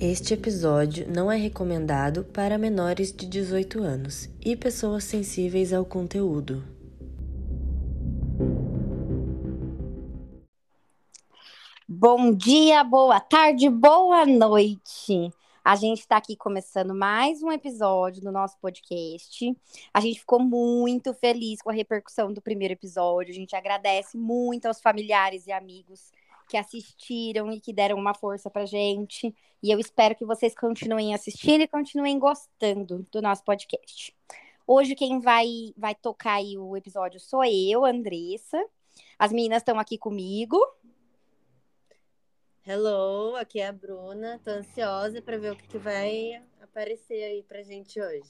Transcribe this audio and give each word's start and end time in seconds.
Este 0.00 0.32
episódio 0.34 1.12
não 1.12 1.30
é 1.30 1.36
recomendado 1.36 2.22
para 2.22 2.56
menores 2.56 3.12
de 3.12 3.26
18 3.26 3.82
anos 3.82 4.28
e 4.40 4.54
pessoas 4.54 5.02
sensíveis 5.02 5.72
ao 5.72 5.84
conteúdo. 5.84 6.62
Bom 11.88 12.32
dia, 12.32 12.84
boa 12.84 13.18
tarde, 13.18 13.68
boa 13.68 14.24
noite. 14.24 15.32
A 15.64 15.74
gente 15.74 15.98
está 15.98 16.18
aqui 16.18 16.36
começando 16.36 16.94
mais 16.94 17.42
um 17.42 17.50
episódio 17.50 18.22
do 18.22 18.30
nosso 18.30 18.56
podcast. 18.60 19.52
A 19.92 20.00
gente 20.00 20.20
ficou 20.20 20.38
muito 20.38 21.12
feliz 21.12 21.60
com 21.60 21.70
a 21.70 21.74
repercussão 21.74 22.32
do 22.32 22.40
primeiro 22.40 22.74
episódio. 22.74 23.32
A 23.32 23.36
gente 23.36 23.56
agradece 23.56 24.16
muito 24.16 24.66
aos 24.66 24.80
familiares 24.80 25.48
e 25.48 25.50
amigos 25.50 26.12
que 26.48 26.56
assistiram 26.56 27.52
e 27.52 27.60
que 27.60 27.72
deram 27.72 27.96
uma 27.96 28.14
força 28.14 28.50
pra 28.50 28.64
gente. 28.64 29.34
E 29.62 29.70
eu 29.70 29.78
espero 29.78 30.14
que 30.14 30.24
vocês 30.24 30.54
continuem 30.54 31.14
assistindo 31.14 31.60
e 31.60 31.68
continuem 31.68 32.18
gostando 32.18 33.06
do 33.12 33.20
nosso 33.20 33.44
podcast. 33.44 34.16
Hoje 34.66 34.94
quem 34.94 35.20
vai 35.20 35.46
vai 35.76 35.94
tocar 35.94 36.34
aí 36.34 36.56
o 36.58 36.76
episódio 36.76 37.20
sou 37.20 37.44
eu, 37.44 37.84
Andressa. 37.84 38.62
As 39.18 39.32
meninas 39.32 39.58
estão 39.58 39.78
aqui 39.78 39.98
comigo. 39.98 40.58
Hello, 42.66 43.36
aqui 43.36 43.60
é 43.60 43.68
a 43.68 43.72
Bruna. 43.72 44.40
Tô 44.44 44.50
ansiosa 44.50 45.22
para 45.22 45.38
ver 45.38 45.52
o 45.52 45.56
que, 45.56 45.66
que 45.66 45.78
vai 45.78 46.42
aparecer 46.62 47.24
aí 47.24 47.42
pra 47.42 47.62
gente 47.62 48.00
hoje. 48.00 48.28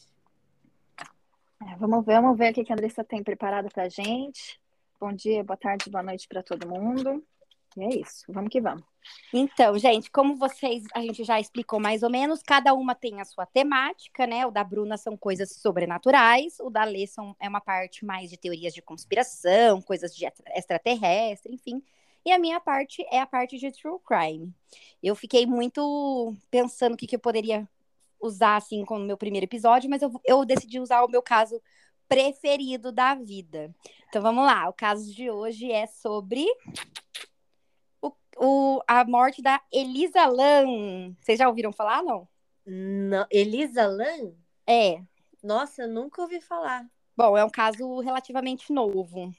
É, 1.61 1.77
vamos 1.77 2.05
ver, 2.05 2.21
vamos 2.21 2.39
ver 2.39 2.53
o 2.53 2.55
que 2.55 2.73
a 2.73 2.75
Andressa 2.75 3.03
tem 3.03 3.23
preparado 3.23 3.69
pra 3.69 3.89
gente. 3.89 4.61
Bom 5.01 5.13
dia, 5.13 5.43
boa 5.43 5.57
tarde, 5.57 5.91
boa 5.91 6.03
noite 6.03 6.29
para 6.29 6.43
todo 6.43 6.69
mundo. 6.69 7.25
É 7.81 7.95
isso, 7.95 8.25
vamos 8.29 8.51
que 8.51 8.61
vamos. 8.61 8.85
Então, 9.33 9.79
gente, 9.79 10.11
como 10.11 10.37
vocês, 10.37 10.85
a 10.95 11.01
gente 11.01 11.25
já 11.25 11.41
explicou 11.41 11.79
mais 11.79 12.03
ou 12.03 12.11
menos, 12.11 12.43
cada 12.43 12.75
uma 12.75 12.95
tem 12.95 13.21
a 13.21 13.25
sua 13.25 13.47
temática, 13.47 14.27
né? 14.27 14.47
O 14.47 14.51
da 14.51 14.65
Bruna 14.65 14.97
são 14.97 15.17
coisas 15.17 15.53
sobrenaturais, 15.57 16.59
o 16.61 16.71
da 16.71 16.85
Lê 16.85 17.07
são, 17.07 17.37
é 17.39 17.49
uma 17.49 17.61
parte 17.61 18.05
mais 18.05 18.31
de 18.31 18.37
teorias 18.37 18.75
de 18.75 18.83
conspiração, 18.83 19.81
coisas 19.81 20.15
de 20.15 20.27
extraterrestre, 20.55 21.55
enfim. 21.55 21.83
E 22.25 22.33
a 22.33 22.39
minha 22.39 22.61
parte 22.61 23.07
é 23.11 23.21
a 23.21 23.27
parte 23.27 23.59
de 23.59 23.71
true 23.71 23.99
crime. 24.05 24.53
Eu 25.03 25.15
fiquei 25.15 25.47
muito 25.47 26.35
pensando 26.51 26.95
o 26.95 26.97
que, 26.97 27.07
que 27.07 27.17
eu 27.17 27.21
poderia 27.21 27.69
usar, 28.21 28.57
assim, 28.57 28.85
como 28.85 29.05
meu 29.05 29.17
primeiro 29.17 29.45
episódio, 29.45 29.89
mas 29.89 30.03
eu, 30.03 30.13
eu 30.25 30.45
decidi 30.45 30.81
usar 30.81 31.05
o 31.05 31.09
meu 31.09 31.23
caso 31.23 31.61
preferido 32.09 32.91
da 32.91 33.15
vida. 33.15 33.75
Então 34.09 34.23
vamos 34.23 34.45
lá, 34.45 34.69
o 34.69 34.73
caso 34.73 35.13
de 35.15 35.31
hoje 35.31 35.71
é 35.71 35.87
sobre 35.87 36.47
o, 38.39 38.83
a 38.87 39.05
morte 39.05 39.43
da 39.43 39.61
Elisa 39.73 40.27
Lam. 40.27 41.15
Vocês 41.21 41.39
já 41.39 41.49
ouviram 41.49 41.73
falar, 41.73 42.03
não? 42.03 42.29
não 42.67 43.27
Elisa 43.31 43.87
Lam? 43.87 44.33
É. 44.67 45.03
Nossa, 45.43 45.83
eu 45.83 45.89
nunca 45.89 46.23
ouvi 46.23 46.41
falar. 46.41 46.87
Bom, 47.17 47.37
é 47.37 47.45
um 47.45 47.51
caso 47.51 48.01
relativamente 48.01 48.73
novo. 48.73 49.33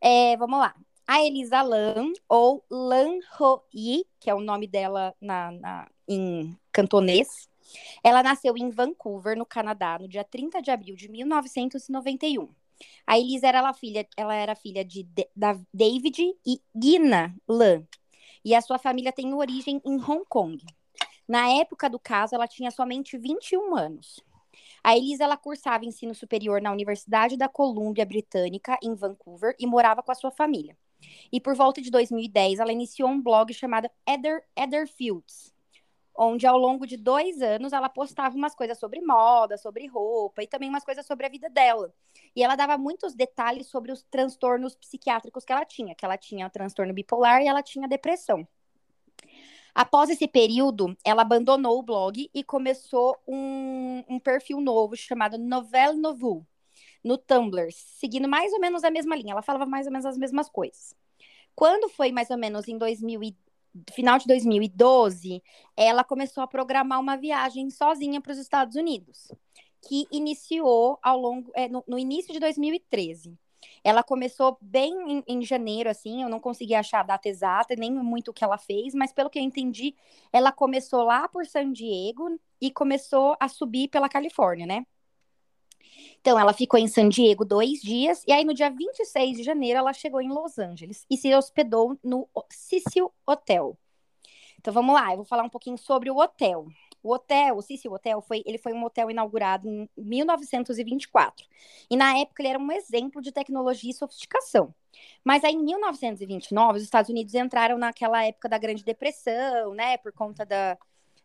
É, 0.00 0.36
vamos 0.36 0.58
lá. 0.58 0.74
A 1.06 1.24
Elisa 1.24 1.62
Lam, 1.62 2.12
ou 2.28 2.64
Lan 2.70 3.18
Ho 3.40 3.62
Yi, 3.74 4.06
que 4.20 4.28
é 4.30 4.34
o 4.34 4.40
nome 4.40 4.66
dela 4.66 5.14
na, 5.20 5.50
na, 5.52 5.88
em 6.06 6.56
cantonês, 6.70 7.48
ela 8.04 8.22
nasceu 8.22 8.56
em 8.56 8.70
Vancouver, 8.70 9.36
no 9.36 9.46
Canadá, 9.46 9.98
no 9.98 10.08
dia 10.08 10.24
30 10.24 10.60
de 10.60 10.70
abril 10.70 10.94
de 10.94 11.08
1991. 11.08 12.48
A 13.06 13.18
Elisa 13.18 13.48
era 13.48 13.58
ela 13.58 13.72
filha, 13.72 14.06
ela 14.16 14.34
era 14.34 14.54
filha 14.54 14.84
de, 14.84 15.02
de 15.02 15.28
da 15.34 15.58
David 15.72 16.34
e 16.46 16.60
Gina 16.74 17.34
Lan. 17.48 17.84
E 18.44 18.54
a 18.54 18.60
sua 18.60 18.78
família 18.78 19.12
tem 19.12 19.34
origem 19.34 19.80
em 19.84 19.96
Hong 19.96 20.24
Kong. 20.28 20.64
Na 21.26 21.48
época 21.50 21.90
do 21.90 21.98
caso, 21.98 22.34
ela 22.34 22.46
tinha 22.46 22.70
somente 22.70 23.18
21 23.18 23.76
anos. 23.76 24.20
A 24.82 24.96
Elisa 24.96 25.24
ela 25.24 25.36
cursava 25.36 25.84
ensino 25.84 26.14
superior 26.14 26.62
na 26.62 26.72
Universidade 26.72 27.36
da 27.36 27.48
Colômbia 27.48 28.06
Britânica, 28.06 28.78
em 28.82 28.94
Vancouver, 28.94 29.54
e 29.58 29.66
morava 29.66 30.02
com 30.02 30.12
a 30.12 30.14
sua 30.14 30.30
família. 30.30 30.76
E 31.32 31.40
por 31.40 31.54
volta 31.54 31.80
de 31.80 31.90
2010, 31.90 32.58
ela 32.58 32.72
iniciou 32.72 33.08
um 33.08 33.20
blog 33.20 33.52
chamado 33.52 33.88
Ether, 34.06 34.42
Etherfields, 34.56 35.52
onde 36.18 36.46
ao 36.48 36.58
longo 36.58 36.84
de 36.84 36.96
dois 36.96 37.40
anos 37.40 37.72
ela 37.72 37.88
postava 37.88 38.34
umas 38.34 38.52
coisas 38.52 38.76
sobre 38.76 39.00
moda, 39.00 39.56
sobre 39.56 39.86
roupa 39.86 40.42
e 40.42 40.48
também 40.48 40.68
umas 40.68 40.84
coisas 40.84 41.06
sobre 41.06 41.24
a 41.24 41.28
vida 41.28 41.48
dela. 41.48 41.94
E 42.34 42.42
ela 42.42 42.56
dava 42.56 42.76
muitos 42.76 43.14
detalhes 43.14 43.68
sobre 43.68 43.92
os 43.92 44.02
transtornos 44.02 44.74
psiquiátricos 44.74 45.44
que 45.44 45.52
ela 45.52 45.64
tinha, 45.64 45.94
que 45.94 46.04
ela 46.04 46.18
tinha 46.18 46.50
transtorno 46.50 46.92
bipolar 46.92 47.40
e 47.40 47.46
ela 47.46 47.62
tinha 47.62 47.86
depressão. 47.86 48.46
Após 49.72 50.10
esse 50.10 50.26
período, 50.26 50.96
ela 51.04 51.22
abandonou 51.22 51.78
o 51.78 51.82
blog 51.84 52.28
e 52.34 52.42
começou 52.42 53.16
um, 53.26 54.02
um 54.08 54.18
perfil 54.18 54.60
novo 54.60 54.96
chamado 54.96 55.38
Novel 55.38 55.94
Novu 55.94 56.44
no 57.04 57.16
Tumblr, 57.16 57.68
seguindo 57.70 58.28
mais 58.28 58.52
ou 58.52 58.58
menos 58.58 58.82
a 58.82 58.90
mesma 58.90 59.14
linha. 59.14 59.32
Ela 59.32 59.42
falava 59.42 59.66
mais 59.66 59.86
ou 59.86 59.92
menos 59.92 60.04
as 60.04 60.18
mesmas 60.18 60.48
coisas. 60.48 60.96
Quando 61.54 61.88
foi 61.88 62.10
mais 62.10 62.28
ou 62.30 62.36
menos 62.36 62.66
em 62.66 62.76
2010, 62.76 63.47
final 63.92 64.18
de 64.18 64.26
2012, 64.26 65.42
ela 65.76 66.04
começou 66.04 66.42
a 66.42 66.46
programar 66.46 67.00
uma 67.00 67.16
viagem 67.16 67.70
sozinha 67.70 68.20
para 68.20 68.32
os 68.32 68.38
Estados 68.38 68.76
Unidos, 68.76 69.32
que 69.86 70.06
iniciou 70.10 70.98
ao 71.02 71.18
longo 71.18 71.50
é, 71.54 71.68
no, 71.68 71.84
no, 71.86 71.98
início 71.98 72.32
de 72.32 72.40
2013. 72.40 73.36
Ela 73.82 74.02
começou 74.02 74.56
bem 74.60 74.92
em, 75.08 75.24
em, 75.26 75.42
janeiro, 75.42 75.88
assim, 75.88 76.22
eu 76.22 76.28
não 76.28 76.40
consegui 76.40 76.74
achar 76.74 77.00
a 77.00 77.04
data 77.04 77.28
exata, 77.28 77.74
nem 77.76 77.92
muito 77.92 78.30
o 78.30 78.34
que 78.34 78.44
ela 78.44 78.58
fez, 78.58 78.94
mas 78.94 79.12
pelo 79.12 79.30
que 79.30 79.38
eu 79.38 79.42
entendi, 79.42 79.94
ela 80.32 80.52
começou 80.52 81.02
lá 81.02 81.28
por 81.28 81.46
San 81.46 81.72
Diego 81.72 82.38
e 82.60 82.70
começou 82.70 83.36
a 83.40 83.48
subir 83.48 83.88
pela 83.88 84.08
Califórnia, 84.08 84.66
né? 84.66 84.86
Então, 86.20 86.38
ela 86.38 86.52
ficou 86.52 86.78
em 86.78 86.88
San 86.88 87.08
Diego 87.08 87.44
dois 87.44 87.80
dias, 87.80 88.22
e 88.26 88.32
aí 88.32 88.44
no 88.44 88.54
dia 88.54 88.70
26 88.70 89.38
de 89.38 89.42
janeiro 89.42 89.78
ela 89.78 89.92
chegou 89.92 90.20
em 90.20 90.28
Los 90.28 90.58
Angeles 90.58 91.06
e 91.08 91.16
se 91.16 91.34
hospedou 91.34 91.98
no 92.02 92.28
Cecil 92.50 93.12
Hotel. 93.26 93.76
Então 94.58 94.74
vamos 94.74 94.94
lá, 94.94 95.12
eu 95.12 95.16
vou 95.16 95.24
falar 95.24 95.44
um 95.44 95.48
pouquinho 95.48 95.78
sobre 95.78 96.10
o 96.10 96.16
hotel. 96.16 96.66
O 97.02 97.12
hotel, 97.12 97.56
o 97.56 97.62
Cecil 97.62 97.92
Hotel, 97.92 98.20
foi, 98.20 98.42
ele 98.44 98.58
foi 98.58 98.72
um 98.72 98.84
hotel 98.84 99.10
inaugurado 99.10 99.68
em 99.68 99.88
1924. 99.96 101.46
E 101.88 101.96
na 101.96 102.18
época 102.18 102.42
ele 102.42 102.48
era 102.48 102.58
um 102.58 102.72
exemplo 102.72 103.22
de 103.22 103.30
tecnologia 103.30 103.90
e 103.90 103.94
sofisticação. 103.94 104.74
Mas 105.24 105.44
aí 105.44 105.54
em 105.54 105.62
1929, 105.62 106.78
os 106.78 106.82
Estados 106.82 107.08
Unidos 107.08 107.34
entraram 107.34 107.78
naquela 107.78 108.24
época 108.24 108.48
da 108.48 108.58
Grande 108.58 108.84
Depressão, 108.84 109.74
né, 109.74 109.96
por 109.98 110.12
conta 110.12 110.44
da, 110.44 110.76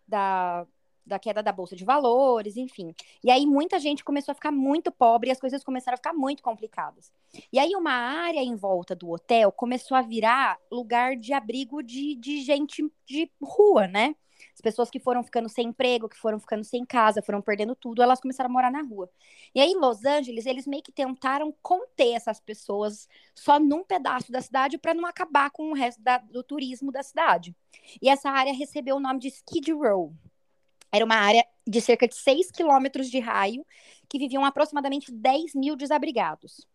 da 0.07 0.67
da 1.05 1.19
queda 1.19 1.43
da 1.43 1.51
bolsa 1.51 1.75
de 1.75 1.83
valores, 1.83 2.57
enfim. 2.57 2.93
E 3.23 3.29
aí 3.29 3.45
muita 3.45 3.79
gente 3.79 4.03
começou 4.03 4.31
a 4.31 4.35
ficar 4.35 4.51
muito 4.51 4.91
pobre 4.91 5.29
e 5.29 5.31
as 5.31 5.39
coisas 5.39 5.63
começaram 5.63 5.95
a 5.95 5.97
ficar 5.97 6.13
muito 6.13 6.41
complicadas. 6.41 7.11
E 7.51 7.59
aí 7.59 7.75
uma 7.75 7.91
área 7.91 8.39
em 8.39 8.55
volta 8.55 8.95
do 8.95 9.09
hotel 9.09 9.51
começou 9.51 9.97
a 9.97 10.01
virar 10.01 10.57
lugar 10.71 11.15
de 11.15 11.33
abrigo 11.33 11.81
de, 11.81 12.15
de 12.15 12.41
gente 12.41 12.83
de 13.05 13.31
rua, 13.41 13.87
né? 13.87 14.15
As 14.53 14.61
pessoas 14.61 14.89
que 14.89 14.99
foram 14.99 15.23
ficando 15.23 15.49
sem 15.49 15.67
emprego, 15.69 16.09
que 16.09 16.17
foram 16.17 16.39
ficando 16.39 16.63
sem 16.63 16.85
casa, 16.85 17.21
foram 17.21 17.41
perdendo 17.41 17.75
tudo, 17.75 18.01
elas 18.01 18.19
começaram 18.19 18.49
a 18.49 18.53
morar 18.53 18.71
na 18.71 18.81
rua. 18.81 19.09
E 19.53 19.61
aí, 19.61 19.71
em 19.71 19.79
Los 19.79 20.05
Angeles, 20.05 20.45
eles 20.45 20.67
meio 20.67 20.83
que 20.83 20.91
tentaram 20.91 21.53
conter 21.61 22.13
essas 22.13 22.39
pessoas 22.39 23.07
só 23.33 23.59
num 23.59 23.83
pedaço 23.83 24.31
da 24.31 24.41
cidade 24.41 24.77
para 24.77 24.93
não 24.93 25.05
acabar 25.05 25.49
com 25.51 25.71
o 25.71 25.73
resto 25.73 26.01
da, 26.01 26.17
do 26.17 26.43
turismo 26.43 26.91
da 26.91 27.03
cidade. 27.03 27.55
E 28.01 28.09
essa 28.09 28.29
área 28.29 28.53
recebeu 28.53 28.97
o 28.97 28.99
nome 28.99 29.19
de 29.19 29.27
Skid 29.29 29.71
Row. 29.71 30.13
Era 30.93 31.03
uma 31.03 31.15
área 31.15 31.43
de 31.65 31.81
cerca 31.81 32.07
de 32.07 32.15
6 32.15 32.51
quilômetros 32.51 33.09
de 33.09 33.19
raio, 33.19 33.65
que 34.07 34.19
viviam 34.19 34.45
aproximadamente 34.45 35.11
10 35.11 35.55
mil 35.55 35.75
desabrigados. 35.75 36.67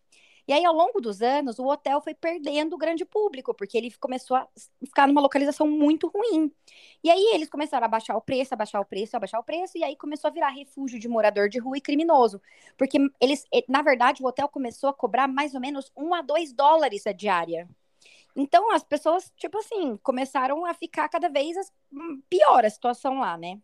E 0.48 0.52
aí, 0.52 0.64
ao 0.64 0.74
longo 0.74 0.98
dos 0.98 1.20
anos, 1.20 1.58
o 1.58 1.66
hotel 1.66 2.00
foi 2.00 2.14
perdendo 2.14 2.72
o 2.74 2.78
grande 2.78 3.04
público, 3.04 3.52
porque 3.52 3.76
ele 3.76 3.92
começou 4.00 4.34
a 4.34 4.48
ficar 4.82 5.06
numa 5.06 5.20
localização 5.20 5.68
muito 5.68 6.08
ruim. 6.08 6.50
E 7.04 7.10
aí, 7.10 7.32
eles 7.34 7.50
começaram 7.50 7.84
a 7.84 7.88
baixar 7.88 8.16
o 8.16 8.20
preço, 8.22 8.54
a 8.54 8.56
baixar 8.56 8.80
o 8.80 8.84
preço, 8.84 9.14
a 9.14 9.20
baixar 9.20 9.38
o 9.38 9.44
preço, 9.44 9.76
e 9.76 9.84
aí 9.84 9.94
começou 9.94 10.28
a 10.28 10.32
virar 10.32 10.48
refúgio 10.48 10.98
de 10.98 11.06
morador 11.06 11.50
de 11.50 11.58
rua 11.58 11.76
e 11.76 11.82
criminoso. 11.82 12.40
Porque 12.78 12.98
eles, 13.20 13.44
na 13.68 13.82
verdade, 13.82 14.22
o 14.22 14.26
hotel 14.26 14.48
começou 14.48 14.88
a 14.88 14.94
cobrar 14.94 15.28
mais 15.28 15.54
ou 15.54 15.60
menos 15.60 15.92
1 15.94 16.14
a 16.14 16.22
2 16.22 16.52
dólares 16.54 17.06
a 17.06 17.12
diária. 17.12 17.68
Então, 18.34 18.72
as 18.72 18.82
pessoas, 18.82 19.30
tipo 19.36 19.58
assim, 19.58 19.98
começaram 19.98 20.64
a 20.64 20.72
ficar 20.72 21.10
cada 21.10 21.28
vez 21.28 21.56
pior 22.30 22.64
a 22.64 22.70
situação 22.70 23.18
lá, 23.20 23.36
né? 23.36 23.60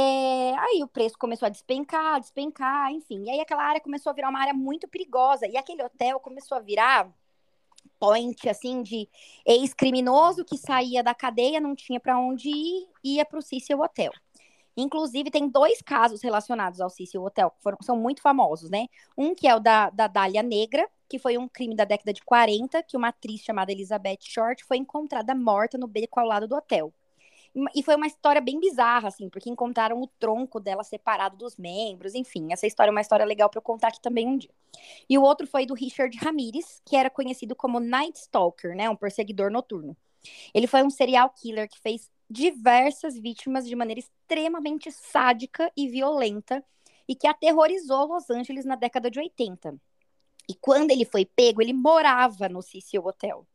É, 0.00 0.54
aí 0.56 0.80
o 0.84 0.86
preço 0.86 1.18
começou 1.18 1.46
a 1.46 1.48
despencar, 1.48 2.20
despencar, 2.20 2.92
enfim. 2.92 3.24
E 3.24 3.30
aí 3.30 3.40
aquela 3.40 3.64
área 3.64 3.80
começou 3.80 4.10
a 4.10 4.12
virar 4.12 4.28
uma 4.28 4.40
área 4.40 4.54
muito 4.54 4.86
perigosa. 4.86 5.44
E 5.48 5.56
aquele 5.56 5.82
hotel 5.82 6.20
começou 6.20 6.56
a 6.56 6.60
virar 6.60 7.12
point, 7.98 8.48
assim, 8.48 8.80
de 8.80 9.08
ex-criminoso 9.44 10.44
que 10.44 10.56
saía 10.56 11.02
da 11.02 11.14
cadeia, 11.14 11.60
não 11.60 11.74
tinha 11.74 11.98
para 11.98 12.16
onde 12.16 12.48
ir, 12.48 12.86
ia 13.02 13.24
para 13.24 13.40
o 13.40 13.42
Cecil 13.42 13.80
Hotel. 13.80 14.12
Inclusive, 14.76 15.32
tem 15.32 15.48
dois 15.48 15.82
casos 15.82 16.22
relacionados 16.22 16.80
ao 16.80 16.88
Cecil 16.88 17.24
Hotel, 17.24 17.50
que 17.50 17.60
foram, 17.60 17.78
são 17.82 17.96
muito 17.96 18.22
famosos, 18.22 18.70
né? 18.70 18.86
Um 19.16 19.34
que 19.34 19.48
é 19.48 19.56
o 19.56 19.58
da, 19.58 19.90
da 19.90 20.06
Dália 20.06 20.44
Negra, 20.44 20.88
que 21.08 21.18
foi 21.18 21.36
um 21.36 21.48
crime 21.48 21.74
da 21.74 21.84
década 21.84 22.12
de 22.12 22.22
40, 22.22 22.84
que 22.84 22.96
uma 22.96 23.08
atriz 23.08 23.40
chamada 23.40 23.72
Elizabeth 23.72 24.18
Short 24.20 24.64
foi 24.64 24.76
encontrada 24.76 25.34
morta 25.34 25.76
no 25.76 25.88
beco 25.88 26.20
ao 26.20 26.26
lado 26.26 26.46
do 26.46 26.54
hotel. 26.54 26.92
E 27.74 27.82
foi 27.82 27.96
uma 27.96 28.06
história 28.06 28.40
bem 28.40 28.60
bizarra, 28.60 29.08
assim, 29.08 29.28
porque 29.28 29.50
encontraram 29.50 30.00
o 30.00 30.06
tronco 30.06 30.60
dela 30.60 30.84
separado 30.84 31.36
dos 31.36 31.56
membros, 31.56 32.14
enfim. 32.14 32.52
Essa 32.52 32.66
história 32.66 32.90
é 32.90 32.92
uma 32.92 33.00
história 33.00 33.24
legal 33.24 33.48
para 33.48 33.58
eu 33.58 33.62
contar 33.62 33.88
aqui 33.88 34.00
também 34.00 34.26
um 34.26 34.36
dia. 34.36 34.50
E 35.08 35.18
o 35.18 35.22
outro 35.22 35.46
foi 35.46 35.66
do 35.66 35.74
Richard 35.74 36.16
Ramirez, 36.18 36.80
que 36.84 36.96
era 36.96 37.10
conhecido 37.10 37.56
como 37.56 37.80
Night 37.80 38.18
Stalker, 38.18 38.76
né? 38.76 38.88
Um 38.88 38.96
perseguidor 38.96 39.50
noturno. 39.50 39.96
Ele 40.54 40.66
foi 40.66 40.82
um 40.82 40.90
serial 40.90 41.30
killer 41.30 41.68
que 41.68 41.80
fez 41.80 42.10
diversas 42.28 43.18
vítimas 43.18 43.66
de 43.66 43.74
maneira 43.74 44.00
extremamente 44.00 44.92
sádica 44.92 45.72
e 45.76 45.88
violenta 45.88 46.62
e 47.08 47.14
que 47.14 47.26
aterrorizou 47.26 48.06
Los 48.06 48.28
Angeles 48.28 48.64
na 48.64 48.76
década 48.76 49.10
de 49.10 49.18
80. 49.18 49.74
E 50.48 50.54
quando 50.54 50.90
ele 50.90 51.04
foi 51.04 51.24
pego, 51.24 51.62
ele 51.62 51.72
morava 51.72 52.48
no 52.48 52.62
Cecil 52.62 53.04
Hotel. 53.04 53.46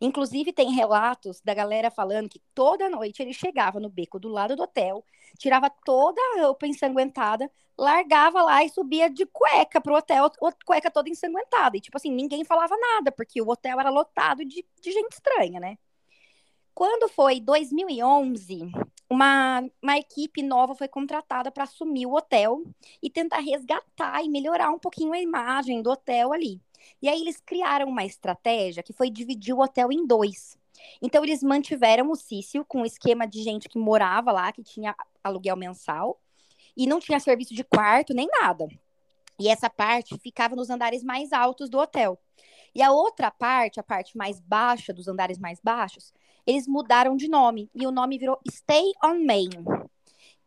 Inclusive, 0.00 0.52
tem 0.52 0.70
relatos 0.72 1.40
da 1.40 1.54
galera 1.54 1.90
falando 1.90 2.28
que 2.28 2.40
toda 2.54 2.88
noite 2.88 3.22
ele 3.22 3.32
chegava 3.32 3.80
no 3.80 3.88
beco 3.88 4.18
do 4.18 4.28
lado 4.28 4.56
do 4.56 4.62
hotel, 4.62 5.04
tirava 5.38 5.70
toda 5.84 6.20
a 6.20 6.42
roupa 6.42 6.66
ensanguentada, 6.66 7.50
largava 7.76 8.42
lá 8.42 8.64
e 8.64 8.68
subia 8.68 9.08
de 9.08 9.26
cueca 9.26 9.80
pro 9.80 9.96
hotel, 9.96 10.30
cueca 10.64 10.90
toda 10.90 11.08
ensanguentada. 11.08 11.76
E, 11.76 11.80
tipo 11.80 11.96
assim, 11.96 12.10
ninguém 12.12 12.44
falava 12.44 12.76
nada, 12.76 13.10
porque 13.12 13.40
o 13.40 13.48
hotel 13.48 13.80
era 13.80 13.90
lotado 13.90 14.44
de, 14.44 14.64
de 14.80 14.92
gente 14.92 15.12
estranha, 15.12 15.60
né? 15.60 15.78
Quando 16.74 17.08
foi 17.08 17.38
2011, 17.38 18.70
uma, 19.10 19.62
uma 19.82 19.98
equipe 19.98 20.42
nova 20.42 20.74
foi 20.74 20.88
contratada 20.88 21.50
para 21.50 21.64
assumir 21.64 22.06
o 22.06 22.14
hotel 22.14 22.62
e 23.02 23.10
tentar 23.10 23.40
resgatar 23.40 24.24
e 24.24 24.28
melhorar 24.28 24.70
um 24.70 24.78
pouquinho 24.78 25.12
a 25.12 25.20
imagem 25.20 25.82
do 25.82 25.90
hotel 25.90 26.32
ali. 26.32 26.60
E 27.00 27.08
aí 27.08 27.20
eles 27.20 27.40
criaram 27.40 27.88
uma 27.88 28.04
estratégia 28.04 28.82
que 28.82 28.92
foi 28.92 29.10
dividir 29.10 29.54
o 29.54 29.60
hotel 29.60 29.90
em 29.90 30.06
dois. 30.06 30.56
Então 31.00 31.24
eles 31.24 31.42
mantiveram 31.42 32.10
o 32.10 32.16
Cício 32.16 32.64
com 32.64 32.82
um 32.82 32.86
esquema 32.86 33.26
de 33.26 33.42
gente 33.42 33.68
que 33.68 33.78
morava 33.78 34.32
lá, 34.32 34.52
que 34.52 34.62
tinha 34.62 34.94
aluguel 35.22 35.56
mensal 35.56 36.20
e 36.76 36.86
não 36.86 37.00
tinha 37.00 37.20
serviço 37.20 37.54
de 37.54 37.64
quarto 37.64 38.14
nem 38.14 38.28
nada. 38.40 38.66
E 39.38 39.48
essa 39.48 39.68
parte 39.68 40.18
ficava 40.18 40.54
nos 40.54 40.70
andares 40.70 41.02
mais 41.02 41.32
altos 41.32 41.68
do 41.68 41.78
hotel. 41.78 42.18
E 42.74 42.82
a 42.82 42.90
outra 42.90 43.30
parte, 43.30 43.80
a 43.80 43.82
parte 43.82 44.16
mais 44.16 44.40
baixa 44.40 44.92
dos 44.92 45.08
andares 45.08 45.38
mais 45.38 45.60
baixos, 45.60 46.12
eles 46.46 46.66
mudaram 46.66 47.16
de 47.16 47.28
nome 47.28 47.70
e 47.74 47.86
o 47.86 47.90
nome 47.90 48.18
virou 48.18 48.38
Stay 48.50 48.92
on 49.04 49.24
Main. 49.24 49.50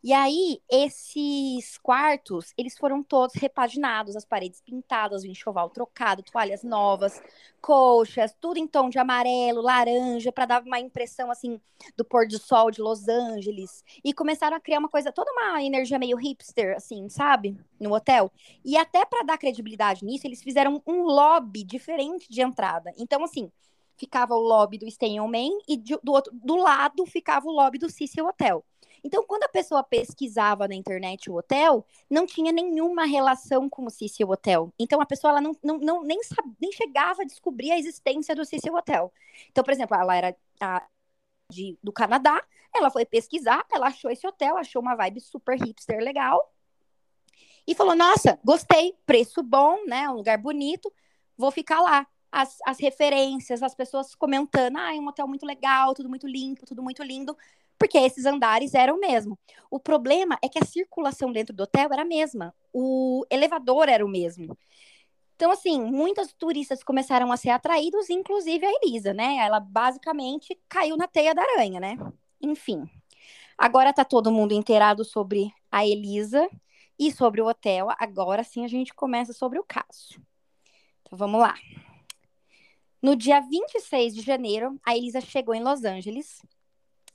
E 0.05 0.13
aí, 0.13 0.61
esses 0.69 1.79
quartos, 1.79 2.53
eles 2.55 2.77
foram 2.77 3.01
todos 3.01 3.33
repaginados, 3.33 4.15
as 4.15 4.23
paredes 4.23 4.61
pintadas, 4.61 5.23
o 5.23 5.27
enxoval 5.27 5.67
trocado, 5.67 6.21
toalhas 6.21 6.61
novas, 6.63 7.19
colchas, 7.59 8.31
tudo 8.39 8.59
em 8.59 8.67
tom 8.67 8.87
de 8.87 8.99
amarelo, 8.99 9.63
laranja, 9.63 10.31
para 10.31 10.45
dar 10.45 10.61
uma 10.61 10.79
impressão, 10.79 11.31
assim, 11.31 11.59
do 11.97 12.05
pôr 12.05 12.27
do 12.27 12.37
sol 12.37 12.69
de 12.69 12.83
Los 12.83 13.07
Angeles. 13.07 13.83
E 14.03 14.13
começaram 14.13 14.55
a 14.55 14.59
criar 14.59 14.77
uma 14.77 14.89
coisa, 14.89 15.11
toda 15.11 15.31
uma 15.31 15.63
energia 15.63 15.97
meio 15.97 16.17
hipster, 16.17 16.75
assim, 16.75 17.09
sabe? 17.09 17.57
No 17.79 17.91
hotel. 17.91 18.31
E 18.63 18.77
até 18.77 19.03
para 19.05 19.25
dar 19.25 19.39
credibilidade 19.39 20.05
nisso, 20.05 20.27
eles 20.27 20.43
fizeram 20.43 20.83
um 20.85 21.01
lobby 21.01 21.63
diferente 21.63 22.29
de 22.29 22.43
entrada. 22.43 22.93
Então, 22.95 23.23
assim, 23.23 23.51
ficava 23.97 24.35
o 24.35 24.39
lobby 24.39 24.77
do 24.77 24.91
Stay 24.91 25.19
on 25.19 25.27
Main 25.27 25.57
e 25.67 25.77
do, 25.77 26.11
outro, 26.11 26.31
do 26.31 26.57
lado 26.57 27.07
ficava 27.07 27.47
o 27.47 27.51
lobby 27.51 27.79
do 27.79 27.89
Cecil 27.89 28.27
Hotel. 28.27 28.63
Então, 29.05 29.23
quando 29.23 29.43
a 29.43 29.49
pessoa 29.49 29.83
pesquisava 29.83 30.67
na 30.67 30.73
internet 30.73 31.29
o 31.29 31.35
hotel, 31.35 31.85
não 32.09 32.25
tinha 32.25 32.51
nenhuma 32.51 33.05
relação 33.05 33.69
com 33.69 33.85
o 33.85 33.89
Cecil 33.91 34.27
Hotel. 34.27 34.73
Então, 34.79 34.99
a 34.99 35.05
pessoa 35.05 35.29
ela 35.29 35.41
não, 35.41 35.55
não, 35.63 35.77
não 35.77 36.03
nem, 36.03 36.19
nem 36.59 36.71
chegava 36.71 37.21
a 37.21 37.25
descobrir 37.25 37.71
a 37.71 37.77
existência 37.77 38.35
do 38.35 38.43
Cecil 38.43 38.73
Hotel. 38.73 39.13
Então, 39.51 39.63
por 39.63 39.71
exemplo, 39.71 39.95
ela 39.95 40.15
era 40.15 40.35
a, 40.59 40.87
de, 41.51 41.77
do 41.83 41.93
Canadá, 41.93 42.43
ela 42.73 42.89
foi 42.89 43.05
pesquisar, 43.05 43.63
ela 43.71 43.89
achou 43.89 44.09
esse 44.09 44.25
hotel, 44.25 44.57
achou 44.57 44.81
uma 44.81 44.95
vibe 44.95 45.21
super 45.21 45.55
hipster 45.55 45.99
legal. 45.99 46.51
E 47.67 47.75
falou: 47.75 47.95
Nossa, 47.95 48.39
gostei, 48.43 48.97
preço 49.05 49.43
bom, 49.43 49.85
né? 49.85 50.09
Um 50.09 50.13
lugar 50.13 50.39
bonito, 50.39 50.91
vou 51.37 51.51
ficar 51.51 51.79
lá 51.79 52.07
as, 52.31 52.57
as 52.65 52.79
referências, 52.79 53.61
as 53.61 53.75
pessoas 53.75 54.15
comentando, 54.15 54.77
ah, 54.77 54.95
é 54.95 54.99
um 54.99 55.07
hotel 55.07 55.27
muito 55.27 55.45
legal, 55.45 55.93
tudo 55.93 56.09
muito 56.09 56.27
limpo, 56.27 56.65
tudo 56.65 56.81
muito 56.83 57.03
lindo, 57.03 57.37
porque 57.77 57.97
esses 57.97 58.25
andares 58.25 58.73
eram 58.73 58.95
o 58.95 58.99
mesmo. 58.99 59.37
O 59.69 59.79
problema 59.79 60.37
é 60.41 60.49
que 60.49 60.59
a 60.59 60.65
circulação 60.65 61.31
dentro 61.31 61.55
do 61.55 61.63
hotel 61.63 61.89
era 61.91 62.03
a 62.03 62.05
mesma, 62.05 62.53
o 62.73 63.25
elevador 63.29 63.89
era 63.89 64.05
o 64.05 64.09
mesmo. 64.09 64.57
Então, 65.35 65.51
assim, 65.51 65.81
muitos 65.81 66.33
turistas 66.33 66.81
começaram 66.81 67.29
a 67.31 67.37
ser 67.37 67.49
atraídos, 67.49 68.09
inclusive 68.09 68.65
a 68.65 68.71
Elisa, 68.81 69.13
né? 69.13 69.35
Ela 69.37 69.59
basicamente 69.59 70.57
caiu 70.69 70.95
na 70.95 71.07
teia 71.07 71.35
da 71.35 71.41
aranha, 71.41 71.79
né? 71.79 71.97
Enfim. 72.41 72.89
Agora 73.57 73.91
tá 73.93 74.05
todo 74.05 74.31
mundo 74.31 74.53
inteirado 74.53 75.03
sobre 75.03 75.51
a 75.69 75.85
Elisa 75.85 76.49
e 76.97 77.11
sobre 77.11 77.41
o 77.41 77.47
hotel. 77.47 77.87
Agora 77.99 78.43
sim 78.43 78.63
a 78.63 78.67
gente 78.67 78.93
começa 78.93 79.33
sobre 79.33 79.59
o 79.59 79.63
caso. 79.63 80.21
Então 81.01 81.17
vamos 81.17 81.41
lá. 81.41 81.55
No 83.01 83.15
dia 83.15 83.41
26 83.41 84.15
de 84.15 84.21
janeiro, 84.21 84.79
a 84.85 84.95
Elisa 84.95 85.19
chegou 85.19 85.53
em 85.53 85.61
Los 85.61 85.83
Angeles 85.83 86.41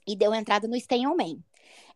e 0.07 0.15
deu 0.15 0.33
entrada 0.33 0.67
no 0.67 0.79
Stay 0.79 1.05
on 1.05 1.15
Main. 1.15 1.43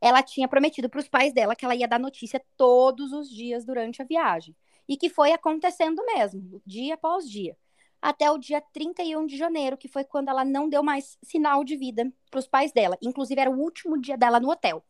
Ela 0.02 0.22
tinha 0.22 0.48
prometido 0.48 0.90
para 0.90 1.00
os 1.00 1.07
pais 1.07 1.34
dela 1.34 1.56
que 1.56 1.66
ela 1.66 1.75
ia 1.75 1.88
dar 1.88 2.00
notícia 2.00 2.44
todos 2.57 3.12
os 3.12 3.30
dias 3.30 3.66
durante 3.66 4.02
a 4.02 4.06
viagem. 4.06 4.56
E 4.88 4.98
que 4.98 5.10
foi 5.10 5.31
acontecendo 5.31 6.04
mesmo, 6.06 6.62
dia 6.66 6.94
após 6.94 7.30
dia. 7.30 7.57
Até 8.02 8.30
o 8.30 8.38
dia 8.38 8.62
31 8.62 9.25
de 9.25 9.36
janeiro, 9.36 9.78
que 9.78 9.88
foi 9.88 10.04
quando 10.04 10.30
ela 10.30 10.46
não 10.46 10.69
deu 10.69 10.84
mais 10.84 11.18
sinal 11.24 11.63
de 11.63 11.75
vida 11.75 12.12
para 12.30 12.40
os 12.40 12.48
pais 12.48 12.72
dela. 12.72 12.98
Inclusive, 13.02 13.42
era 13.42 13.50
o 13.50 13.60
último 13.60 14.00
dia 14.00 14.16
dela 14.16 14.40
no 14.40 14.51
hotel. 14.51 14.86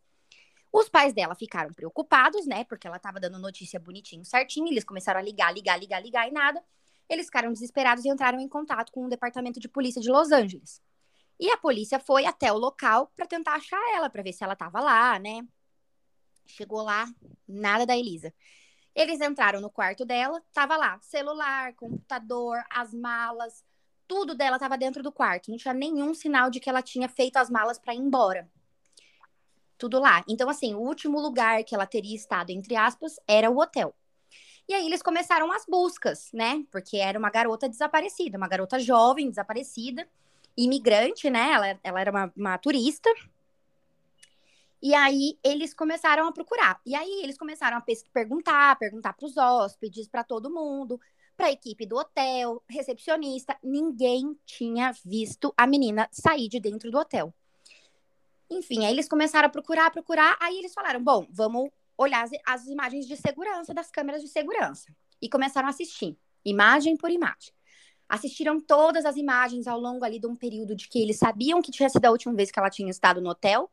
Os 0.72 0.90
pais 0.90 1.14
dela 1.14 1.34
ficaram 1.34 1.74
preocupados, 1.74 2.46
né? 2.46 2.66
Porque 2.66 2.86
ela 2.86 2.98
estava 2.98 3.18
dando 3.18 3.40
notícia 3.40 3.80
bonitinho, 3.80 4.26
certinho. 4.26 4.68
Eles 4.68 4.84
começaram 4.84 5.22
a 5.22 5.24
ligar, 5.24 5.54
ligar, 5.54 5.80
ligar, 5.80 6.04
ligar 6.04 6.28
e 6.28 6.32
nada. 6.32 6.62
Eles 7.08 7.28
ficaram 7.28 7.54
desesperados 7.54 8.04
e 8.04 8.10
entraram 8.10 8.40
em 8.42 8.50
contato 8.50 8.92
com 8.92 9.06
o 9.06 9.10
departamento 9.10 9.62
de 9.62 9.70
polícia 9.70 10.02
de 10.02 10.10
Los 10.10 10.34
Angeles. 10.34 10.82
E 11.40 11.50
a 11.52 11.58
polícia 11.58 12.00
foi 12.00 12.26
até 12.26 12.52
o 12.52 12.58
local 12.58 13.12
para 13.16 13.26
tentar 13.26 13.56
achar 13.56 13.82
ela, 13.94 14.10
para 14.10 14.24
ver 14.24 14.34
se 14.34 14.44
ela 14.44 14.54
estava 14.54 14.80
lá, 14.80 15.20
né? 15.20 15.46
Chegou 16.46 16.82
lá, 16.82 17.06
nada 17.48 17.86
da 17.86 17.98
Elisa. 17.98 18.34
Eles 18.94 19.20
entraram 19.20 19.60
no 19.60 19.70
quarto 19.70 20.06
dela, 20.06 20.42
tava 20.54 20.78
lá, 20.78 20.98
celular, 21.02 21.74
computador, 21.74 22.64
as 22.70 22.94
malas, 22.94 23.64
tudo 24.08 24.36
dela 24.36 24.56
estava 24.56 24.78
dentro 24.78 25.04
do 25.04 25.12
quarto. 25.12 25.52
Não 25.52 25.58
tinha 25.58 25.74
nenhum 25.74 26.14
sinal 26.14 26.50
de 26.50 26.60
que 26.60 26.70
ela 26.70 26.82
tinha 26.82 27.10
feito 27.10 27.38
as 27.38 27.50
malas 27.50 27.78
para 27.78 27.94
ir 27.94 28.00
embora. 28.00 28.50
Tudo 29.78 30.00
lá. 30.00 30.24
Então, 30.28 30.50
assim, 30.50 30.74
o 30.74 30.80
último 30.80 31.20
lugar 31.20 31.64
que 31.64 31.76
ela 31.76 31.86
teria 31.86 32.16
estado, 32.16 32.52
entre 32.52 32.76
aspas, 32.76 33.20
era 33.28 33.50
o 33.50 33.60
hotel. 33.60 33.94
E 34.68 34.74
aí 34.74 34.86
eles 34.86 35.02
começaram 35.02 35.52
as 35.52 35.66
buscas, 35.66 36.30
né? 36.34 36.64
Porque 36.72 36.98
era 36.98 37.20
uma 37.20 37.30
garota 37.30 37.68
desaparecida, 37.68 38.38
uma 38.38 38.48
garota 38.48 38.80
jovem, 38.80 39.30
desaparecida, 39.30 40.08
imigrante, 40.58 41.30
né? 41.30 41.52
Ela, 41.52 41.80
ela 41.84 42.02
era 42.02 42.12
uma, 42.12 42.34
uma 42.36 42.58
turista. 42.58 43.10
E 44.82 44.94
aí 44.94 45.38
eles 45.44 45.74
começaram 45.74 46.28
a 46.28 46.32
procurar. 46.32 46.80
E 46.86 46.96
aí 46.96 47.22
eles 47.24 47.38
começaram 47.38 47.78
a 47.78 47.84
perguntar, 48.14 48.78
perguntar 48.78 49.14
para 49.14 49.26
os 49.26 49.36
hóspedes, 49.36 50.08
para 50.08 50.24
todo 50.24 50.54
mundo, 50.54 51.00
para 51.36 51.48
a 51.48 51.52
equipe 51.52 51.86
do 51.86 51.98
hotel, 51.98 52.62
recepcionista. 52.70 53.58
Ninguém 53.64 54.38
tinha 54.46 54.92
visto 55.04 55.54
a 55.58 55.66
menina 55.66 56.08
sair 56.12 56.48
de 56.48 56.60
dentro 56.60 56.92
do 56.92 57.00
hotel. 57.00 57.34
Enfim, 58.50 58.86
aí 58.86 58.94
eles 58.94 59.10
começaram 59.10 59.48
a 59.48 59.52
procurar, 59.52 59.90
procurar. 59.90 60.38
Aí 60.40 60.60
eles 60.60 60.74
falaram: 60.74 61.04
bom, 61.04 61.26
vamos 61.32 61.70
olhar 61.98 62.24
as, 62.24 62.32
as 62.46 62.68
imagens 62.68 63.08
de 63.08 63.18
segurança 63.18 63.74
das 63.74 63.90
câmeras 63.90 64.22
de 64.22 64.28
segurança. 64.28 64.96
E 65.20 65.28
começaram 65.28 65.68
a 65.68 65.72
assistir, 65.72 66.16
imagem 66.44 66.96
por 66.96 67.10
imagem. 67.10 67.55
Assistiram 68.08 68.60
todas 68.60 69.06
as 69.06 69.16
imagens 69.18 69.68
ao 69.68 69.80
longo 69.80 70.06
ali 70.06 70.20
de 70.20 70.28
um 70.28 70.36
período 70.36 70.76
de 70.76 70.88
que 70.88 71.02
eles 71.02 71.18
sabiam 71.18 71.62
que 71.62 71.72
tinha 71.72 71.90
sido 71.90 72.06
a 72.06 72.12
última 72.12 72.34
vez 72.36 72.52
que 72.52 72.60
ela 72.60 72.70
tinha 72.70 72.90
estado 72.90 73.20
no 73.20 73.30
hotel, 73.30 73.72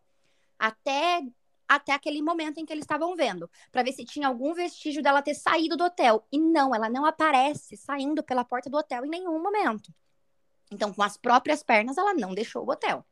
até 0.58 1.22
até 1.68 1.92
aquele 1.92 2.20
momento 2.20 2.58
em 2.58 2.66
que 2.66 2.72
eles 2.72 2.84
estavam 2.84 3.16
vendo, 3.16 3.48
para 3.70 3.82
ver 3.82 3.92
se 3.92 4.04
tinha 4.04 4.28
algum 4.28 4.52
vestígio 4.52 5.02
dela 5.02 5.22
ter 5.22 5.34
saído 5.34 5.74
do 5.74 5.84
hotel. 5.84 6.26
E 6.30 6.38
não, 6.38 6.74
ela 6.74 6.90
não 6.90 7.06
aparece 7.06 7.78
saindo 7.78 8.22
pela 8.22 8.44
porta 8.44 8.68
do 8.68 8.76
hotel 8.76 9.06
em 9.06 9.08
nenhum 9.08 9.42
momento. 9.42 9.90
Então, 10.70 10.92
com 10.92 11.02
as 11.02 11.16
próprias 11.16 11.62
pernas, 11.62 11.96
ela 11.96 12.12
não 12.12 12.34
deixou 12.34 12.66
o 12.66 12.70
hotel. 12.70 13.04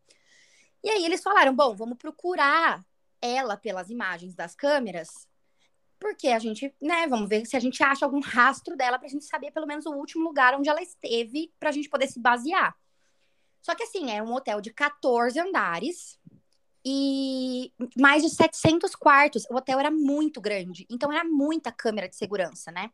E 0.83 0.91
aí 0.91 1.05
eles 1.05 1.23
falaram: 1.23 1.55
bom, 1.55 1.75
vamos 1.75 1.97
procurar 1.97 2.85
ela 3.21 3.57
pelas 3.57 3.91
imagens 3.91 4.35
das 4.35 4.55
câmeras, 4.55 5.29
porque 6.01 6.29
a 6.29 6.39
gente, 6.39 6.75
né, 6.81 7.07
vamos 7.07 7.29
ver 7.29 7.45
se 7.45 7.57
a 7.57 7.61
gente 7.61 7.83
acha 7.83 8.07
algum 8.07 8.21
rastro 8.21 8.75
dela 8.75 8.99
pra 8.99 9.07
gente 9.07 9.25
saber 9.27 9.51
pelo 9.51 9.67
menos 9.67 9.85
o 9.85 9.93
último 9.93 10.25
lugar 10.25 10.55
onde 10.55 10.69
ela 10.69 10.83
esteve 10.83 11.53
pra 11.61 11.71
gente 11.71 11.91
poder 11.91 12.09
se 12.09 12.19
basear. 12.19 12.75
Só 13.61 13.75
que 13.75 13.83
assim, 13.83 14.11
é 14.11 14.23
um 14.23 14.33
hotel 14.33 14.63
de 14.63 14.73
14 14.73 15.39
andares 15.39 16.19
e 16.83 17.71
mais 17.99 18.23
de 18.23 18.31
700 18.31 18.95
quartos. 18.95 19.45
O 19.51 19.55
hotel 19.55 19.79
era 19.79 19.91
muito 19.91 20.41
grande, 20.41 20.87
então 20.89 21.13
era 21.13 21.23
muita 21.23 21.71
câmera 21.71 22.09
de 22.09 22.17
segurança, 22.17 22.73
né? 22.73 22.91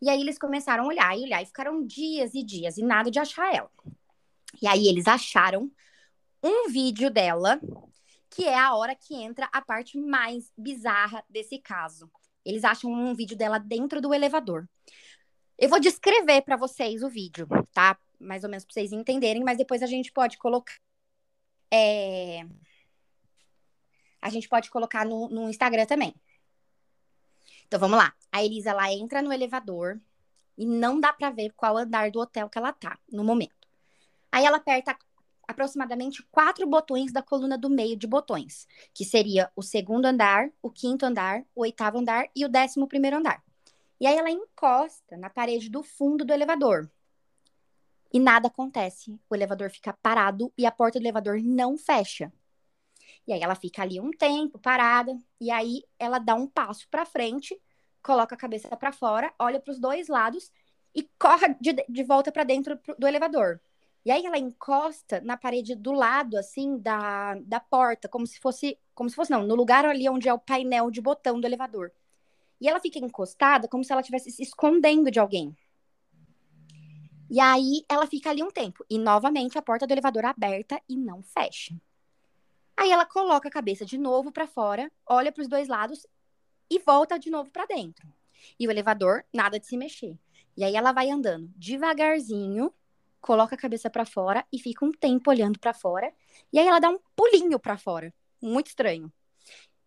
E 0.00 0.10
aí 0.10 0.20
eles 0.20 0.36
começaram 0.36 0.82
a 0.82 0.88
olhar 0.88 1.16
e 1.16 1.22
olhar 1.22 1.40
e 1.40 1.46
ficaram 1.46 1.86
dias 1.86 2.34
e 2.34 2.42
dias 2.42 2.76
e 2.76 2.82
nada 2.82 3.08
de 3.08 3.20
achar 3.20 3.54
ela. 3.54 3.70
E 4.60 4.66
aí 4.66 4.88
eles 4.88 5.06
acharam 5.06 5.70
um 6.42 6.68
vídeo 6.68 7.08
dela 7.08 7.60
que 8.28 8.46
é 8.46 8.58
a 8.58 8.74
hora 8.74 8.96
que 8.96 9.14
entra 9.14 9.48
a 9.52 9.60
parte 9.60 9.98
mais 9.98 10.50
bizarra 10.56 11.22
desse 11.28 11.58
caso. 11.58 12.10
Eles 12.44 12.64
acham 12.64 12.90
um 12.90 13.14
vídeo 13.14 13.36
dela 13.36 13.58
dentro 13.58 14.00
do 14.00 14.12
elevador. 14.12 14.68
Eu 15.58 15.68
vou 15.68 15.78
descrever 15.78 16.42
para 16.42 16.56
vocês 16.56 17.02
o 17.02 17.08
vídeo, 17.08 17.46
tá? 17.72 17.96
Mais 18.18 18.42
ou 18.44 18.50
menos 18.50 18.64
para 18.64 18.74
vocês 18.74 18.92
entenderem, 18.92 19.44
mas 19.44 19.58
depois 19.58 19.82
a 19.82 19.86
gente 19.86 20.12
pode 20.12 20.38
colocar. 20.38 20.74
É... 21.72 22.44
A 24.20 24.28
gente 24.28 24.48
pode 24.48 24.70
colocar 24.70 25.04
no, 25.04 25.28
no 25.28 25.48
Instagram 25.48 25.86
também. 25.86 26.14
Então 27.66 27.78
vamos 27.78 27.96
lá. 27.96 28.14
A 28.30 28.44
Elisa 28.44 28.70
ela 28.70 28.92
entra 28.92 29.22
no 29.22 29.32
elevador 29.32 30.00
e 30.56 30.66
não 30.66 31.00
dá 31.00 31.12
para 31.12 31.30
ver 31.30 31.52
qual 31.56 31.76
andar 31.76 32.10
do 32.10 32.20
hotel 32.20 32.48
que 32.48 32.58
ela 32.58 32.72
tá 32.72 32.98
no 33.10 33.24
momento. 33.24 33.68
Aí 34.30 34.44
ela 34.44 34.58
aperta 34.58 34.96
aproximadamente 35.52 36.22
quatro 36.30 36.66
botões 36.66 37.12
da 37.12 37.22
coluna 37.22 37.56
do 37.56 37.70
meio 37.70 37.96
de 37.96 38.06
botões, 38.06 38.66
que 38.92 39.04
seria 39.04 39.50
o 39.54 39.62
segundo 39.62 40.06
andar, 40.06 40.50
o 40.60 40.70
quinto 40.70 41.06
andar, 41.06 41.44
o 41.54 41.62
oitavo 41.62 41.98
andar 41.98 42.28
e 42.34 42.44
o 42.44 42.48
décimo 42.48 42.88
primeiro 42.88 43.18
andar. 43.18 43.42
E 44.00 44.06
aí 44.06 44.16
ela 44.16 44.30
encosta 44.30 45.16
na 45.16 45.30
parede 45.30 45.70
do 45.70 45.82
fundo 45.82 46.24
do 46.24 46.32
elevador. 46.32 46.90
E 48.12 48.18
nada 48.18 48.48
acontece. 48.48 49.18
O 49.30 49.34
elevador 49.34 49.70
fica 49.70 49.92
parado 49.92 50.52
e 50.58 50.66
a 50.66 50.72
porta 50.72 50.98
do 50.98 51.02
elevador 51.02 51.40
não 51.40 51.78
fecha. 51.78 52.32
E 53.26 53.32
aí 53.32 53.40
ela 53.40 53.54
fica 53.54 53.82
ali 53.82 54.00
um 54.00 54.10
tempo 54.10 54.58
parada 54.58 55.16
e 55.40 55.50
aí 55.50 55.84
ela 55.98 56.18
dá 56.18 56.34
um 56.34 56.46
passo 56.46 56.88
para 56.90 57.06
frente, 57.06 57.56
coloca 58.02 58.34
a 58.34 58.38
cabeça 58.38 58.76
para 58.76 58.92
fora, 58.92 59.32
olha 59.38 59.60
para 59.60 59.70
os 59.70 59.78
dois 59.78 60.08
lados 60.08 60.50
e 60.94 61.08
corre 61.18 61.54
de, 61.60 61.72
de 61.88 62.04
volta 62.04 62.32
para 62.32 62.44
dentro 62.44 62.78
do 62.98 63.06
elevador. 63.06 63.60
E 64.04 64.10
aí 64.10 64.26
ela 64.26 64.38
encosta 64.38 65.20
na 65.20 65.36
parede 65.36 65.76
do 65.76 65.92
lado, 65.92 66.36
assim, 66.36 66.76
da, 66.78 67.34
da 67.36 67.60
porta, 67.60 68.08
como 68.08 68.26
se 68.26 68.40
fosse, 68.40 68.78
como 68.94 69.08
se 69.08 69.14
fosse, 69.14 69.30
não, 69.30 69.46
no 69.46 69.54
lugar 69.54 69.84
ali 69.84 70.08
onde 70.08 70.28
é 70.28 70.34
o 70.34 70.38
painel 70.38 70.90
de 70.90 71.00
botão 71.00 71.40
do 71.40 71.46
elevador. 71.46 71.92
E 72.60 72.68
ela 72.68 72.80
fica 72.80 72.98
encostada 72.98 73.68
como 73.68 73.84
se 73.84 73.92
ela 73.92 74.00
estivesse 74.00 74.30
se 74.30 74.42
escondendo 74.42 75.10
de 75.10 75.20
alguém. 75.20 75.56
E 77.30 77.40
aí 77.40 77.84
ela 77.88 78.06
fica 78.06 78.30
ali 78.30 78.42
um 78.42 78.50
tempo. 78.50 78.84
E 78.90 78.98
novamente 78.98 79.56
a 79.56 79.62
porta 79.62 79.86
do 79.86 79.92
elevador 79.92 80.24
aberta 80.24 80.80
e 80.88 80.96
não 80.96 81.22
fecha. 81.22 81.74
Aí 82.76 82.90
ela 82.90 83.06
coloca 83.06 83.48
a 83.48 83.52
cabeça 83.52 83.84
de 83.84 83.96
novo 83.96 84.32
para 84.32 84.46
fora, 84.46 84.90
olha 85.06 85.30
para 85.30 85.42
os 85.42 85.48
dois 85.48 85.68
lados 85.68 86.06
e 86.68 86.78
volta 86.78 87.18
de 87.18 87.30
novo 87.30 87.50
para 87.50 87.66
dentro. 87.66 88.06
E 88.58 88.66
o 88.66 88.70
elevador, 88.70 89.24
nada 89.32 89.58
de 89.58 89.66
se 89.66 89.76
mexer. 89.76 90.18
E 90.56 90.64
aí 90.64 90.74
ela 90.74 90.92
vai 90.92 91.10
andando 91.10 91.50
devagarzinho 91.56 92.72
coloca 93.22 93.54
a 93.54 93.58
cabeça 93.58 93.88
para 93.88 94.04
fora 94.04 94.44
e 94.52 94.58
fica 94.58 94.84
um 94.84 94.92
tempo 94.92 95.30
olhando 95.30 95.58
para 95.58 95.72
fora. 95.72 96.12
E 96.52 96.58
aí 96.58 96.66
ela 96.66 96.80
dá 96.80 96.90
um 96.90 96.98
pulinho 97.16 97.58
para 97.58 97.78
fora, 97.78 98.12
muito 98.42 98.66
estranho. 98.66 99.10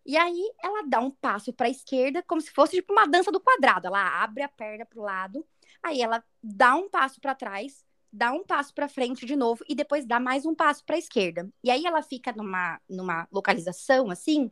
E 0.04 0.16
aí 0.16 0.52
ela 0.62 0.82
dá 0.86 1.00
um 1.00 1.10
passo 1.10 1.52
para 1.52 1.66
a 1.66 1.70
esquerda, 1.70 2.22
como 2.22 2.40
se 2.40 2.50
fosse 2.50 2.76
tipo 2.76 2.92
uma 2.92 3.06
dança 3.06 3.30
do 3.30 3.40
quadrado. 3.40 3.88
Ela 3.88 4.22
abre 4.22 4.42
a 4.42 4.48
perna 4.48 4.86
para 4.86 4.98
o 4.98 5.02
lado, 5.02 5.46
aí 5.82 6.00
ela 6.00 6.24
dá 6.42 6.74
um 6.74 6.88
passo 6.88 7.20
para 7.20 7.34
trás, 7.34 7.84
dá 8.12 8.32
um 8.32 8.44
passo 8.44 8.72
para 8.72 8.88
frente 8.88 9.26
de 9.26 9.36
novo 9.36 9.64
e 9.68 9.74
depois 9.74 10.06
dá 10.06 10.18
mais 10.18 10.46
um 10.46 10.54
passo 10.54 10.84
para 10.84 10.96
a 10.96 10.98
esquerda. 10.98 11.48
E 11.62 11.70
aí 11.70 11.84
ela 11.84 12.02
fica 12.02 12.32
numa, 12.32 12.80
numa 12.88 13.28
localização 13.30 14.10
assim, 14.10 14.50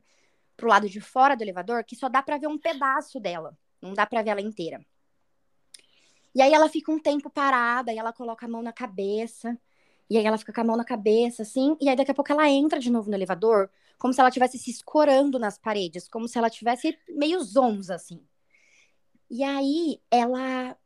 pro 0.56 0.68
lado 0.68 0.88
de 0.88 1.00
fora 1.00 1.36
do 1.36 1.42
elevador, 1.42 1.84
que 1.84 1.96
só 1.96 2.08
dá 2.08 2.22
para 2.22 2.38
ver 2.38 2.48
um 2.48 2.58
pedaço 2.58 3.18
dela, 3.20 3.56
não 3.80 3.94
dá 3.94 4.06
para 4.06 4.22
ver 4.22 4.30
ela 4.30 4.40
inteira. 4.40 4.84
E 6.34 6.42
aí 6.42 6.52
ela 6.52 6.68
fica 6.68 6.90
um 6.90 6.98
tempo 6.98 7.30
parada, 7.30 7.92
e 7.92 7.98
ela 7.98 8.12
coloca 8.12 8.46
a 8.46 8.48
mão 8.48 8.62
na 8.62 8.72
cabeça, 8.72 9.58
e 10.10 10.18
aí 10.18 10.26
ela 10.26 10.36
fica 10.36 10.52
com 10.52 10.60
a 10.60 10.64
mão 10.64 10.76
na 10.76 10.84
cabeça, 10.84 11.42
assim, 11.42 11.76
e 11.80 11.88
aí 11.88 11.96
daqui 11.96 12.10
a 12.10 12.14
pouco 12.14 12.32
ela 12.32 12.48
entra 12.48 12.78
de 12.78 12.90
novo 12.90 13.08
no 13.08 13.16
elevador, 13.16 13.70
como 13.98 14.12
se 14.12 14.20
ela 14.20 14.28
estivesse 14.28 14.58
se 14.58 14.70
escorando 14.70 15.38
nas 15.38 15.56
paredes, 15.56 16.08
como 16.08 16.28
se 16.28 16.36
ela 16.36 16.50
tivesse 16.50 16.98
meio 17.08 17.42
zonza, 17.42 17.94
assim. 17.94 18.20
E 19.30 19.42
aí 19.42 20.00
ela 20.10 20.76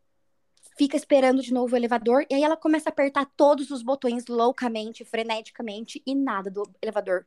fica 0.77 0.97
esperando 0.97 1.43
de 1.43 1.53
novo 1.53 1.75
o 1.75 1.77
elevador, 1.77 2.25
e 2.31 2.35
aí 2.35 2.43
ela 2.43 2.57
começa 2.57 2.89
a 2.89 2.93
apertar 2.93 3.27
todos 3.37 3.71
os 3.71 3.83
botões 3.83 4.27
loucamente, 4.29 5.05
freneticamente, 5.05 6.03
e 6.07 6.15
nada 6.15 6.51
do 6.51 6.63
elevador 6.81 7.27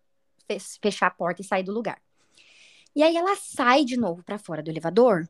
fechar 0.82 1.08
a 1.08 1.12
porta 1.12 1.42
e 1.42 1.46
sair 1.46 1.64
do 1.64 1.74
lugar. 1.74 2.02
E 2.96 3.04
aí 3.04 3.16
ela 3.16 3.36
sai 3.36 3.84
de 3.84 3.98
novo 3.98 4.24
para 4.24 4.38
fora 4.38 4.62
do 4.64 4.70
elevador, 4.70 5.28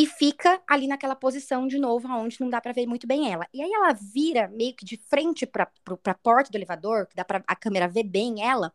e 0.00 0.06
fica 0.06 0.62
ali 0.66 0.86
naquela 0.86 1.14
posição 1.14 1.68
de 1.68 1.78
novo, 1.78 2.08
onde 2.08 2.40
não 2.40 2.48
dá 2.48 2.58
para 2.58 2.72
ver 2.72 2.86
muito 2.86 3.06
bem 3.06 3.30
ela. 3.30 3.46
E 3.52 3.60
aí 3.60 3.70
ela 3.70 3.92
vira 3.92 4.48
meio 4.48 4.74
que 4.74 4.82
de 4.82 4.96
frente 4.96 5.44
para 5.44 5.70
a 6.06 6.14
porta 6.14 6.50
do 6.50 6.56
elevador, 6.56 7.06
que 7.06 7.14
dá 7.14 7.22
para 7.22 7.44
a 7.46 7.54
câmera 7.54 7.86
ver 7.86 8.04
bem 8.04 8.42
ela, 8.42 8.72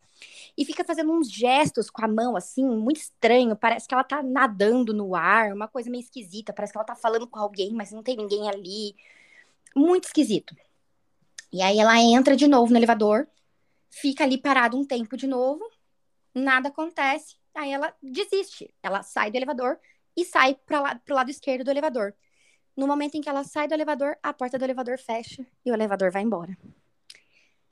e 0.56 0.64
fica 0.64 0.84
fazendo 0.84 1.12
uns 1.12 1.28
gestos 1.28 1.90
com 1.90 2.06
a 2.06 2.08
mão 2.08 2.36
assim, 2.36 2.64
muito 2.64 2.98
estranho, 2.98 3.56
parece 3.56 3.88
que 3.88 3.96
ela 3.96 4.04
tá 4.04 4.22
nadando 4.22 4.94
no 4.94 5.16
ar, 5.16 5.52
uma 5.52 5.68
coisa 5.68 5.90
meio 5.90 6.04
esquisita, 6.04 6.54
parece 6.54 6.74
que 6.74 6.78
ela 6.78 6.86
tá 6.86 6.96
falando 6.96 7.26
com 7.26 7.40
alguém, 7.40 7.74
mas 7.74 7.92
não 7.92 8.04
tem 8.04 8.16
ninguém 8.16 8.48
ali. 8.48 8.96
Muito 9.76 10.04
esquisito. 10.04 10.56
E 11.52 11.60
aí 11.60 11.80
ela 11.80 11.98
entra 11.98 12.36
de 12.36 12.48
novo 12.48 12.72
no 12.72 12.78
elevador, 12.78 13.28
fica 13.90 14.24
ali 14.24 14.38
parado 14.38 14.78
um 14.78 14.86
tempo 14.86 15.18
de 15.18 15.26
novo, 15.26 15.68
nada 16.36 16.70
acontece, 16.70 17.36
aí 17.56 17.72
ela 17.72 17.96
desiste. 18.00 18.72
Ela 18.84 19.02
sai 19.02 19.32
do 19.32 19.38
elevador, 19.38 19.80
e 20.16 20.26
sai 20.26 20.56
para 20.56 21.00
o 21.10 21.14
lado 21.14 21.30
esquerdo 21.30 21.64
do 21.64 21.72
elevador. 21.72 22.14
No 22.76 22.88
momento 22.88 23.16
em 23.16 23.22
que 23.22 23.30
ela 23.30 23.44
sai 23.44 23.68
do 23.68 23.74
elevador, 23.74 24.18
a 24.22 24.34
porta 24.34 24.58
do 24.58 24.66
elevador 24.66 24.98
fecha 24.98 25.46
e 25.66 25.72
o 25.72 25.74
elevador 25.74 26.12
vai 26.12 26.22
embora. 26.22 26.58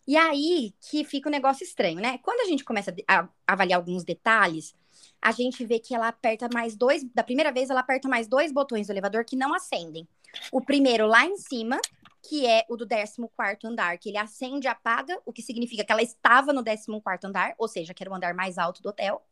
E 0.08 0.18
aí 0.18 0.74
que 0.80 1.04
fica 1.04 1.30
um 1.30 1.32
negócio 1.32 1.64
estranho, 1.64 2.00
né? 2.00 2.18
Quando 2.20 2.42
a 2.42 2.46
gente 2.46 2.64
começa 2.64 2.94
a 3.08 3.28
avaliar 3.48 3.80
alguns 3.80 4.04
detalhes, 4.04 4.76
a 5.22 5.32
gente 5.32 5.66
vê 5.66 5.80
que 5.80 5.96
ela 5.96 6.10
aperta 6.10 6.50
mais 6.54 6.76
dois. 6.76 7.04
Da 7.14 7.24
primeira 7.24 7.52
vez, 7.52 7.70
ela 7.70 7.80
aperta 7.80 8.10
mais 8.10 8.28
dois 8.28 8.52
botões 8.52 8.88
do 8.88 8.94
elevador 8.94 9.24
que 9.24 9.36
não 9.36 9.54
acendem. 9.54 10.08
O 10.52 10.62
primeiro 10.62 11.08
lá 11.08 11.26
em 11.26 11.38
cima, 11.38 11.80
que 12.22 12.46
é 12.46 12.66
o 12.70 12.76
do 12.76 12.88
14 12.88 13.18
andar, 13.64 13.98
que 13.98 14.10
ele 14.10 14.18
acende 14.18 14.68
e 14.68 14.70
apaga, 14.70 15.18
o 15.26 15.32
que 15.32 15.42
significa 15.42 15.84
que 15.84 15.92
ela 15.92 16.02
estava 16.02 16.52
no 16.52 16.64
14 16.64 16.88
andar, 17.24 17.56
ou 17.58 17.68
seja, 17.68 17.94
que 17.94 18.04
era 18.04 18.12
o 18.12 18.16
andar 18.16 18.34
mais 18.34 18.58
alto 18.58 18.82
do 18.82 18.90
hotel. 18.90 19.26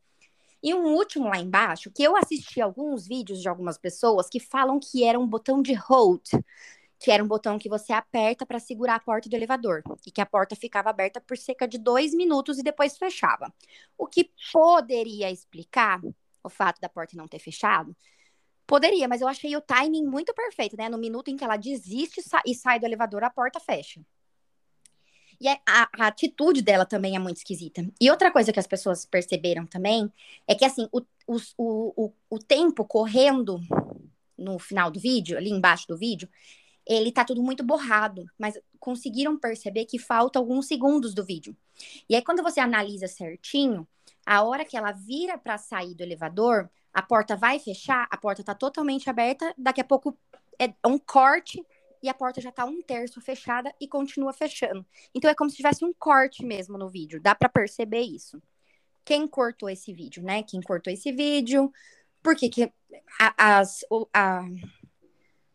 E 0.62 0.72
um 0.74 0.94
último 0.94 1.28
lá 1.28 1.38
embaixo, 1.38 1.90
que 1.90 2.02
eu 2.02 2.16
assisti 2.16 2.60
alguns 2.60 3.06
vídeos 3.06 3.40
de 3.40 3.48
algumas 3.48 3.76
pessoas 3.76 4.28
que 4.28 4.38
falam 4.38 4.78
que 4.78 5.02
era 5.04 5.18
um 5.18 5.26
botão 5.26 5.60
de 5.60 5.74
hold, 5.74 6.22
que 7.00 7.10
era 7.10 7.22
um 7.22 7.26
botão 7.26 7.58
que 7.58 7.68
você 7.68 7.92
aperta 7.92 8.46
para 8.46 8.60
segurar 8.60 8.94
a 8.94 9.00
porta 9.00 9.28
do 9.28 9.34
elevador, 9.34 9.82
e 10.06 10.10
que 10.10 10.20
a 10.20 10.26
porta 10.26 10.54
ficava 10.54 10.90
aberta 10.90 11.20
por 11.20 11.36
cerca 11.36 11.66
de 11.66 11.78
dois 11.78 12.14
minutos 12.14 12.58
e 12.58 12.62
depois 12.62 12.96
fechava. 12.96 13.52
O 13.98 14.06
que 14.06 14.30
poderia 14.52 15.30
explicar 15.30 16.00
o 16.44 16.48
fato 16.48 16.80
da 16.80 16.88
porta 16.88 17.16
não 17.16 17.26
ter 17.26 17.40
fechado? 17.40 17.96
Poderia, 18.66 19.08
mas 19.08 19.20
eu 19.20 19.28
achei 19.28 19.56
o 19.56 19.60
timing 19.60 20.04
muito 20.04 20.32
perfeito, 20.32 20.76
né? 20.76 20.88
No 20.88 20.98
minuto 20.98 21.28
em 21.28 21.36
que 21.36 21.44
ela 21.44 21.56
desiste 21.56 22.22
e 22.46 22.54
sai 22.54 22.78
do 22.78 22.86
elevador, 22.86 23.24
a 23.24 23.30
porta 23.30 23.58
fecha. 23.60 24.00
E 25.42 25.48
a, 25.48 25.58
a, 25.66 26.06
atitude 26.06 26.62
dela 26.62 26.86
também 26.86 27.16
é 27.16 27.18
muito 27.18 27.38
esquisita. 27.38 27.84
E 28.00 28.08
outra 28.08 28.30
coisa 28.30 28.52
que 28.52 28.60
as 28.60 28.66
pessoas 28.68 29.04
perceberam 29.04 29.66
também 29.66 30.08
é 30.46 30.54
que, 30.54 30.64
assim, 30.64 30.88
o, 30.92 31.00
o, 31.26 31.36
o, 31.58 32.12
o 32.30 32.38
tempo 32.38 32.84
correndo 32.84 33.60
no 34.38 34.56
final 34.60 34.88
do 34.88 35.00
vídeo, 35.00 35.36
ali 35.36 35.50
embaixo 35.50 35.88
do 35.88 35.98
vídeo, 35.98 36.28
ele 36.86 37.10
tá 37.10 37.24
tudo 37.24 37.42
muito 37.42 37.64
borrado, 37.64 38.24
mas 38.38 38.56
conseguiram 38.78 39.36
perceber 39.36 39.84
que 39.86 39.98
falta 39.98 40.38
alguns 40.38 40.68
segundos 40.68 41.12
do 41.12 41.24
vídeo. 41.24 41.56
E 42.08 42.14
aí, 42.14 42.22
quando 42.22 42.40
você 42.40 42.60
analisa 42.60 43.08
certinho, 43.08 43.84
a 44.24 44.44
hora 44.44 44.64
que 44.64 44.76
ela 44.76 44.92
vira 44.92 45.36
para 45.36 45.58
sair 45.58 45.96
do 45.96 46.04
elevador, 46.04 46.70
a 46.94 47.02
porta 47.02 47.34
vai 47.34 47.58
fechar, 47.58 48.06
a 48.08 48.16
porta 48.16 48.44
tá 48.44 48.54
totalmente 48.54 49.10
aberta, 49.10 49.52
daqui 49.58 49.80
a 49.80 49.84
pouco 49.84 50.16
é 50.56 50.72
um 50.86 50.98
corte 50.98 51.64
e 52.02 52.08
a 52.08 52.14
porta 52.14 52.40
já 52.40 52.50
tá 52.50 52.64
um 52.64 52.82
terço 52.82 53.20
fechada 53.20 53.72
e 53.80 53.86
continua 53.86 54.32
fechando. 54.32 54.84
Então 55.14 55.30
é 55.30 55.34
como 55.34 55.48
se 55.48 55.56
tivesse 55.56 55.84
um 55.84 55.92
corte 55.92 56.44
mesmo 56.44 56.76
no 56.76 56.88
vídeo, 56.88 57.20
dá 57.20 57.34
para 57.34 57.48
perceber 57.48 58.00
isso. 58.00 58.42
Quem 59.04 59.26
cortou 59.26 59.68
esse 59.68 59.92
vídeo, 59.92 60.22
né? 60.22 60.42
Quem 60.42 60.60
cortou 60.60 60.92
esse 60.92 61.12
vídeo? 61.12 61.72
Por 62.22 62.36
que, 62.36 62.48
que 62.48 62.72
as, 63.18 63.84
a, 64.12 64.44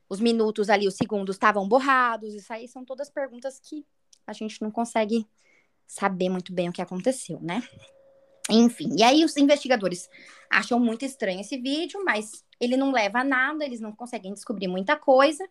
os 0.10 0.20
minutos 0.20 0.70
ali, 0.70 0.88
os 0.88 0.96
segundos 0.96 1.36
estavam 1.36 1.68
borrados? 1.68 2.34
Isso 2.34 2.52
aí 2.52 2.68
são 2.68 2.84
todas 2.84 3.10
perguntas 3.10 3.60
que 3.60 3.86
a 4.26 4.34
gente 4.34 4.62
não 4.62 4.70
consegue 4.70 5.26
saber 5.86 6.30
muito 6.30 6.54
bem 6.54 6.68
o 6.68 6.74
que 6.74 6.82
aconteceu, 6.82 7.40
né? 7.42 7.64
Enfim, 8.50 8.96
e 8.98 9.04
aí 9.04 9.26
os 9.26 9.36
investigadores 9.38 10.10
acham 10.50 10.80
muito 10.80 11.04
estranho 11.04 11.42
esse 11.42 11.58
vídeo, 11.58 12.04
mas 12.06 12.46
ele 12.60 12.78
não 12.78 12.92
leva 12.92 13.20
a 13.20 13.24
nada, 13.24 13.66
eles 13.66 13.80
não 13.80 13.92
conseguem 13.92 14.34
descobrir 14.34 14.68
muita 14.68 14.96
coisa. 14.96 15.48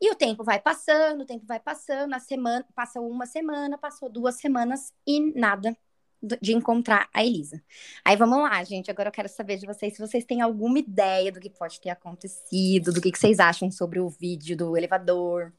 E 0.00 0.10
o 0.10 0.14
tempo 0.14 0.44
vai 0.44 0.60
passando, 0.60 1.22
o 1.22 1.26
tempo 1.26 1.44
vai 1.44 1.58
passando, 1.58 2.14
a 2.14 2.20
semana, 2.20 2.64
passa 2.74 3.00
uma 3.00 3.26
semana, 3.26 3.76
passou 3.76 4.08
duas 4.08 4.36
semanas 4.36 4.92
e 5.06 5.32
nada 5.38 5.76
de 6.40 6.52
encontrar 6.52 7.08
a 7.12 7.24
Elisa. 7.24 7.62
Aí 8.04 8.16
vamos 8.16 8.38
lá, 8.38 8.62
gente. 8.64 8.90
Agora 8.90 9.08
eu 9.08 9.12
quero 9.12 9.28
saber 9.28 9.56
de 9.56 9.66
vocês 9.66 9.94
se 9.94 10.00
vocês 10.00 10.24
têm 10.24 10.40
alguma 10.40 10.78
ideia 10.78 11.30
do 11.30 11.40
que 11.40 11.50
pode 11.50 11.80
ter 11.80 11.90
acontecido, 11.90 12.92
do 12.92 13.00
que, 13.00 13.12
que 13.12 13.18
vocês 13.18 13.38
acham 13.38 13.70
sobre 13.70 14.00
o 14.00 14.08
vídeo 14.08 14.56
do 14.56 14.76
elevador. 14.76 15.52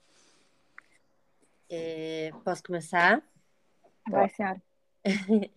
É, 1.70 2.32
posso 2.44 2.64
começar? 2.64 3.22
Vai, 4.10 4.30
senhora. 4.30 4.62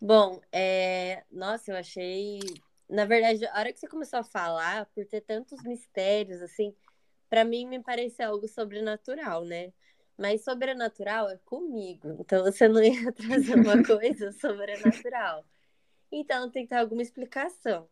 Bom, 0.00 0.40
é... 0.50 1.22
nossa, 1.30 1.70
eu 1.70 1.76
achei. 1.76 2.40
Na 2.88 3.04
verdade, 3.04 3.46
a 3.46 3.58
hora 3.58 3.72
que 3.72 3.78
você 3.78 3.86
começou 3.86 4.18
a 4.18 4.24
falar, 4.24 4.86
por 4.86 5.04
ter 5.06 5.20
tantos 5.20 5.62
mistérios, 5.62 6.42
assim, 6.42 6.74
para 7.30 7.44
mim 7.44 7.66
me 7.66 7.80
parece 7.82 8.22
algo 8.22 8.48
sobrenatural, 8.48 9.44
né? 9.44 9.72
Mas 10.18 10.44
sobrenatural 10.44 11.30
é 11.30 11.38
comigo. 11.46 12.16
Então 12.20 12.44
você 12.44 12.68
não 12.68 12.82
ia 12.82 13.12
trazer 13.14 13.54
uma 13.54 13.82
coisa 13.86 14.32
sobrenatural. 14.32 15.44
Então 16.12 16.50
tem 16.50 16.64
que 16.64 16.70
ter 16.70 16.76
alguma 16.76 17.02
explicação. 17.02 17.88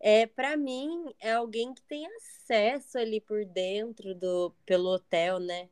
É, 0.00 0.26
para 0.26 0.56
mim, 0.56 1.14
é 1.20 1.32
alguém 1.32 1.72
que 1.72 1.82
tem 1.84 2.06
acesso 2.16 2.98
ali 2.98 3.20
por 3.20 3.44
dentro 3.46 4.14
do 4.14 4.52
pelo 4.66 4.90
hotel, 4.90 5.38
né? 5.38 5.70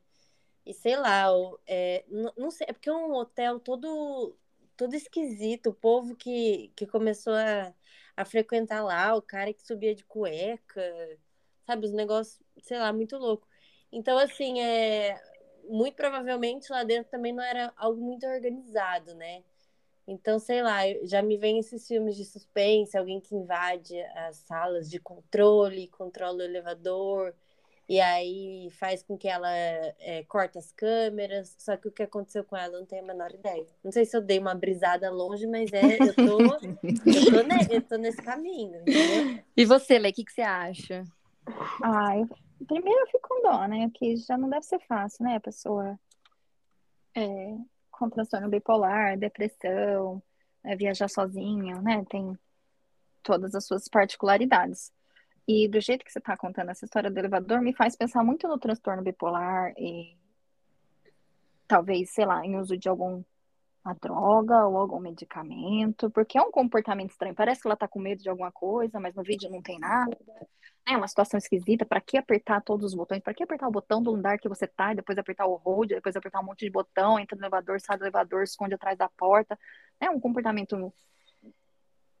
E 0.65 0.73
sei 0.73 0.95
lá, 0.95 1.27
é, 1.67 2.05
não, 2.07 2.33
não 2.37 2.51
sei, 2.51 2.67
é 2.69 2.73
porque 2.73 2.89
é 2.89 2.93
um 2.93 3.13
hotel 3.13 3.59
todo 3.59 4.37
todo 4.77 4.95
esquisito, 4.95 5.69
o 5.69 5.73
povo 5.73 6.15
que, 6.15 6.71
que 6.75 6.87
começou 6.87 7.33
a, 7.33 7.73
a 8.17 8.25
frequentar 8.25 8.83
lá, 8.83 9.15
o 9.15 9.21
cara 9.21 9.53
que 9.53 9.61
subia 9.61 9.93
de 9.93 10.03
cueca, 10.05 10.81
sabe, 11.65 11.85
os 11.85 11.93
negócios, 11.93 12.41
sei 12.61 12.77
lá, 12.77 12.91
muito 12.93 13.17
louco. 13.17 13.47
Então, 13.91 14.17
assim, 14.17 14.61
é, 14.61 15.21
muito 15.69 15.95
provavelmente 15.95 16.71
lá 16.71 16.83
dentro 16.83 17.11
também 17.11 17.33
não 17.33 17.43
era 17.43 17.73
algo 17.75 18.01
muito 18.01 18.25
organizado, 18.25 19.13
né? 19.15 19.43
Então, 20.07 20.39
sei 20.39 20.61
lá, 20.61 20.81
já 21.03 21.21
me 21.21 21.37
vem 21.37 21.59
esses 21.59 21.87
filmes 21.87 22.15
de 22.15 22.25
suspense, 22.25 22.97
alguém 22.97 23.21
que 23.21 23.35
invade 23.35 23.99
as 24.27 24.37
salas 24.37 24.89
de 24.89 24.99
controle, 24.99 25.87
controla 25.87 26.39
o 26.39 26.41
elevador, 26.41 27.33
e 27.87 27.99
aí 27.99 28.69
faz 28.71 29.03
com 29.03 29.17
que 29.17 29.27
ela 29.27 29.49
é, 29.53 30.23
corte 30.27 30.57
as 30.57 30.71
câmeras. 30.71 31.55
Só 31.57 31.77
que 31.77 31.87
o 31.87 31.91
que 31.91 32.03
aconteceu 32.03 32.43
com 32.43 32.57
ela 32.57 32.79
não 32.79 32.85
tenho 32.85 33.03
a 33.03 33.05
menor 33.05 33.33
ideia. 33.33 33.65
Não 33.83 33.91
sei 33.91 34.05
se 34.05 34.15
eu 34.15 34.21
dei 34.21 34.39
uma 34.39 34.55
brisada 34.55 35.09
longe, 35.11 35.45
mas 35.45 35.71
é, 35.73 35.97
eu 35.99 36.15
tô, 36.15 36.39
eu 36.41 37.25
tô, 37.31 37.43
ne, 37.43 37.67
eu 37.69 37.81
tô 37.81 37.97
nesse 37.97 38.21
caminho, 38.21 38.81
entendeu? 38.81 39.43
E 39.55 39.65
você, 39.65 39.99
Lê, 39.99 40.09
o 40.09 40.13
que, 40.13 40.23
que 40.23 40.31
você 40.31 40.41
acha? 40.41 41.03
Ai, 41.83 42.23
primeiro 42.65 42.99
eu 43.01 43.07
fico 43.07 43.27
com 43.27 43.41
dó, 43.41 43.65
né? 43.67 43.89
Que 43.93 44.15
já 44.17 44.37
não 44.37 44.49
deve 44.49 44.65
ser 44.65 44.79
fácil, 44.81 45.23
né? 45.25 45.35
A 45.35 45.39
pessoa 45.39 45.99
é, 47.15 47.57
com 47.89 48.09
transtorno 48.09 48.49
bipolar, 48.49 49.17
depressão, 49.17 50.21
é, 50.63 50.75
viajar 50.75 51.07
sozinho, 51.07 51.81
né? 51.81 52.03
Tem 52.09 52.37
todas 53.23 53.55
as 53.55 53.65
suas 53.65 53.87
particularidades. 53.87 54.91
E 55.47 55.67
do 55.67 55.81
jeito 55.81 56.05
que 56.05 56.11
você 56.11 56.19
está 56.19 56.37
contando 56.37 56.69
essa 56.71 56.85
história 56.85 57.09
do 57.09 57.17
elevador, 57.17 57.61
me 57.61 57.73
faz 57.73 57.95
pensar 57.95 58.23
muito 58.23 58.47
no 58.47 58.57
transtorno 58.57 59.03
bipolar 59.03 59.73
e 59.77 60.17
talvez, 61.67 62.11
sei 62.11 62.25
lá, 62.25 62.45
em 62.45 62.57
uso 62.57 62.77
de 62.77 62.87
algum 62.87 63.23
uma 63.83 63.95
droga 63.95 64.65
ou 64.67 64.77
algum 64.77 64.99
medicamento, 64.99 66.09
porque 66.11 66.37
é 66.37 66.41
um 66.41 66.51
comportamento 66.51 67.11
estranho. 67.11 67.35
Parece 67.35 67.61
que 67.61 67.67
ela 67.67 67.75
tá 67.75 67.87
com 67.87 67.99
medo 67.99 68.21
de 68.21 68.29
alguma 68.29 68.51
coisa, 68.51 68.99
mas 68.99 69.15
no 69.15 69.23
vídeo 69.23 69.49
não 69.49 69.61
tem 69.61 69.79
nada. 69.79 70.15
É 70.87 70.95
uma 70.95 71.07
situação 71.07 71.37
esquisita. 71.37 71.85
Para 71.85 71.99
que 71.99 72.17
apertar 72.17 72.61
todos 72.61 72.87
os 72.87 72.93
botões? 72.93 73.21
Para 73.21 73.33
que 73.33 73.43
apertar 73.43 73.67
o 73.67 73.71
botão 73.71 74.01
do 74.01 74.13
andar 74.13 74.37
que 74.37 74.49
você 74.49 74.67
tá, 74.67 74.91
e 74.91 74.95
depois 74.95 75.17
apertar 75.17 75.47
o 75.47 75.55
hold, 75.55 75.89
depois 75.89 76.15
apertar 76.15 76.41
um 76.41 76.45
monte 76.45 76.65
de 76.65 76.71
botão, 76.71 77.19
entra 77.19 77.35
no 77.35 77.43
elevador, 77.43 77.79
sai 77.81 77.97
do 77.97 78.03
elevador, 78.03 78.43
esconde 78.43 78.75
atrás 78.75 78.97
da 78.97 79.09
porta. 79.09 79.57
É 79.99 80.09
um 80.09 80.19
comportamento 80.19 80.93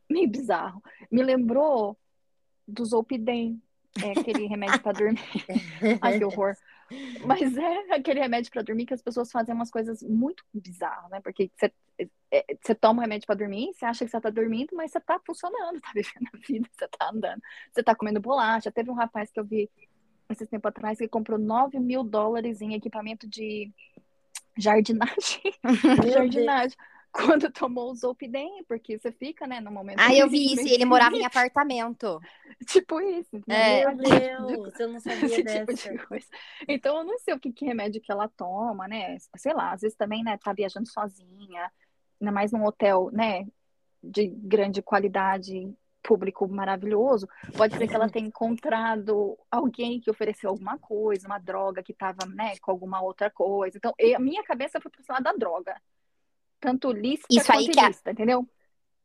meio 0.09 0.29
bizarro. 0.29 0.81
Me 1.11 1.21
lembrou 1.21 1.97
do 2.67 2.85
Zolpidem, 2.85 3.61
é 4.03 4.19
aquele 4.19 4.47
remédio 4.47 4.81
para 4.81 4.93
dormir. 4.93 5.19
Ai, 6.01 6.17
que 6.17 6.25
horror. 6.25 6.55
Mas 7.25 7.57
é 7.57 7.93
aquele 7.93 8.19
remédio 8.19 8.51
para 8.51 8.61
dormir 8.61 8.85
que 8.85 8.93
as 8.93 9.01
pessoas 9.01 9.31
fazem 9.31 9.53
umas 9.53 9.71
coisas 9.71 10.01
muito 10.03 10.43
bizarras, 10.53 11.09
né? 11.09 11.21
Porque 11.21 11.51
você, 11.55 11.71
é, 12.31 12.45
você 12.61 12.75
toma 12.75 12.99
um 12.99 13.01
remédio 13.01 13.25
para 13.25 13.35
dormir, 13.35 13.73
você 13.73 13.85
acha 13.85 14.05
que 14.05 14.11
você 14.11 14.19
tá 14.19 14.29
dormindo, 14.29 14.75
mas 14.75 14.91
você 14.91 14.99
tá 14.99 15.19
funcionando, 15.25 15.79
tá 15.81 15.91
vivendo 15.93 16.27
a 16.33 16.37
vida, 16.37 16.69
você 16.71 16.87
tá 16.87 17.09
andando, 17.09 17.41
você 17.71 17.83
tá 17.83 17.95
comendo 17.95 18.19
bolacha. 18.19 18.71
Teve 18.71 18.89
um 18.89 18.95
rapaz 18.95 19.31
que 19.31 19.39
eu 19.39 19.45
vi 19.45 19.69
esses 20.29 20.47
tempo 20.47 20.67
atrás 20.67 20.97
que 20.97 21.07
comprou 21.07 21.37
9 21.37 21.79
mil 21.79 22.03
dólares 22.03 22.61
em 22.61 22.73
equipamento 22.73 23.27
de 23.27 23.71
jardinagem. 24.57 25.41
jardinagem 26.13 26.77
quando 27.41 27.51
tomou 27.51 27.91
o 27.91 27.95
Zolpidem, 27.95 28.63
porque 28.67 28.97
você 28.97 29.11
fica, 29.11 29.45
né, 29.45 29.59
no 29.59 29.71
momento... 29.71 29.99
Ah, 29.99 30.13
eu 30.13 30.29
vi 30.29 30.53
isso, 30.53 30.65
e 30.65 30.73
ele 30.73 30.85
morava 30.85 31.15
em 31.15 31.25
apartamento. 31.25 32.19
tipo 32.65 33.01
isso. 33.01 33.41
É. 33.49 33.85
Meu 33.85 33.97
Deus, 33.97 34.79
eu 34.79 34.87
não 34.87 34.99
sabia 34.99 35.25
Esse 35.25 35.43
dessa. 35.43 35.73
Tipo 35.73 35.95
de 35.97 36.05
coisa. 36.05 36.27
Então, 36.67 36.97
eu 36.97 37.03
não 37.03 37.19
sei 37.19 37.33
o 37.33 37.39
que, 37.39 37.51
que 37.51 37.65
remédio 37.65 38.01
que 38.01 38.11
ela 38.11 38.29
toma, 38.29 38.87
né, 38.87 39.17
sei 39.35 39.53
lá, 39.53 39.73
às 39.73 39.81
vezes 39.81 39.97
também, 39.97 40.23
né, 40.23 40.37
tá 40.37 40.53
viajando 40.53 40.87
sozinha, 40.87 41.71
ainda 42.19 42.31
mais 42.31 42.51
num 42.51 42.65
hotel, 42.65 43.09
né, 43.11 43.45
de 44.01 44.27
grande 44.27 44.81
qualidade, 44.81 45.69
público 46.01 46.47
maravilhoso, 46.47 47.27
pode 47.55 47.77
ser 47.77 47.87
que 47.87 47.93
ela 47.93 48.09
tenha 48.09 48.27
encontrado 48.27 49.37
alguém 49.51 49.99
que 49.99 50.09
ofereceu 50.09 50.49
alguma 50.49 50.77
coisa, 50.79 51.27
uma 51.27 51.37
droga 51.37 51.83
que 51.83 51.93
tava, 51.93 52.25
né, 52.25 52.57
com 52.59 52.71
alguma 52.71 53.01
outra 53.01 53.29
coisa. 53.29 53.77
Então, 53.77 53.93
a 54.15 54.19
minha 54.19 54.43
cabeça 54.43 54.81
foi 54.81 54.89
pro 54.89 55.03
lado 55.07 55.23
da 55.23 55.33
droga 55.33 55.75
tanto 56.61 56.91
lícita 56.91 57.27
Isso 57.29 57.45
quanto 57.47 57.59
aí 57.59 57.69
que 57.69 57.79
ilícita, 57.79 58.09
a... 58.11 58.13
entendeu? 58.13 58.47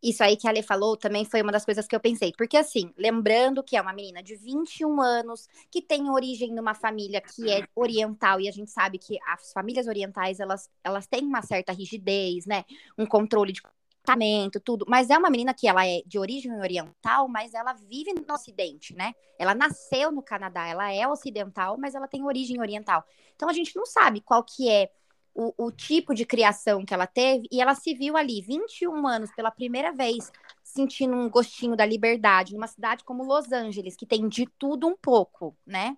Isso 0.03 0.23
aí 0.23 0.37
que 0.37 0.47
a 0.47 0.51
Ale 0.51 0.63
falou 0.63 0.97
também 0.97 1.25
foi 1.25 1.43
uma 1.43 1.51
das 1.51 1.65
coisas 1.65 1.87
que 1.87 1.97
eu 1.97 2.01
pensei. 2.01 2.33
Porque, 2.37 2.57
assim, 2.57 2.93
lembrando 2.97 3.63
que 3.63 3.77
é 3.77 3.81
uma 3.81 3.93
menina 3.93 4.23
de 4.23 4.37
21 4.37 5.01
anos, 5.01 5.49
que 5.71 5.81
tem 5.81 6.11
origem 6.11 6.53
numa 6.53 6.75
família 6.75 7.21
que 7.21 7.51
é 7.51 7.67
oriental, 7.75 8.41
e 8.41 8.49
a 8.49 8.53
gente 8.53 8.71
sabe 8.71 8.99
que 8.99 9.19
as 9.27 9.53
famílias 9.53 9.87
orientais, 9.87 10.39
elas, 10.39 10.71
elas 10.85 11.07
têm 11.07 11.25
uma 11.25 11.43
certa 11.43 11.73
rigidez, 11.73 12.47
né? 12.47 12.65
Um 12.97 13.07
controle 13.07 13.53
de 13.53 13.63
comportamento, 13.63 14.61
tudo. 14.61 14.85
Mas 14.87 15.11
é 15.11 15.19
uma 15.19 15.31
menina 15.31 15.53
que 15.53 15.67
ela 15.67 15.85
é 15.85 16.03
de 16.07 16.19
origem 16.19 16.55
oriental, 16.61 17.27
mas 17.27 17.55
ela 17.55 17.73
vive 17.73 18.13
no 18.13 18.35
Ocidente, 18.35 18.95
né? 18.95 19.13
Ela 19.39 19.55
nasceu 19.55 20.13
no 20.13 20.23
Canadá, 20.23 20.67
ela 20.69 20.93
é 20.93 21.09
ocidental, 21.09 21.77
mas 21.79 21.95
ela 21.95 22.07
tem 22.07 22.23
origem 22.23 22.61
oriental. 22.61 23.05
Então, 23.35 23.49
a 23.49 23.53
gente 23.53 23.75
não 23.75 23.85
sabe 23.85 24.21
qual 24.21 24.45
que 24.45 24.69
é 24.71 24.91
o, 25.37 25.67
o, 25.67 25.71
tipo 25.71 26.15
de 26.15 26.25
criação 26.25 26.83
que 26.83 26.95
ela 26.95 27.07
teve, 27.07 27.47
e 27.53 27.61
ela 27.61 27.75
se 27.75 27.93
viu 27.93 28.17
ali, 28.17 28.41
21 28.41 29.07
anos, 29.07 29.31
pela 29.35 29.51
primeira 29.51 29.93
vez, 29.93 30.33
sentindo 30.65 31.15
um 31.15 31.29
gostinho 31.29 31.77
da 31.77 31.85
liberdade, 31.85 32.55
numa 32.55 32.67
cidade 32.67 33.05
como 33.05 33.23
Los 33.23 33.53
Angeles, 33.53 33.95
que 33.95 34.07
tem 34.07 34.27
de 34.29 34.47
tudo 34.59 34.87
um 34.87 34.97
pouco, 34.97 35.55
né? 35.67 35.95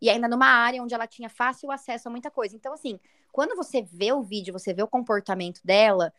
E 0.00 0.08
ainda 0.08 0.26
numa 0.26 0.46
área 0.46 0.82
onde 0.82 0.94
ela 0.94 1.06
tinha 1.06 1.28
fácil 1.28 1.70
acesso 1.70 2.08
a 2.08 2.10
muita 2.10 2.30
coisa. 2.30 2.56
Então, 2.56 2.72
assim, 2.72 2.98
quando 3.30 3.54
você 3.54 3.82
vê 3.82 4.12
o 4.12 4.22
vídeo, 4.22 4.50
você 4.50 4.72
vê 4.72 4.82
o 4.82 4.88
comportamento 4.88 5.60
dela, 5.62 6.10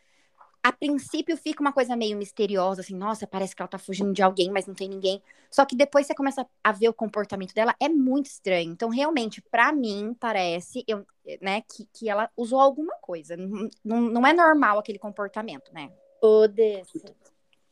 a 0.62 0.72
princípio 0.72 1.36
fica 1.36 1.60
uma 1.60 1.72
coisa 1.72 1.96
meio 1.96 2.16
misteriosa, 2.16 2.82
assim, 2.82 2.94
nossa, 2.94 3.26
parece 3.26 3.54
que 3.54 3.60
ela 3.60 3.68
tá 3.68 3.78
fugindo 3.78 4.12
de 4.12 4.22
alguém, 4.22 4.50
mas 4.50 4.66
não 4.66 4.74
tem 4.74 4.88
ninguém. 4.88 5.20
Só 5.50 5.64
que 5.64 5.74
depois 5.74 6.06
você 6.06 6.14
começa 6.14 6.46
a 6.62 6.72
ver 6.72 6.88
o 6.88 6.94
comportamento 6.94 7.52
dela, 7.52 7.74
é 7.80 7.88
muito 7.88 8.26
estranho. 8.26 8.70
Então, 8.70 8.88
realmente, 8.88 9.42
para 9.42 9.72
mim, 9.72 10.16
parece, 10.18 10.84
eu, 10.86 11.04
né, 11.40 11.62
que, 11.62 11.84
que 11.92 12.08
ela 12.08 12.30
usou 12.36 12.60
alguma 12.60 12.94
coisa. 13.00 13.36
Não, 13.36 14.00
não, 14.00 14.26
é 14.26 14.32
normal 14.32 14.78
aquele 14.78 15.00
comportamento, 15.00 15.72
né? 15.72 15.90
Ô. 16.22 16.46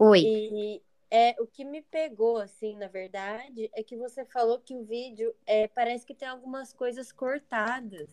Oi. 0.01 0.23
E 0.25 0.83
é, 1.11 1.37
o 1.41 1.47
que 1.47 1.65
me 1.65 1.83
pegou, 1.83 2.39
assim, 2.39 2.77
na 2.77 2.89
verdade, 2.89 3.71
é 3.75 3.85
que 3.85 3.97
você 3.97 4.25
falou 4.25 4.59
que 4.59 4.75
o 4.75 4.83
vídeo 4.83 5.33
é, 5.47 5.69
parece 5.69 6.05
que 6.05 6.15
tem 6.15 6.27
algumas 6.27 6.73
coisas 6.73 7.13
cortadas. 7.13 8.09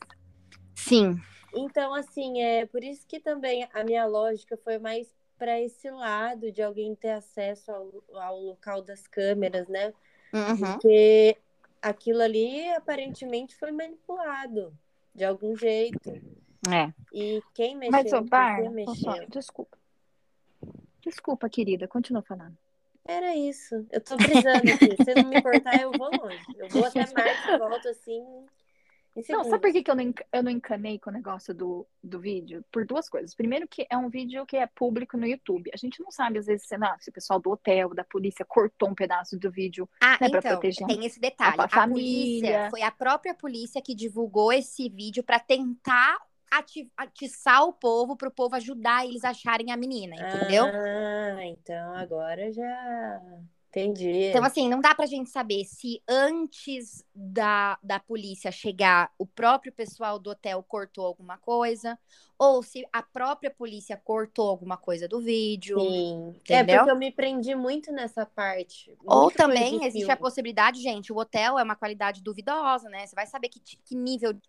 Sim. 0.88 1.21
Então, 1.54 1.93
assim, 1.93 2.41
é 2.41 2.65
por 2.65 2.84
isso 2.84 3.06
que 3.08 3.19
também 3.19 3.67
a 3.73 3.84
minha 3.84 4.06
lógica 4.06 4.58
foi 4.58 4.78
mais 4.78 5.13
para 5.38 5.60
esse 5.60 5.89
lado 5.89 6.52
de 6.52 6.62
alguém 6.62 6.95
ter 6.95 7.12
acesso 7.12 7.71
ao, 7.71 8.04
ao 8.13 8.39
local 8.39 8.82
das 8.82 9.06
câmeras, 9.08 9.67
né? 9.67 9.93
Uhum. 10.34 10.73
Porque 10.73 11.38
aquilo 11.82 12.21
ali 12.21 12.67
aparentemente 12.69 13.56
foi 13.56 13.71
manipulado 13.71 14.73
de 15.13 15.23
algum 15.23 15.56
jeito. 15.56 16.10
É. 16.71 16.91
E 17.13 17.41
quem 17.54 17.76
mexeu? 17.76 17.91
Mas, 17.91 18.13
ô, 18.13 18.21
Bar, 18.21 18.71
mexeu? 18.71 19.28
desculpa. 19.30 19.78
Desculpa, 21.02 21.50
querida, 21.50 21.88
continua 21.88 22.21
falando. 22.21 22.58
Era 23.06 23.36
isso. 23.36 23.86
Eu 23.91 24.02
tô 24.02 24.17
brisando 24.17 24.71
aqui. 24.73 25.04
Se 25.04 25.15
não 25.15 25.30
me 25.30 25.38
importar, 25.38 25.82
eu 25.82 25.91
vou 25.93 26.10
longe. 26.12 26.45
Eu 26.58 26.67
vou 26.67 26.84
até 26.84 27.06
mais 27.13 27.45
e 27.45 27.58
volto 27.58 27.88
assim 27.88 28.45
não, 29.30 29.43
sabe 29.43 29.60
por 29.60 29.71
que, 29.71 29.84
que 29.84 29.91
eu, 29.91 29.95
não, 29.95 30.13
eu 30.32 30.43
não 30.43 30.51
encanei 30.51 30.99
com 30.99 31.10
o 31.10 31.13
negócio 31.13 31.53
do, 31.53 31.88
do 32.03 32.19
vídeo? 32.19 32.63
Por 32.71 32.86
duas 32.86 33.10
coisas. 33.10 33.34
Primeiro, 33.34 33.67
que 33.67 33.88
é 33.89 33.97
um 33.97 34.10
vídeo 34.10 34.45
que 34.45 34.58
é 34.58 34.67
público 34.67 35.17
no 35.17 35.25
YouTube. 35.25 35.71
A 35.73 35.77
gente 35.77 36.01
não 36.01 36.12
sabe, 36.12 36.39
às 36.39 36.45
vezes, 36.45 36.67
se, 36.67 36.77
não, 36.77 36.95
se 36.99 37.10
o 37.10 37.13
pessoal 37.13 37.39
do 37.39 37.49
hotel, 37.49 37.93
da 37.93 38.03
polícia, 38.03 38.45
cortou 38.45 38.89
um 38.89 38.95
pedaço 38.95 39.38
do 39.38 39.51
vídeo 39.51 39.89
ah, 40.01 40.12
né, 40.12 40.27
então, 40.27 40.32
pra 40.32 40.41
proteger 40.41 40.88
tem 40.88 41.06
esse 41.06 41.19
detalhe. 41.19 41.60
A, 41.60 41.65
a 41.65 41.69
família. 41.69 42.39
Polícia, 42.39 42.69
foi 42.69 42.82
a 42.82 42.91
própria 42.91 43.34
polícia 43.34 43.82
que 43.82 43.95
divulgou 43.95 44.53
esse 44.53 44.89
vídeo 44.89 45.23
para 45.23 45.39
tentar 45.39 46.17
atiçar 46.95 47.65
o 47.65 47.73
povo 47.73 48.15
para 48.15 48.30
o 48.30 48.32
povo 48.32 48.56
ajudar 48.56 49.06
eles 49.06 49.23
a 49.25 49.32
acharem 49.32 49.71
a 49.71 49.77
menina, 49.77 50.15
entendeu? 50.15 50.65
Ah, 50.65 51.45
então 51.45 51.93
agora 51.93 52.51
já 52.53 53.21
Entendi. 53.78 54.30
Então, 54.30 54.44
assim, 54.44 54.68
não 54.68 54.80
dá 54.80 54.96
pra 54.96 55.06
gente 55.06 55.30
saber 55.30 55.63
se 55.66 56.02
antes 56.08 57.06
da, 57.13 57.78
da 57.84 58.00
polícia 58.00 58.52
chegar, 58.52 59.12
o 59.18 59.26
próprio 59.26 59.72
pessoal 59.72 60.18
do 60.18 60.32
hotel 60.32 60.63
cortou 60.63 61.06
alguma 61.06 61.38
coisa, 61.38 61.98
ou 62.40 62.63
se 62.63 62.86
a 62.92 63.04
própria 63.04 63.52
polícia 63.52 63.96
cortou 64.04 64.50
alguma 64.50 64.78
coisa 64.78 65.08
do 65.08 65.22
vídeo. 65.22 65.80
Sim. 65.80 66.36
É 66.50 66.60
Entendeu? 66.60 66.78
porque 66.78 66.92
eu 66.92 66.98
me 66.98 67.12
prendi 67.12 67.56
muito 67.56 67.92
nessa 67.92 68.26
parte. 68.26 68.98
Ou 69.06 69.30
também 69.32 69.86
existe 69.86 70.12
a 70.12 70.18
possibilidade, 70.18 70.82
gente, 70.82 71.13
o 71.13 71.18
hotel 71.18 71.60
é 71.60 71.63
uma 71.63 71.76
qualidade 71.76 72.22
duvidosa, 72.22 72.90
né? 72.90 73.06
Você 73.06 73.16
vai 73.16 73.28
saber 73.28 73.50
que, 73.50 73.60
que 73.60 73.96
nível 73.96 74.34
de 74.34 74.42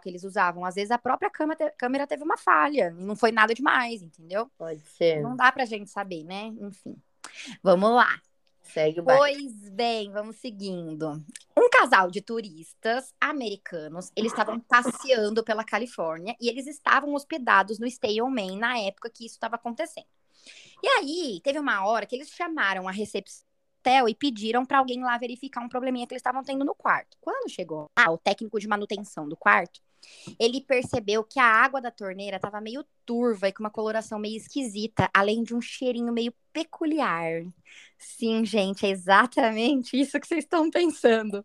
que 0.00 0.08
eles 0.08 0.22
usavam. 0.22 0.64
Às 0.64 0.76
vezes 0.76 0.92
a 0.92 0.98
própria 0.98 1.28
câmera 1.28 2.06
teve 2.06 2.22
uma 2.22 2.36
falha, 2.36 2.94
e 2.96 3.02
não 3.02 3.16
foi 3.16 3.32
nada 3.32 3.52
demais, 3.52 4.00
entendeu? 4.00 4.48
Pode 4.56 4.80
ser. 4.80 5.20
Não 5.20 5.34
dá 5.34 5.50
pra 5.50 5.64
gente 5.64 5.90
saber, 5.90 6.22
né? 6.24 6.52
Enfim. 6.60 6.96
Vamos 7.62 7.90
lá. 7.90 8.20
Segue 8.62 9.00
o. 9.00 9.04
Pois 9.04 9.68
bem, 9.70 10.10
vamos 10.10 10.36
seguindo. 10.36 11.22
Um 11.56 11.68
casal 11.68 12.10
de 12.10 12.20
turistas 12.20 13.12
americanos, 13.20 14.10
eles 14.16 14.32
estavam 14.32 14.58
passeando 14.60 15.44
pela 15.44 15.64
Califórnia 15.64 16.36
e 16.40 16.48
eles 16.48 16.66
estavam 16.66 17.14
hospedados 17.14 17.78
no 17.78 17.90
Stay 17.90 18.20
on 18.22 18.30
Main 18.30 18.58
na 18.58 18.78
época 18.78 19.10
que 19.10 19.26
isso 19.26 19.34
estava 19.34 19.56
acontecendo. 19.56 20.06
E 20.82 20.88
aí, 20.88 21.40
teve 21.42 21.58
uma 21.58 21.86
hora 21.86 22.06
que 22.06 22.16
eles 22.16 22.30
chamaram 22.30 22.88
a 22.88 22.92
recepção 22.92 23.44
hotel 23.82 24.08
e 24.08 24.14
pediram 24.14 24.64
para 24.64 24.78
alguém 24.78 25.02
lá 25.02 25.18
verificar 25.18 25.60
um 25.60 25.68
probleminha 25.68 26.06
que 26.06 26.14
eles 26.14 26.20
estavam 26.20 26.44
tendo 26.44 26.64
no 26.64 26.74
quarto. 26.74 27.16
Quando 27.20 27.50
chegou 27.50 27.90
lá, 27.98 28.10
o 28.10 28.16
técnico 28.16 28.60
de 28.60 28.68
manutenção 28.68 29.28
do 29.28 29.36
quarto, 29.36 29.80
ele 30.38 30.60
percebeu 30.60 31.24
que 31.24 31.38
a 31.38 31.44
água 31.44 31.80
da 31.80 31.90
torneira 31.90 32.36
estava 32.36 32.60
meio 32.60 32.84
turva 33.04 33.48
e 33.48 33.52
com 33.52 33.62
uma 33.62 33.70
coloração 33.70 34.18
meio 34.18 34.36
esquisita, 34.36 35.10
além 35.12 35.42
de 35.42 35.54
um 35.54 35.60
cheirinho 35.60 36.12
meio 36.12 36.32
peculiar. 36.52 37.42
Sim, 37.98 38.44
gente, 38.44 38.84
é 38.84 38.90
exatamente 38.90 39.98
isso 39.98 40.18
que 40.20 40.26
vocês 40.26 40.44
estão 40.44 40.70
pensando. 40.70 41.44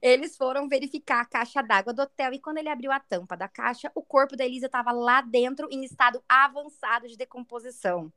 Eles 0.00 0.36
foram 0.36 0.68
verificar 0.68 1.20
a 1.20 1.24
caixa 1.24 1.62
d'água 1.62 1.92
do 1.92 2.02
hotel 2.02 2.32
e 2.32 2.38
quando 2.38 2.58
ele 2.58 2.68
abriu 2.68 2.90
a 2.90 3.00
tampa 3.00 3.36
da 3.36 3.48
caixa, 3.48 3.90
o 3.94 4.02
corpo 4.02 4.36
da 4.36 4.44
Elisa 4.44 4.66
estava 4.66 4.92
lá 4.92 5.20
dentro 5.20 5.68
em 5.70 5.84
estado 5.84 6.22
avançado 6.28 7.08
de 7.08 7.16
decomposição. 7.16 8.12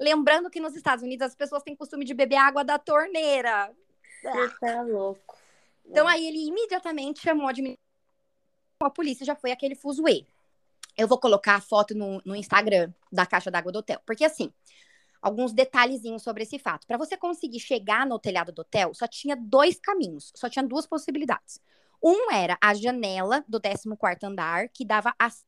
Lembrando 0.00 0.50
que 0.50 0.60
nos 0.60 0.74
Estados 0.74 1.04
Unidos 1.04 1.26
as 1.26 1.34
pessoas 1.34 1.62
têm 1.62 1.76
costume 1.76 2.04
de 2.04 2.14
beber 2.14 2.36
água 2.36 2.64
da 2.64 2.78
torneira. 2.78 3.72
Você 4.22 4.48
tá 4.60 4.82
louco. 4.82 5.36
Então 5.84 6.06
aí 6.06 6.26
ele 6.26 6.46
imediatamente 6.46 7.20
chamou 7.20 7.46
a 7.46 7.50
administração. 7.50 7.81
A 8.84 8.90
polícia 8.90 9.24
já 9.24 9.34
foi 9.34 9.52
aquele 9.52 9.74
fuzuê. 9.74 10.26
Eu 10.96 11.08
vou 11.08 11.18
colocar 11.18 11.54
a 11.54 11.60
foto 11.60 11.94
no, 11.94 12.20
no 12.24 12.36
Instagram 12.36 12.92
da 13.10 13.24
caixa 13.24 13.50
d'água 13.50 13.72
do 13.72 13.78
hotel. 13.78 14.00
Porque 14.04 14.24
assim, 14.24 14.52
alguns 15.22 15.52
detalhezinhos 15.52 16.22
sobre 16.22 16.42
esse 16.42 16.58
fato. 16.58 16.86
Para 16.86 16.98
você 16.98 17.16
conseguir 17.16 17.60
chegar 17.60 18.06
no 18.06 18.18
telhado 18.18 18.52
do 18.52 18.60
hotel, 18.62 18.92
só 18.92 19.06
tinha 19.06 19.36
dois 19.36 19.78
caminhos, 19.78 20.32
só 20.34 20.48
tinha 20.48 20.66
duas 20.66 20.86
possibilidades. 20.86 21.60
Um 22.02 22.32
era 22.32 22.58
a 22.60 22.74
janela 22.74 23.44
do 23.48 23.60
14º 23.60 24.24
andar, 24.24 24.68
que 24.68 24.84
dava 24.84 25.14
as 25.18 25.44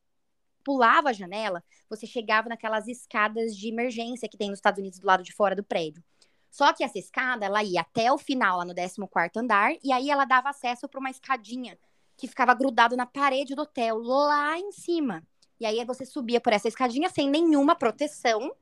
pulava 0.65 1.11
a 1.11 1.13
janela, 1.13 1.63
você 1.91 2.07
chegava 2.07 2.49
naquelas 2.49 2.89
escadas 2.89 3.55
de 3.55 3.69
emergência 3.69 4.27
que 4.27 4.39
tem 4.39 4.49
nos 4.49 4.59
Estados 4.59 4.81
Unidos 4.81 4.99
do 4.99 5.07
lado 5.07 5.23
de 5.23 5.31
fora 5.31 5.55
do 5.55 5.63
prédio. 5.63 6.03
Só 6.51 6.73
que 6.73 6.83
essa 6.83 6.99
escada, 6.99 7.45
ela 7.45 7.63
ia 7.63 7.83
até 7.83 8.11
o 8.11 8.17
final, 8.17 8.59
lá 8.59 8.65
no 8.65 8.75
14º 8.75 9.37
andar, 9.37 9.75
e 9.83 9.93
aí 9.93 10.09
ela 10.09 10.25
dava 10.25 10.49
acesso 10.49 10.89
para 10.89 11.01
uma 11.01 11.11
escadinha 11.11 11.79
que 12.17 12.29
ficava 12.29 12.55
grudado 12.55 12.97
na 12.97 13.07
parede 13.07 13.55
do 13.55 13.63
hotel, 13.63 13.99
lá 13.99 14.59
em 14.59 14.73
cima. 14.73 15.23
E 15.59 15.67
aí 15.67 15.85
você 15.85 16.05
subia 16.05 16.41
por 16.41 16.53
essa 16.53 16.69
escadinha 16.69 17.09
sem 17.09 17.29
nenhuma 17.29 17.75
proteção 17.75 18.55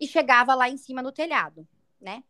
e 0.00 0.06
chegava 0.06 0.54
lá 0.54 0.68
em 0.68 0.76
cima 0.76 1.02
no 1.02 1.12
telhado, 1.12 1.66
né? 2.00 2.22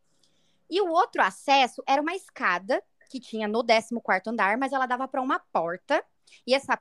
E 0.71 0.81
o 0.81 0.89
outro 0.89 1.23
acesso 1.23 1.83
era 1.87 2.03
uma 2.03 2.15
escada 2.15 2.83
que 3.11 3.19
tinha 3.19 3.49
no 3.49 3.65
14º 3.65 4.29
andar, 4.29 4.59
mas 4.59 4.73
ela 4.73 4.87
dava 4.87 5.09
para 5.09 5.23
uma 5.23 5.39
porta, 5.39 6.05
e 6.47 6.55
essa 6.55 6.79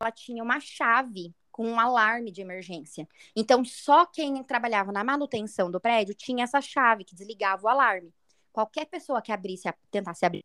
ela 0.00 0.10
tinha 0.10 0.42
uma 0.42 0.60
chave 0.60 1.34
com 1.50 1.66
um 1.66 1.78
alarme 1.78 2.30
de 2.30 2.40
emergência. 2.40 3.06
Então, 3.36 3.64
só 3.64 4.06
quem 4.06 4.42
trabalhava 4.44 4.92
na 4.92 5.04
manutenção 5.04 5.70
do 5.70 5.80
prédio 5.80 6.14
tinha 6.14 6.44
essa 6.44 6.60
chave 6.60 7.04
que 7.04 7.14
desligava 7.14 7.64
o 7.64 7.68
alarme. 7.68 8.14
Qualquer 8.52 8.86
pessoa 8.86 9.20
que 9.20 9.32
abrisse, 9.32 9.68
tentasse 9.90 10.24
abrir, 10.24 10.44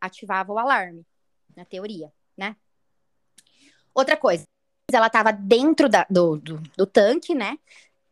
ativava 0.00 0.52
o 0.52 0.58
alarme, 0.58 1.04
na 1.56 1.64
teoria, 1.64 2.12
né? 2.36 2.56
Outra 3.94 4.16
coisa, 4.16 4.44
ela 4.92 5.06
estava 5.06 5.32
dentro 5.32 5.88
da, 5.88 6.06
do, 6.08 6.36
do, 6.36 6.58
do 6.76 6.86
tanque, 6.86 7.34
né? 7.34 7.58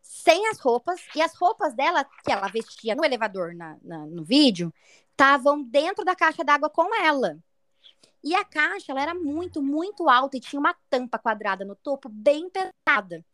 Sem 0.02 0.48
as 0.48 0.58
roupas, 0.58 1.00
e 1.14 1.20
as 1.20 1.34
roupas 1.34 1.74
dela, 1.74 2.04
que 2.04 2.32
ela 2.32 2.48
vestia 2.48 2.94
no 2.94 3.04
elevador 3.04 3.54
na, 3.54 3.76
na 3.82 4.06
no 4.06 4.24
vídeo, 4.24 4.72
estavam 5.10 5.62
dentro 5.62 6.04
da 6.04 6.16
caixa 6.16 6.42
d'água 6.42 6.70
com 6.70 6.94
ela. 7.04 7.38
E 8.22 8.34
a 8.34 8.44
caixa, 8.44 8.90
ela 8.90 9.02
era 9.02 9.14
muito, 9.14 9.62
muito 9.62 10.08
alta 10.08 10.36
e 10.36 10.40
tinha 10.40 10.58
uma 10.58 10.74
tampa 10.88 11.18
quadrada 11.18 11.64
no 11.64 11.76
topo 11.76 12.08
bem 12.08 12.48
pesada. 12.48 13.24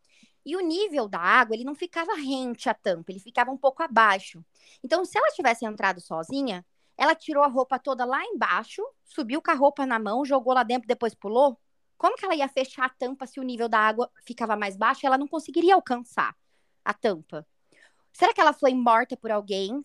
E 0.45 0.57
o 0.57 0.61
nível 0.61 1.07
da 1.07 1.21
água, 1.21 1.55
ele 1.55 1.65
não 1.65 1.75
ficava 1.75 2.15
rente 2.15 2.69
à 2.69 2.75
tampa, 2.75 3.13
ele 3.13 3.21
ficava 3.21 3.51
um 3.53 3.57
pouco 3.57 3.83
abaixo. 3.83 4.45
Então, 4.83 5.05
se 5.05 5.17
ela 5.17 5.31
tivesse 5.31 5.65
entrado 5.65 6.01
sozinha, 6.01 6.65
ela 7.01 7.15
tirou 7.15 7.43
a 7.43 7.47
roupa 7.47 7.79
toda 7.79 8.05
lá 8.05 8.23
embaixo, 8.27 8.83
subiu 9.07 9.41
com 9.41 9.51
a 9.51 9.55
roupa 9.55 9.87
na 9.87 9.99
mão, 9.99 10.23
jogou 10.23 10.53
lá 10.53 10.63
dentro, 10.63 10.87
depois 10.87 11.15
pulou. 11.15 11.59
Como 11.97 12.15
que 12.15 12.27
ela 12.27 12.35
ia 12.35 12.47
fechar 12.47 12.85
a 12.85 12.89
tampa 12.91 13.27
se 13.27 13.41
o 13.41 13.43
nível 13.43 13.71
da 13.71 13.79
água 13.79 14.11
ficava 14.23 14.55
mais 14.55 14.77
baixo? 14.77 15.07
Ela 15.07 15.17
não 15.17 15.27
conseguiria 15.27 15.75
alcançar 15.75 16.37
a 16.85 16.93
tampa. 16.93 17.47
Será 18.13 18.35
que 18.35 18.41
ela 18.41 18.53
foi 18.53 18.75
morta 18.75 19.17
por 19.17 19.31
alguém 19.31 19.83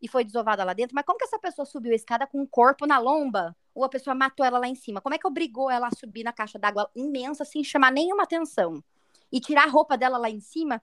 e 0.00 0.06
foi 0.06 0.24
desovada 0.24 0.62
lá 0.62 0.72
dentro? 0.72 0.94
Mas 0.94 1.04
como 1.04 1.18
que 1.18 1.24
essa 1.24 1.38
pessoa 1.40 1.66
subiu 1.66 1.90
a 1.90 1.96
escada 1.96 2.28
com 2.28 2.40
o 2.40 2.46
corpo 2.46 2.86
na 2.86 3.00
lomba? 3.00 3.56
Ou 3.74 3.82
a 3.82 3.88
pessoa 3.88 4.14
matou 4.14 4.46
ela 4.46 4.60
lá 4.60 4.68
em 4.68 4.76
cima? 4.76 5.00
Como 5.00 5.16
é 5.16 5.18
que 5.18 5.26
obrigou 5.26 5.68
ela 5.68 5.88
a 5.88 5.96
subir 5.96 6.22
na 6.22 6.32
caixa 6.32 6.60
d'água 6.60 6.88
imensa 6.94 7.44
sem 7.44 7.64
chamar 7.64 7.90
nenhuma 7.90 8.22
atenção? 8.22 8.84
E 9.32 9.40
tirar 9.40 9.64
a 9.64 9.70
roupa 9.70 9.98
dela 9.98 10.16
lá 10.16 10.30
em 10.30 10.38
cima? 10.38 10.80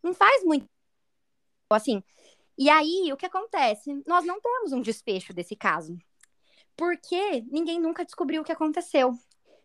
Não 0.00 0.14
faz 0.14 0.44
muito. 0.44 0.68
Assim. 1.68 2.00
E 2.60 2.68
aí, 2.68 3.10
o 3.10 3.16
que 3.16 3.24
acontece? 3.24 4.02
Nós 4.06 4.26
não 4.26 4.38
temos 4.38 4.70
um 4.72 4.82
desfecho 4.82 5.32
desse 5.32 5.56
caso. 5.56 5.96
Porque 6.76 7.42
ninguém 7.50 7.80
nunca 7.80 8.04
descobriu 8.04 8.42
o 8.42 8.44
que 8.44 8.52
aconteceu. 8.52 9.18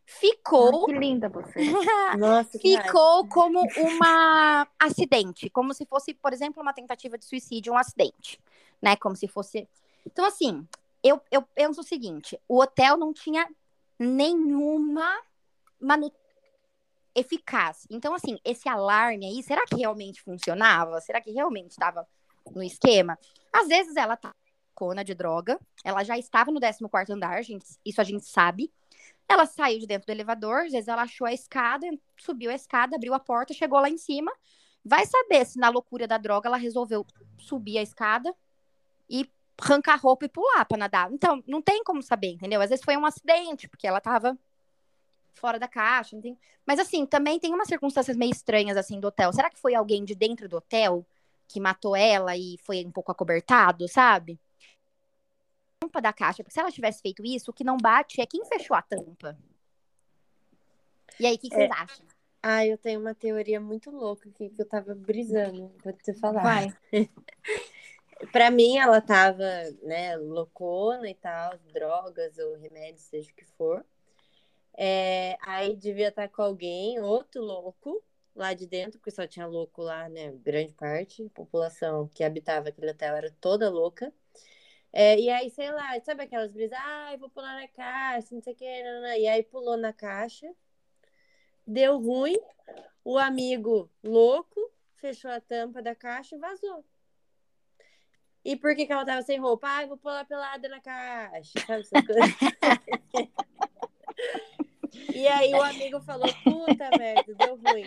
Ficou. 0.05 0.86
Que 0.86 0.93
linda 0.93 1.27
você. 1.27 1.60
Nossa, 2.17 2.58
ficou 2.58 3.27
como 3.27 3.60
uma 3.75 4.65
acidente, 4.79 5.49
como 5.49 5.73
se 5.73 5.86
fosse, 5.86 6.13
por 6.13 6.31
exemplo, 6.31 6.62
uma 6.62 6.71
tentativa 6.71 7.17
de 7.17 7.25
suicídio, 7.25 7.73
um 7.73 7.77
acidente, 7.77 8.39
né? 8.81 8.95
Como 8.95 9.13
se 9.13 9.27
fosse. 9.27 9.67
Então, 10.05 10.23
assim, 10.23 10.65
eu, 11.03 11.19
eu 11.29 11.41
penso 11.41 11.81
o 11.81 11.84
seguinte: 11.84 12.39
o 12.47 12.62
hotel 12.62 12.95
não 12.95 13.12
tinha 13.12 13.45
nenhuma 13.99 15.21
manutenção 15.81 16.25
eficaz. 17.13 17.88
Então, 17.89 18.13
assim, 18.13 18.38
esse 18.43 18.67
alarme 18.67 19.25
aí, 19.25 19.41
será 19.41 19.65
que 19.65 19.77
realmente 19.77 20.21
funcionava? 20.21 20.99
Será 20.99 21.21
que 21.21 21.31
realmente 21.31 21.71
estava 21.71 22.05
no 22.53 22.63
esquema? 22.63 23.17
Às 23.51 23.67
vezes 23.67 23.95
ela 23.95 24.17
tá 24.17 24.34
cona 24.73 25.03
de 25.03 25.13
droga, 25.13 25.60
ela 25.84 26.03
já 26.03 26.17
estava 26.17 26.51
no 26.51 26.60
14º 26.60 27.10
andar, 27.12 27.41
gente, 27.43 27.65
isso 27.86 28.01
a 28.01 28.03
gente 28.03 28.25
sabe. 28.25 28.71
Ela 29.27 29.45
saiu 29.45 29.79
de 29.79 29.88
dentro 29.88 30.05
do 30.05 30.12
elevador, 30.12 30.65
às 30.65 30.71
vezes 30.71 30.88
ela 30.88 31.03
achou 31.03 31.25
a 31.25 31.34
escada, 31.34 31.88
subiu 32.17 32.51
a 32.51 32.53
escada, 32.53 32.95
abriu 32.95 33.13
a 33.13 33.19
porta, 33.19 33.53
chegou 33.53 33.79
lá 33.79 33.89
em 33.89 33.97
cima. 33.97 34.31
Vai 34.84 35.05
saber 35.05 35.45
se 35.45 35.58
na 35.58 35.69
loucura 35.69 36.08
da 36.08 36.17
droga 36.17 36.47
ela 36.47 36.58
resolveu 36.58 37.05
subir 37.39 37.79
a 37.79 37.81
escada 37.81 38.36
e 39.10 39.27
arrancar 39.58 39.93
a 39.93 39.97
roupa 39.97 40.25
e 40.25 40.29
pular 40.29 40.65
pra 40.65 40.77
nadar. 40.77 41.12
Então, 41.12 41.41
não 41.47 41.62
tem 41.62 41.84
como 41.84 42.03
saber, 42.03 42.34
entendeu? 42.34 42.62
Às 42.62 42.69
vezes 42.69 42.86
foi 42.86 42.95
um 42.95 43.05
acidente, 43.05 43.67
porque 43.67 43.88
ela 43.88 43.99
tava 43.99 44.38
fora 45.34 45.58
da 45.58 45.67
caixa. 45.67 46.15
Mas 46.65 46.79
assim, 46.79 47.05
também 47.05 47.39
tem 47.39 47.53
umas 47.53 47.67
circunstâncias 47.67 48.15
meio 48.15 48.31
estranhas 48.31 48.77
assim 48.77 48.99
do 48.99 49.08
hotel. 49.08 49.34
Será 49.34 49.49
que 49.49 49.60
foi 49.60 49.73
alguém 49.73 50.03
de 50.03 50.13
dentro 50.13 50.47
do 50.47 50.58
hotel 50.58 51.05
que 51.47 51.60
matou 51.60 51.95
ela 51.95 52.36
e 52.36 52.58
foi 52.63 52.86
um 52.86 52.91
pouco 52.91 53.12
acobertado, 53.12 53.88
sabe? 53.88 54.39
tampa 55.79 56.01
da 56.01 56.13
caixa, 56.13 56.43
porque 56.43 56.53
se 56.53 56.60
ela 56.60 56.71
tivesse 56.71 57.01
feito 57.01 57.23
isso, 57.23 57.51
o 57.51 57.53
que 57.53 57.63
não 57.63 57.77
bate 57.77 58.19
é 58.19 58.25
quem 58.25 58.43
fechou 58.45 58.75
a 58.75 58.81
tampa. 58.81 59.38
E 61.19 61.25
aí, 61.25 61.36
o 61.36 61.39
que, 61.39 61.49
que 61.49 61.55
É. 61.55 61.67
vocês 61.67 61.71
acham? 61.71 62.05
Ah, 62.41 62.65
eu 62.65 62.77
tenho 62.77 62.99
uma 62.99 63.15
teoria 63.15 63.60
muito 63.60 63.89
louca 63.89 64.29
aqui 64.29 64.49
que 64.49 64.62
eu 64.62 64.67
tava 64.67 64.93
brisando, 64.93 65.71
vou 65.84 65.93
te 65.93 66.13
falar. 66.13 66.43
Vai. 66.43 66.67
Pra 68.31 68.49
mim, 68.49 68.77
ela 68.77 69.01
tava, 69.01 69.43
né, 69.84 70.15
loucona 70.15 71.10
e 71.10 71.15
tal, 71.15 71.58
drogas 71.73 72.38
ou 72.38 72.55
remédios, 72.55 73.01
seja 73.01 73.29
o 73.31 73.36
que 73.36 73.45
for. 73.58 73.86
É, 74.77 75.38
aí 75.41 75.75
devia 75.75 76.10
estar 76.10 76.29
com 76.29 76.41
alguém, 76.41 76.99
outro 77.01 77.41
louco, 77.41 78.01
lá 78.36 78.54
de 78.54 78.67
dentro, 78.67 79.00
porque 79.00 79.12
só 79.12 79.26
tinha 79.26 79.48
louco 79.48 79.82
lá, 79.82 80.10
né, 80.10 80.32
grande 80.43 80.74
parte. 80.74 81.26
A 81.26 81.30
população 81.30 82.10
que 82.13 82.24
habitava 82.24 82.69
aquele 82.69 82.91
hotel 82.91 83.15
era 83.15 83.32
toda 83.39 83.69
louca. 83.69 84.13
É, 84.91 85.19
e 85.19 85.30
aí, 85.30 85.50
sei 85.50 85.71
lá, 85.71 86.00
sabe 86.02 86.24
aquelas 86.24 86.52
brisas? 86.52 86.78
Eu 87.12 87.19
vou 87.19 87.30
pular 87.30 87.56
na 87.56 87.67
caixa, 87.67 88.34
não 88.34 88.41
sei 88.41 88.54
o 88.54 88.56
que, 88.56 88.84
nanana. 88.84 89.17
e 89.17 89.28
aí 89.28 89.43
pulou 89.43 89.78
na 89.78 89.91
caixa, 89.91 90.50
deu 91.67 92.00
ruim, 92.00 92.39
o 93.04 93.17
amigo 93.17 93.89
louco 94.04 94.71
fechou 94.95 95.32
a 95.32 95.41
tampa 95.41 95.82
da 95.82 95.93
caixa 95.93 96.36
e 96.36 96.39
vazou. 96.39 96.86
E 98.43 98.56
por 98.56 98.76
que, 98.76 98.86
que 98.86 98.93
ela 98.93 99.06
tava 99.06 99.21
sem 99.21 99.39
roupa? 99.39 99.67
Ai, 99.67 99.88
vou 99.88 99.98
pular 99.98 100.26
pelada 100.26 100.69
na 100.69 100.80
caixa, 100.80 101.60
sabe 101.65 101.82
essas 101.82 102.06
coisas? 102.06 102.32
e 105.13 105.28
aí 105.28 105.52
o 105.52 105.62
amigo 105.62 106.00
falou, 106.02 106.34
puta 106.43 106.98
merda, 106.98 107.34
deu 107.34 107.58
ruim. 107.58 107.86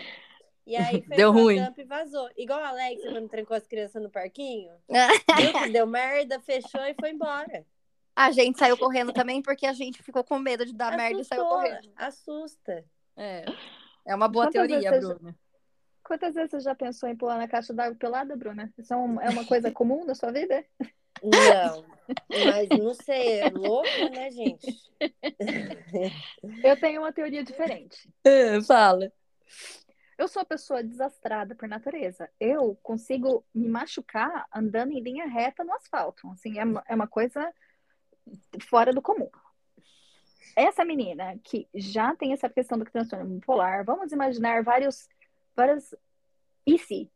E 0.69 0.77
aí 0.77 1.01
fez 1.03 1.17
Deu 1.17 1.33
ruim. 1.33 1.57
tampa 1.57 1.81
e 1.81 1.85
vazou. 1.85 2.29
Igual 2.37 2.61
a 2.61 2.69
Alex 2.69 3.03
quando 3.03 3.29
trancou 3.29 3.57
as 3.57 3.67
crianças 3.67 4.03
no 4.03 4.11
parquinho. 4.11 4.71
Viu 5.65 5.73
deu 5.73 5.87
merda, 5.87 6.39
fechou 6.41 6.83
e 6.83 6.95
foi 6.95 7.11
embora. 7.11 7.65
A 8.15 8.31
gente 8.31 8.59
saiu 8.59 8.77
correndo 8.77 9.13
também 9.13 9.41
porque 9.41 9.65
a 9.65 9.73
gente 9.73 10.03
ficou 10.03 10.23
com 10.23 10.39
medo 10.39 10.67
de 10.67 10.75
dar 10.75 10.95
merda 10.97 11.21
e 11.21 11.25
saiu 11.25 11.43
Assustou, 11.43 11.59
correndo. 11.59 11.93
Assusta. 11.97 12.85
É. 13.17 13.45
É 14.05 14.15
uma 14.15 14.29
boa 14.29 14.47
Quantas 14.47 14.69
teoria, 14.69 14.91
Bruna. 15.01 15.37
Quantas 16.05 16.35
vezes 16.35 16.51
você 16.51 16.61
já 16.61 16.75
pensou 16.75 17.09
em 17.09 17.17
pular 17.17 17.39
na 17.39 17.49
caixa 17.49 17.73
d'água 17.73 17.97
pelada, 17.97 18.37
Bruna? 18.37 18.73
Isso 18.77 18.93
é 18.93 18.97
uma, 18.97 19.25
é 19.25 19.31
uma 19.31 19.45
coisa 19.45 19.71
comum 19.71 20.05
na 20.05 20.15
sua 20.15 20.33
vida? 20.33 20.65
Não, 21.23 21.85
mas 22.47 22.69
não 22.79 22.95
sei, 22.95 23.41
é 23.41 23.51
louco, 23.51 23.89
né, 24.13 24.31
gente? 24.31 24.81
Eu 26.65 26.79
tenho 26.81 27.03
uma 27.03 27.13
teoria 27.13 27.43
diferente. 27.45 28.09
fala. 28.67 29.13
Eu 30.19 30.27
sou 30.27 30.43
uma 30.43 30.47
pessoa 30.47 30.83
desastrada 30.83 31.55
por 31.55 31.69
natureza. 31.69 32.29
Eu 32.41 32.77
consigo 32.83 33.45
me 33.55 33.69
machucar 33.69 34.47
andando 34.53 34.91
em 34.91 35.01
linha 35.01 35.29
reta 35.29 35.63
no 35.63 35.73
asfalto. 35.73 36.29
Assim, 36.33 36.59
é 36.59 36.65
uma, 36.65 36.85
é 36.89 36.95
uma 36.97 37.07
coisa 37.07 37.55
fora 38.69 38.93
do 38.93 39.01
comum. 39.01 39.31
Essa 40.57 40.85
menina 40.85 41.39
que 41.45 41.69
já 41.73 42.17
tem 42.17 42.33
essa 42.33 42.49
questão 42.49 42.77
do 42.77 42.85
transtorno 42.85 43.39
bipolar, 43.39 43.85
vamos 43.85 44.11
imaginar 44.11 44.65
vários, 44.65 45.09
vários 45.55 45.95
e 46.67 46.77
se? 46.79 47.09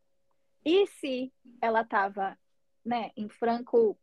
E 0.63 0.87
se 0.87 1.33
ela 1.61 1.81
estava, 1.81 2.37
né, 2.85 3.11
em 3.17 3.27
franco, 3.27 3.97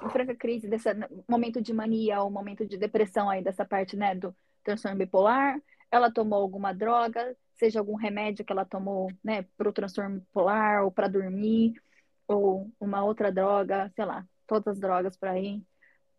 em 0.00 0.08
franca 0.10 0.34
crise 0.36 0.68
desse 0.68 0.88
momento 1.28 1.60
de 1.60 1.72
mania 1.72 2.22
ou 2.22 2.30
momento 2.30 2.64
de 2.64 2.76
depressão 2.76 3.28
aí 3.28 3.42
dessa 3.42 3.64
parte, 3.64 3.96
né, 3.96 4.14
do 4.14 4.32
transtorno 4.62 4.96
bipolar? 4.96 5.60
Ela 5.90 6.12
tomou 6.12 6.40
alguma 6.40 6.72
droga, 6.72 7.36
seja 7.64 7.78
algum 7.78 7.94
remédio 7.94 8.44
que 8.44 8.52
ela 8.52 8.64
tomou, 8.64 9.10
né, 9.22 9.46
para 9.56 9.68
o 9.68 9.72
transtorno 9.72 10.20
bipolar 10.20 10.84
ou 10.84 10.90
para 10.90 11.08
dormir, 11.08 11.80
ou 12.28 12.70
uma 12.78 13.02
outra 13.02 13.32
droga, 13.32 13.90
sei 13.96 14.04
lá, 14.04 14.26
todas 14.46 14.74
as 14.74 14.80
drogas 14.80 15.16
por 15.16 15.28
aí. 15.28 15.62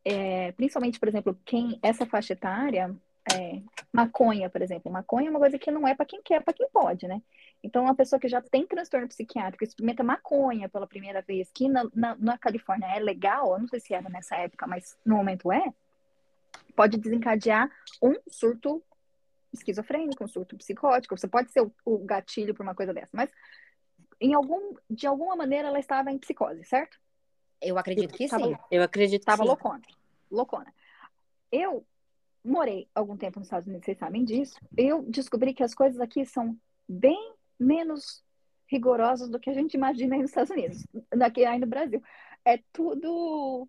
É, 0.04 0.52
principalmente, 0.54 1.00
por 1.00 1.08
exemplo, 1.08 1.40
quem 1.46 1.80
essa 1.84 2.06
faixa 2.06 2.34
etária, 2.34 2.96
é, 3.32 3.62
maconha, 3.92 4.50
por 4.50 4.62
exemplo, 4.62 4.92
maconha 4.92 5.28
é 5.28 5.32
uma 5.32 5.40
coisa 5.40 5.60
que 5.60 5.72
não 5.72 5.88
é 5.88 5.94
para 5.94 6.06
quem 6.06 6.22
quer, 6.22 6.36
é 6.36 6.40
para 6.40 6.54
quem 6.54 6.68
pode, 6.70 7.08
né? 7.08 7.22
Então, 7.64 7.84
uma 7.84 7.96
pessoa 7.96 8.20
que 8.20 8.28
já 8.28 8.42
tem 8.42 8.66
transtorno 8.66 9.08
psiquiátrico, 9.08 9.64
experimenta 9.64 10.04
maconha 10.04 10.70
pela 10.70 10.88
primeira 10.88 11.22
vez, 11.22 11.50
que 11.52 11.68
na, 11.68 11.88
na, 11.94 12.16
na 12.16 12.38
Califórnia 12.38 12.88
é 12.88 13.00
legal, 13.00 13.54
eu 13.54 13.60
não 13.60 13.68
sei 13.68 13.80
se 13.80 13.94
era 13.94 14.10
nessa 14.10 14.36
época, 14.36 14.68
mas 14.68 14.96
no 15.06 15.16
momento 15.16 15.52
é, 15.52 15.74
pode 16.76 16.98
desencadear 16.98 17.70
um 18.02 18.16
surto 18.28 18.84
esquizofrênico, 19.56 20.24
um 20.24 20.28
surto 20.28 20.56
psicótico. 20.58 21.18
Você 21.18 21.28
pode 21.28 21.52
ser 21.52 21.62
o, 21.62 21.72
o 21.84 21.98
gatilho 22.00 22.54
para 22.54 22.64
uma 22.64 22.76
coisa 22.76 22.94
dessa, 22.94 23.12
mas 23.14 23.30
em 24.20 24.34
algum, 24.34 24.76
de 24.90 25.08
alguma 25.08 25.36
maneira 25.36 25.68
ela 25.68 25.80
estava 25.80 26.12
em 26.12 26.18
psicose, 26.18 26.64
certo? 26.64 26.98
Eu 27.62 27.78
acredito 27.78 28.14
que 28.14 28.28
Tava- 28.28 28.46
sim. 28.46 28.56
Eu 28.72 28.84
acredito 28.84 29.22
que 29.22 29.26
Tava 29.26 29.44
sim. 29.44 29.48
loucona. 29.48 29.82
Loucona. 30.32 30.74
Eu 31.52 31.86
morei 32.44 32.88
algum 32.94 33.18
tempo 33.18 33.40
nos 33.40 33.48
Estados 33.48 33.68
Unidos, 33.68 33.86
vocês 33.86 33.98
sabem 33.98 34.24
disso. 34.24 34.60
Eu 34.78 35.02
descobri 35.04 35.54
que 35.54 35.64
as 35.64 35.74
coisas 35.74 36.00
aqui 36.00 36.26
são 36.26 36.56
bem 36.88 37.34
menos 37.60 38.24
rigorosas 38.68 39.30
do 39.30 39.40
que 39.40 39.50
a 39.50 39.54
gente 39.54 39.74
imagina 39.74 40.16
aí 40.16 40.22
nos 40.22 40.32
Estados 40.32 40.52
Unidos, 40.52 40.86
daqui 41.16 41.46
aí 41.46 41.60
no 41.60 41.68
Brasil. 41.68 42.02
É 42.44 42.60
tudo. 42.72 43.68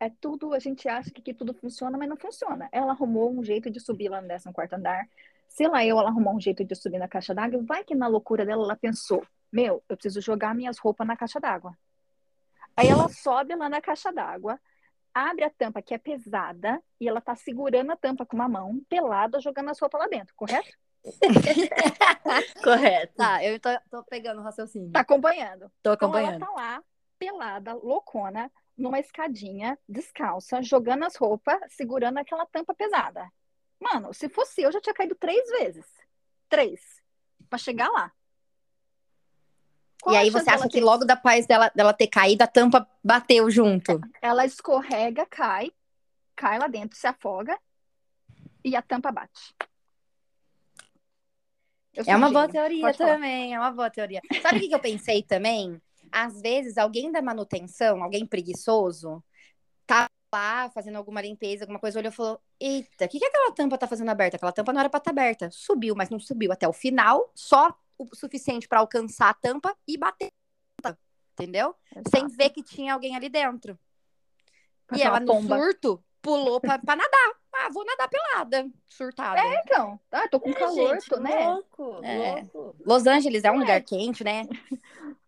É 0.00 0.08
tudo, 0.08 0.54
a 0.54 0.58
gente 0.58 0.88
acha 0.88 1.10
que 1.10 1.20
aqui 1.20 1.34
tudo 1.34 1.52
funciona, 1.52 1.98
mas 1.98 2.08
não 2.08 2.16
funciona. 2.16 2.68
Ela 2.70 2.92
arrumou 2.92 3.32
um 3.32 3.42
jeito 3.42 3.68
de 3.70 3.80
subir 3.80 4.08
lá 4.08 4.20
no 4.20 4.28
14 4.28 4.74
andar. 4.74 5.08
Sei 5.48 5.66
lá, 5.66 5.84
eu, 5.84 5.98
ela 5.98 6.08
arrumou 6.08 6.36
um 6.36 6.40
jeito 6.40 6.64
de 6.64 6.74
subir 6.76 6.98
na 6.98 7.08
caixa 7.08 7.34
d'água. 7.34 7.60
Vai 7.64 7.82
que 7.82 7.94
na 7.94 8.06
loucura 8.06 8.46
dela 8.46 8.62
ela 8.62 8.76
pensou: 8.76 9.24
Meu, 9.50 9.82
eu 9.88 9.96
preciso 9.96 10.20
jogar 10.20 10.54
minhas 10.54 10.78
roupas 10.78 11.06
na 11.06 11.16
caixa 11.16 11.40
d'água. 11.40 11.76
Aí 12.76 12.86
ela 12.88 13.08
sobe 13.08 13.56
lá 13.56 13.68
na 13.68 13.80
caixa 13.80 14.12
d'água, 14.12 14.60
abre 15.12 15.42
a 15.42 15.50
tampa 15.50 15.82
que 15.82 15.92
é 15.92 15.98
pesada 15.98 16.80
e 17.00 17.08
ela 17.08 17.20
tá 17.20 17.34
segurando 17.34 17.90
a 17.90 17.96
tampa 17.96 18.24
com 18.24 18.36
uma 18.36 18.48
mão, 18.48 18.80
pelada, 18.88 19.40
jogando 19.40 19.70
as 19.70 19.80
roupas 19.80 20.00
lá 20.00 20.06
dentro, 20.06 20.32
correto? 20.36 20.70
Correto. 22.62 23.14
Tá, 23.16 23.42
eu 23.42 23.58
tô, 23.58 23.68
tô 23.90 24.04
pegando 24.04 24.40
o 24.40 24.44
raciocínio. 24.44 24.92
Tá 24.92 25.00
acompanhando. 25.00 25.70
Tô 25.82 25.92
Então 25.92 26.16
ela 26.16 26.28
acompanhando. 26.28 26.40
tá 26.40 26.50
lá, 26.52 26.82
pelada, 27.18 27.74
loucona, 27.74 28.50
numa 28.78 29.00
escadinha, 29.00 29.76
descalça, 29.88 30.62
jogando 30.62 31.04
as 31.04 31.16
roupas, 31.16 31.58
segurando 31.72 32.18
aquela 32.18 32.46
tampa 32.46 32.72
pesada. 32.72 33.28
Mano, 33.80 34.14
se 34.14 34.28
fosse 34.28 34.62
eu, 34.62 34.70
já 34.72 34.80
tinha 34.80 34.94
caído 34.94 35.14
três 35.16 35.48
vezes. 35.50 35.84
Três. 36.48 37.02
Pra 37.50 37.58
chegar 37.58 37.88
lá. 37.88 38.12
Qual 40.00 40.14
E 40.14 40.18
aí 40.18 40.30
você 40.30 40.48
acha 40.48 40.68
que 40.68 40.78
ter- 40.78 40.84
logo 40.84 41.04
depois 41.04 41.44
dela, 41.46 41.70
dela 41.74 41.92
ter 41.92 42.06
caído, 42.06 42.42
a 42.44 42.46
tampa 42.46 42.88
bateu 43.02 43.50
junto? 43.50 44.00
Ela 44.22 44.44
escorrega, 44.46 45.26
cai, 45.26 45.72
cai 46.36 46.58
lá 46.58 46.68
dentro, 46.68 46.96
se 46.96 47.06
afoga 47.06 47.58
e 48.64 48.76
a 48.76 48.82
tampa 48.82 49.10
bate. 49.10 49.54
Eu 51.94 52.04
É 52.06 52.16
uma 52.16 52.28
um 52.28 52.32
boa 52.32 52.48
teoria 52.48 52.80
Pode 52.82 52.98
falar. 52.98 53.14
também, 53.14 53.54
é 53.54 53.58
uma 53.58 53.72
boa 53.72 53.90
teoria. 53.90 54.20
Sabe 54.40 54.58
o 54.58 54.68
que 54.68 54.74
eu 54.74 54.78
pensei 54.78 55.20
também? 55.22 55.80
Às 56.12 56.40
vezes, 56.40 56.78
alguém 56.78 57.10
da 57.12 57.20
manutenção, 57.22 58.02
alguém 58.02 58.26
preguiçoso, 58.26 59.22
tá 59.86 60.08
lá 60.32 60.68
fazendo 60.70 60.96
alguma 60.96 61.20
limpeza, 61.22 61.64
alguma 61.64 61.78
coisa, 61.78 61.98
olhou 61.98 62.12
e 62.12 62.14
falou: 62.14 62.40
Eita, 62.60 63.04
o 63.06 63.08
que, 63.08 63.18
que 63.18 63.24
aquela 63.24 63.52
tampa 63.52 63.78
tá 63.78 63.86
fazendo 63.86 64.10
aberta? 64.10 64.36
Aquela 64.36 64.52
tampa 64.52 64.72
não 64.72 64.80
era 64.80 64.90
pra 64.90 64.98
estar 64.98 65.10
aberta. 65.10 65.50
Subiu, 65.50 65.94
mas 65.94 66.10
não 66.10 66.18
subiu 66.20 66.52
até 66.52 66.68
o 66.68 66.72
final, 66.72 67.30
só 67.34 67.74
o 67.98 68.14
suficiente 68.14 68.68
pra 68.68 68.80
alcançar 68.80 69.30
a 69.30 69.34
tampa 69.34 69.76
e 69.86 69.96
bater. 69.96 70.30
Entendeu? 71.32 71.74
Sem 72.10 72.24
Exato. 72.24 72.36
ver 72.36 72.50
que 72.50 72.62
tinha 72.62 72.94
alguém 72.94 73.14
ali 73.14 73.28
dentro. 73.28 73.78
E 74.94 75.02
ela, 75.02 75.20
no 75.20 75.26
pomba. 75.26 75.56
surto, 75.56 76.02
pulou 76.20 76.60
pra, 76.60 76.78
pra 76.78 76.96
nadar. 76.96 77.34
Ah, 77.52 77.68
vou 77.72 77.84
nadar 77.84 78.08
pelada, 78.08 78.68
surtada. 78.88 79.40
Então, 79.64 80.00
ah, 80.10 80.28
tô 80.28 80.40
com 80.40 80.50
É, 80.50 80.54
calor, 80.54 80.94
gente, 80.94 81.08
tô, 81.08 81.20
né? 81.20 81.46
louco, 81.46 82.00
É. 82.04 82.42
louco. 82.42 82.76
Los 82.84 83.06
Angeles 83.06 83.44
é 83.44 83.50
um 83.50 83.56
É. 83.56 83.58
lugar 83.58 83.82
quente, 83.82 84.24
né? 84.24 84.46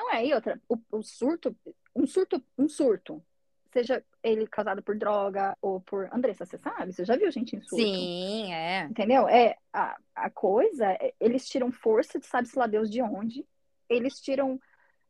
Não 0.00 0.10
é, 0.10 0.24
e 0.24 0.32
outra, 0.32 0.58
o, 0.66 0.78
o 0.90 1.02
surto, 1.02 1.54
um 1.94 2.06
surto, 2.06 2.42
um 2.56 2.66
surto, 2.66 3.22
seja 3.70 4.02
ele 4.22 4.46
causado 4.46 4.82
por 4.82 4.96
droga 4.96 5.54
ou 5.60 5.78
por. 5.78 6.08
Andressa, 6.10 6.46
você 6.46 6.56
sabe? 6.56 6.90
Você 6.90 7.04
já 7.04 7.16
viu 7.16 7.30
gente 7.30 7.54
em 7.54 7.60
surto? 7.60 7.84
Sim, 7.84 8.50
é. 8.50 8.84
Entendeu? 8.84 9.28
É, 9.28 9.58
a, 9.70 9.98
a 10.14 10.30
coisa, 10.30 10.86
é, 10.92 11.12
eles 11.20 11.46
tiram 11.46 11.70
força 11.70 12.18
de 12.18 12.24
sabe-se 12.24 12.58
lá 12.58 12.66
Deus 12.66 12.90
de 12.90 13.02
onde. 13.02 13.46
Eles 13.90 14.18
tiram, 14.18 14.58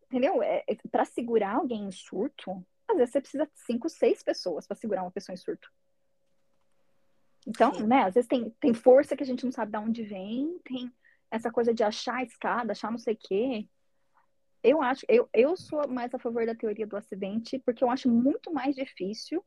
entendeu? 0.06 0.42
É, 0.42 0.64
é, 0.66 0.76
para 0.90 1.04
segurar 1.04 1.54
alguém 1.54 1.84
em 1.84 1.92
surto, 1.92 2.50
às 2.88 2.96
vezes 2.96 3.12
você 3.12 3.20
precisa 3.20 3.46
de 3.46 3.60
cinco, 3.60 3.88
seis 3.88 4.24
pessoas 4.24 4.66
para 4.66 4.76
segurar 4.76 5.02
uma 5.02 5.12
pessoa 5.12 5.34
em 5.34 5.36
surto. 5.36 5.70
Então, 7.46 7.72
Sim. 7.74 7.86
né, 7.86 8.02
às 8.02 8.14
vezes 8.14 8.26
tem, 8.26 8.50
tem 8.58 8.74
força 8.74 9.16
que 9.16 9.22
a 9.22 9.26
gente 9.26 9.44
não 9.44 9.52
sabe 9.52 9.70
de 9.70 9.78
onde 9.78 10.02
vem, 10.02 10.58
tem 10.64 10.92
essa 11.30 11.48
coisa 11.48 11.72
de 11.72 11.84
achar 11.84 12.16
a 12.16 12.22
escada, 12.24 12.72
achar 12.72 12.90
não 12.90 12.98
sei 12.98 13.14
o 13.14 13.18
quê. 13.18 13.68
Eu 14.62 14.82
acho, 14.82 15.04
eu, 15.08 15.28
eu 15.32 15.56
sou 15.56 15.88
mais 15.88 16.12
a 16.14 16.18
favor 16.18 16.44
da 16.44 16.54
teoria 16.54 16.86
do 16.86 16.96
acidente, 16.96 17.58
porque 17.60 17.82
eu 17.82 17.90
acho 17.90 18.08
muito 18.10 18.52
mais 18.52 18.74
difícil 18.74 19.44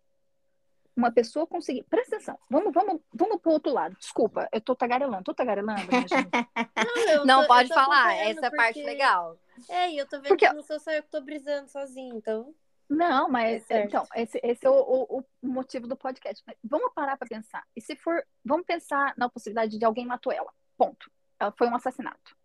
uma 0.95 1.11
pessoa 1.11 1.45
conseguir. 1.47 1.83
Presta 1.83 2.15
atenção, 2.15 2.37
vamos, 2.49 2.73
vamos, 2.73 3.01
vamos 3.13 3.41
pro 3.41 3.51
outro 3.51 3.71
lado. 3.71 3.95
Desculpa, 3.97 4.47
eu 4.51 4.61
tô 4.61 4.75
tagarelando, 4.75 5.23
tô 5.23 5.33
tagarelando. 5.33 5.81
Não, 7.17 7.25
Não 7.25 7.41
tô- 7.41 7.47
pode 7.47 7.69
falar, 7.69 8.15
essa 8.15 8.41
é 8.41 8.47
a 8.47 8.51
parte 8.51 8.73
porque- 8.75 8.85
legal. 8.85 9.37
É, 9.69 9.91
e 9.91 9.97
eu 9.97 10.07
tô 10.07 10.17
vendo 10.17 10.29
Porque- 10.29 10.47
que 10.47 10.53
não 10.53 10.63
sou 10.63 10.79
só 10.79 10.91
eu 10.91 11.03
que 11.03 11.09
tô 11.11 11.21
brisando 11.21 11.69
sozinho, 11.69 12.15
então. 12.15 12.53
Não, 12.89 13.29
mas 13.29 13.69
É 13.69 13.83
então, 13.83 14.05
esse, 14.15 14.39
esse 14.43 14.65
é 14.65 14.69
o, 14.69 14.73
o- 14.73 15.19
o 15.41 15.47
motivo 15.47 15.87
do 15.87 15.95
podcast. 15.95 16.43
Mas 16.45 16.55
vamos 16.63 16.91
parar 16.93 17.17
para 17.17 17.27
pensar. 17.27 17.63
E 17.75 17.79
se 17.81 17.95
for, 17.95 18.23
vamos 18.43 18.65
pensar 18.65 19.13
na 19.15 19.29
possibilidade 19.29 19.77
de 19.77 19.85
alguém 19.85 20.05
matou 20.07 20.31
ela. 20.33 20.51
Ponto. 20.75 21.09
Ela 21.39 21.51
foi 21.55 21.67
um 21.67 21.75
assassinato. 21.75 22.35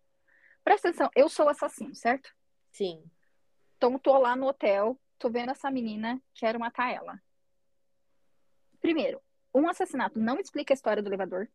Presta 0.63 0.89
atenção, 0.89 1.09
eu 1.15 1.27
sou 1.29 1.47
o 1.47 1.49
assassino, 1.49 1.95
certo? 1.95 2.31
Sim. 2.71 3.03
Então, 3.77 3.97
tô 3.97 4.17
lá 4.17 4.35
no 4.35 4.47
hotel, 4.47 4.99
tô 5.17 5.29
vendo 5.29 5.51
essa 5.51 5.71
menina, 5.71 6.21
quero 6.33 6.59
matar 6.59 6.93
ela. 6.93 7.21
Primeiro, 8.79 9.21
um 9.53 9.67
assassinato 9.67 10.19
não 10.19 10.39
explica 10.39 10.73
a 10.73 10.75
história 10.75 11.01
do 11.03 11.09
elevador. 11.09 11.47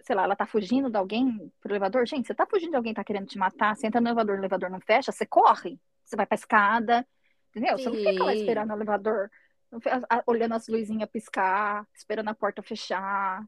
Sei 0.00 0.16
lá, 0.16 0.24
ela 0.24 0.34
tá 0.34 0.46
fugindo 0.46 0.90
de 0.90 0.96
alguém 0.96 1.52
pro 1.60 1.70
elevador. 1.72 2.06
Gente, 2.06 2.26
você 2.26 2.34
tá 2.34 2.44
fugindo 2.46 2.70
de 2.70 2.76
alguém 2.76 2.92
que 2.92 2.96
tá 3.00 3.04
querendo 3.04 3.26
te 3.26 3.38
matar, 3.38 3.76
você 3.76 3.86
entra 3.86 4.00
no 4.00 4.08
elevador, 4.08 4.36
o 4.36 4.40
elevador 4.40 4.70
não 4.70 4.80
fecha, 4.80 5.12
você 5.12 5.24
corre. 5.24 5.78
Você 6.04 6.16
vai 6.16 6.26
pra 6.26 6.34
escada, 6.34 7.06
entendeu? 7.50 7.78
Você 7.78 7.88
não 7.88 7.96
fica 7.96 8.24
lá 8.24 8.32
Sim. 8.32 8.38
esperando 8.38 8.70
o 8.70 8.74
elevador, 8.74 9.30
não 9.70 9.80
fica, 9.80 10.00
a- 10.10 10.22
olhando 10.26 10.54
as 10.54 10.66
luzinhas 10.66 11.08
piscar, 11.08 11.86
esperando 11.94 12.28
a 12.28 12.34
porta 12.34 12.60
fechar. 12.62 13.46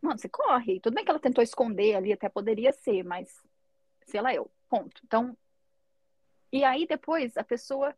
Mano, 0.00 0.18
você 0.18 0.28
corre. 0.28 0.80
Tudo 0.80 0.94
bem 0.94 1.04
que 1.04 1.10
ela 1.10 1.20
tentou 1.20 1.44
esconder 1.44 1.94
ali, 1.94 2.12
até 2.12 2.28
poderia 2.28 2.72
ser, 2.72 3.02
mas 3.04 3.42
sei 4.06 4.20
lá 4.22 4.34
eu. 4.34 4.50
Ponto. 4.68 5.00
Então, 5.04 5.36
e 6.54 6.62
aí 6.62 6.86
depois 6.86 7.36
a 7.36 7.42
pessoa 7.42 7.92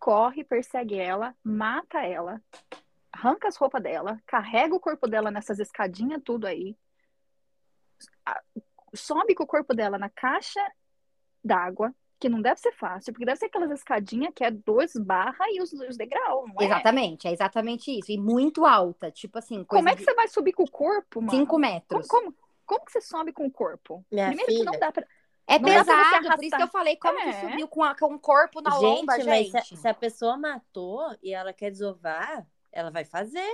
corre, 0.00 0.42
persegue 0.42 0.98
ela, 0.98 1.32
mata 1.44 2.00
ela, 2.04 2.42
arranca 3.12 3.46
as 3.46 3.56
roupas 3.56 3.80
dela, 3.80 4.20
carrega 4.26 4.74
o 4.74 4.80
corpo 4.80 5.06
dela 5.06 5.30
nessas 5.30 5.60
escadinhas 5.60 6.20
tudo 6.24 6.44
aí, 6.44 6.76
sobe 8.92 9.36
com 9.36 9.44
o 9.44 9.46
corpo 9.46 9.74
dela 9.74 9.96
na 9.96 10.10
caixa 10.10 10.60
d'água, 11.42 11.94
que 12.18 12.28
não 12.28 12.42
deve 12.42 12.58
ser 12.58 12.72
fácil, 12.72 13.12
porque 13.12 13.24
deve 13.24 13.38
ser 13.38 13.46
aquelas 13.46 13.70
escadinhas 13.70 14.32
que 14.34 14.42
é 14.42 14.50
dois 14.50 14.94
barra 14.96 15.44
e 15.50 15.62
os, 15.62 15.72
os 15.72 15.96
degraus, 15.96 16.48
não 16.48 16.60
é? 16.60 16.64
Exatamente, 16.64 17.28
é 17.28 17.32
exatamente 17.32 17.96
isso. 17.96 18.10
E 18.10 18.18
muito 18.18 18.64
alta, 18.66 19.08
tipo 19.12 19.38
assim. 19.38 19.62
coisa 19.62 19.80
Como 19.82 19.88
é 19.88 19.92
que 19.92 19.98
de 19.98 20.04
você 20.04 20.14
vai 20.14 20.26
subir 20.26 20.52
com 20.52 20.64
o 20.64 20.70
corpo, 20.70 21.20
mano? 21.20 21.30
Cinco 21.30 21.52
Como, 21.52 21.60
metros. 21.60 22.08
como, 22.08 22.34
como 22.64 22.84
que 22.84 22.90
você 22.90 23.00
sobe 23.00 23.32
com 23.32 23.46
o 23.46 23.50
corpo? 23.50 24.04
Minha 24.10 24.28
Primeiro 24.28 24.50
que 24.50 24.58
filha. 24.58 24.70
não 24.72 24.78
dá 24.80 24.90
pra. 24.90 25.06
É 25.48 25.58
Não 25.58 25.68
pesado, 25.68 26.28
por 26.34 26.44
isso 26.44 26.56
que 26.56 26.62
eu 26.62 26.68
falei 26.68 26.96
como 26.96 27.18
É. 27.20 27.32
que 27.32 27.40
subiu 27.48 27.68
com, 27.68 27.82
a- 27.84 27.94
com 27.94 28.14
o 28.14 28.18
corpo 28.18 28.60
na 28.60 28.76
lomba, 28.78 29.14
gente, 29.16 29.26
mas 29.26 29.46
gente. 29.52 29.68
se, 29.68 29.76
se 29.76 29.88
a 29.88 29.94
pessoa 29.94 30.36
matou 30.36 31.16
e 31.22 31.32
ela 31.32 31.52
quer 31.52 31.70
desovar, 31.70 32.44
ela 32.72 32.90
vai 32.90 33.04
fazer. 33.04 33.48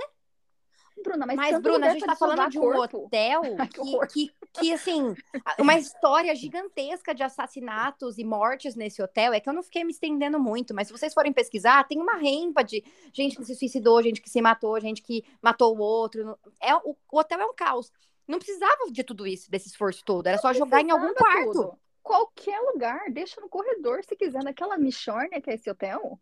Bruna, 1.03 1.25
mas, 1.25 1.35
Mas, 1.35 1.59
Bruna, 1.59 1.87
a 1.87 1.89
gente 1.89 2.05
tá 2.05 2.15
falando 2.15 2.49
de 2.49 2.59
um 2.59 2.61
corpo. 2.61 3.05
hotel 3.05 3.41
que 4.07 4.07
que, 4.29 4.31
que, 4.53 4.73
assim, 4.73 5.15
uma 5.59 5.75
história 5.75 6.33
gigantesca 6.35 7.15
de 7.15 7.23
assassinatos 7.23 8.17
e 8.19 8.23
mortes 8.23 8.75
nesse 8.75 9.01
hotel. 9.01 9.33
É 9.33 9.39
que 9.39 9.49
eu 9.49 9.53
não 9.53 9.63
fiquei 9.63 9.83
me 9.83 9.91
estendendo 9.91 10.39
muito, 10.39 10.73
mas 10.73 10.87
se 10.87 10.93
vocês 10.93 11.13
forem 11.13 11.33
pesquisar, 11.33 11.83
tem 11.87 11.99
uma 11.99 12.15
rempa 12.17 12.63
de 12.63 12.83
gente 13.11 13.35
que 13.35 13.43
se 13.43 13.55
suicidou, 13.55 14.01
gente 14.03 14.21
que 14.21 14.29
se 14.29 14.39
matou, 14.41 14.79
gente 14.79 15.01
que 15.01 15.23
matou 15.41 15.75
o 15.75 15.81
outro. 15.81 16.37
É, 16.61 16.75
o, 16.75 16.95
o 17.11 17.19
hotel 17.19 17.41
é 17.41 17.45
um 17.45 17.55
caos. 17.55 17.91
Não 18.27 18.37
precisava 18.37 18.89
de 18.91 19.03
tudo 19.03 19.25
isso, 19.27 19.49
desse 19.51 19.67
esforço 19.67 20.03
todo. 20.05 20.27
Era 20.27 20.37
só 20.37 20.53
jogar 20.53 20.81
em 20.81 20.91
algum 20.91 21.13
quarto. 21.13 21.51
tudo. 21.51 21.79
Qualquer 22.03 22.59
lugar, 22.59 23.09
deixa 23.09 23.39
no 23.39 23.49
corredor 23.49 24.03
se 24.03 24.15
quiser, 24.15 24.43
naquela 24.43 24.77
michórnia 24.77 25.41
que 25.41 25.49
é 25.49 25.53
esse 25.55 25.69
hotel. 25.69 26.19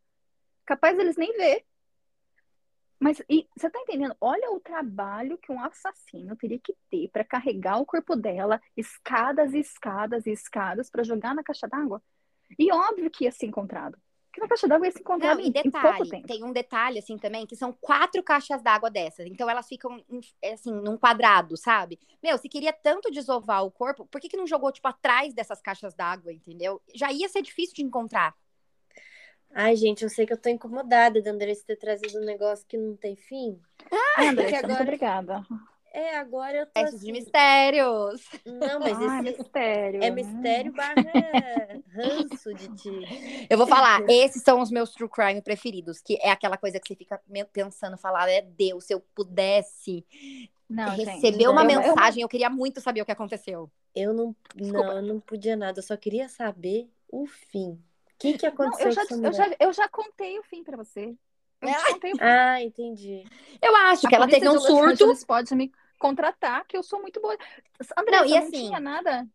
Capaz 0.65 0.98
eles 0.98 1.17
nem 1.17 1.36
ver. 1.36 1.65
Mas 3.00 3.20
e, 3.28 3.48
você 3.58 3.67
tá 3.67 3.80
entendendo? 3.80 4.15
Olha 4.22 4.52
o 4.52 4.60
trabalho 4.60 5.39
que 5.39 5.52
um 5.52 5.60
assassino 5.60 6.36
teria 6.36 6.60
que 6.60 6.78
ter 6.88 7.10
para 7.10 7.24
carregar 7.24 7.80
o 7.80 7.86
corpo 7.86 8.15
dela, 8.15 8.62
escadas 8.78 9.54
e 9.56 9.60
escadas 9.60 10.28
e 10.28 10.32
escadas 10.32 10.88
para 10.88 11.04
jogar 11.04 11.34
na 11.34 11.44
caixa 11.44 11.67
d'água. 11.67 12.02
E 12.60 12.72
óbvio 12.72 13.10
que 13.10 13.24
ia 13.24 13.32
ser 13.32 13.48
encontrado. 13.48 13.98
Porque 14.32 14.39
na 14.39 14.48
caixa 14.48 14.65
d'água 14.65 14.88
ia 14.88 14.91
ser 14.94 15.02
encontrado 15.02 15.38
Não, 15.39 15.44
em, 15.44 15.48
e 15.48 15.50
em 15.50 15.52
pouco 15.52 15.67
detalhe, 15.72 16.10
tempo. 16.10 16.28
tem 16.28 16.41
um 16.46 16.54
detalhe 16.54 17.00
assim 17.00 17.17
também, 17.17 17.46
que 17.46 17.54
são 17.54 17.74
quatro 17.74 18.24
caixas 18.24 18.62
d'água 18.62 18.89
dessas. 18.89 19.26
Então 19.28 19.50
elas 19.50 19.67
ficam 19.67 20.02
em- 20.10 20.22
assim, 20.54 20.72
num 20.72 20.98
quadrado, 20.98 21.58
sabe? 21.58 22.00
Meu, 22.24 22.38
se 22.38 22.48
queria 22.48 22.72
tanto 22.72 23.12
desovar 23.12 23.65
o 23.65 23.70
corpo, 23.70 24.06
por 24.06 24.22
que, 24.22 24.30
que 24.30 24.38
não 24.38 24.48
jogou, 24.48 24.72
tipo, 24.72 24.88
atrás 24.88 25.34
dessas 25.34 25.62
caixas 25.62 25.94
d'água, 25.94 26.32
entendeu? 26.32 26.82
Já 26.96 27.12
ia 27.12 27.28
ser 27.28 27.41
difícil 27.41 27.76
de 27.76 27.84
encontrar. 27.84 28.34
Ai, 29.54 29.76
gente, 29.76 30.02
eu 30.04 30.10
sei 30.10 30.26
que 30.26 30.32
eu 30.32 30.38
tô 30.41 30.48
incomodada 30.48 31.22
de 31.22 31.28
Andressa 31.28 31.65
ter 31.67 31.76
trazido 31.76 32.17
um 32.17 32.24
negócio 32.24 32.65
que 32.65 32.78
não 32.78 32.96
tem 32.96 33.17
fim. 33.17 33.60
Ai, 34.17 34.30
Andressa, 34.30 34.58
agora- 34.60 34.67
muito 34.70 34.84
obrigada. 34.84 35.46
É, 35.93 36.17
agora 36.17 36.58
eu 36.58 36.65
tô 36.65 36.71
Testes 36.73 37.01
de 37.01 37.12
assim... 37.12 37.19
mistérios. 37.19 38.21
Não, 38.45 38.80
mas 38.80 38.97
Ai, 38.97 39.19
esse 39.21 39.38
mistério. 39.38 40.04
é 40.04 40.10
mistério 40.10 40.71
barra 40.71 41.82
ranço 41.93 42.54
de 42.56 42.69
ti. 42.69 43.47
Eu 43.49 43.58
vou 43.58 43.67
falar, 43.67 44.01
esses 44.10 44.41
são 44.41 44.62
os 44.62 44.71
meus 44.71 44.91
true 44.91 45.10
crime 45.10 45.41
preferidos, 45.41 46.01
que 46.01 46.17
é 46.21 46.30
aquela 46.32 46.58
coisa 46.58 46.80
que 46.80 46.88
você 46.88 46.95
fica 46.95 47.21
pensando, 47.51 47.97
falar, 47.97 48.30
é 48.30 48.41
Deus, 48.41 48.86
se 48.86 48.93
eu 48.93 49.01
pudesse 49.13 50.06
Não, 50.69 50.88
gente, 50.95 51.06
receber 51.06 51.47
uma 51.49 51.63
eu- 51.63 51.69
eu- 51.69 51.77
mensagem, 51.77 52.21
eu 52.21 52.30
queria 52.30 52.49
muito 52.49 52.80
saber 52.80 53.01
o 53.01 53.06
que 53.06 53.12
aconteceu. 53.12 53.69
Eu 53.93 54.13
não, 54.13 54.36
Desculpa. 54.56 54.88
não, 54.88 54.95
eu 54.97 55.01
não 55.01 55.19
podia 55.19 55.56
nada, 55.58 55.80
eu 55.80 55.84
só 55.84 55.97
queria 55.97 56.30
saber 56.30 56.89
o 57.10 57.25
fim. 57.27 57.71
O 57.71 57.82
que 58.17 58.38
que 58.38 58.45
Não, 58.45 58.54
aconteceu 58.54 58.88
eu, 58.88 58.91
já, 58.93 59.01
eu, 59.23 59.34
já, 59.34 59.56
eu 59.60 59.73
já 59.73 59.89
contei 59.89 60.39
o 60.39 60.43
fim 60.43 60.63
pra 60.63 60.77
você. 60.77 61.15
Eu 61.62 61.69
Ah, 61.69 61.74
te 61.86 61.91
contei 61.93 62.12
o 62.13 62.15
fim. 62.17 62.21
Ah, 62.24 62.62
entendi. 62.62 63.24
Eu 63.62 63.76
acho 63.76 64.08
que 64.08 64.15
A 64.15 64.17
ela 64.17 64.26
polícia 64.28 64.50
teve 64.50 64.58
um 64.58 64.60
surto. 64.62 65.04
Angeles 65.04 65.24
pode 65.24 65.54
me 65.56 65.71
contratar, 66.00 66.65
que 66.65 66.76
eu 66.76 66.84
sou 66.84 67.00
muito 67.02 67.21
boa. 67.21 67.38
Andressa, 67.97 68.24
Não, 68.24 68.30
não, 68.30 68.36
e 68.36 68.38
assim- 68.38 68.67
tinha 68.67 68.80
nada. 68.80 69.28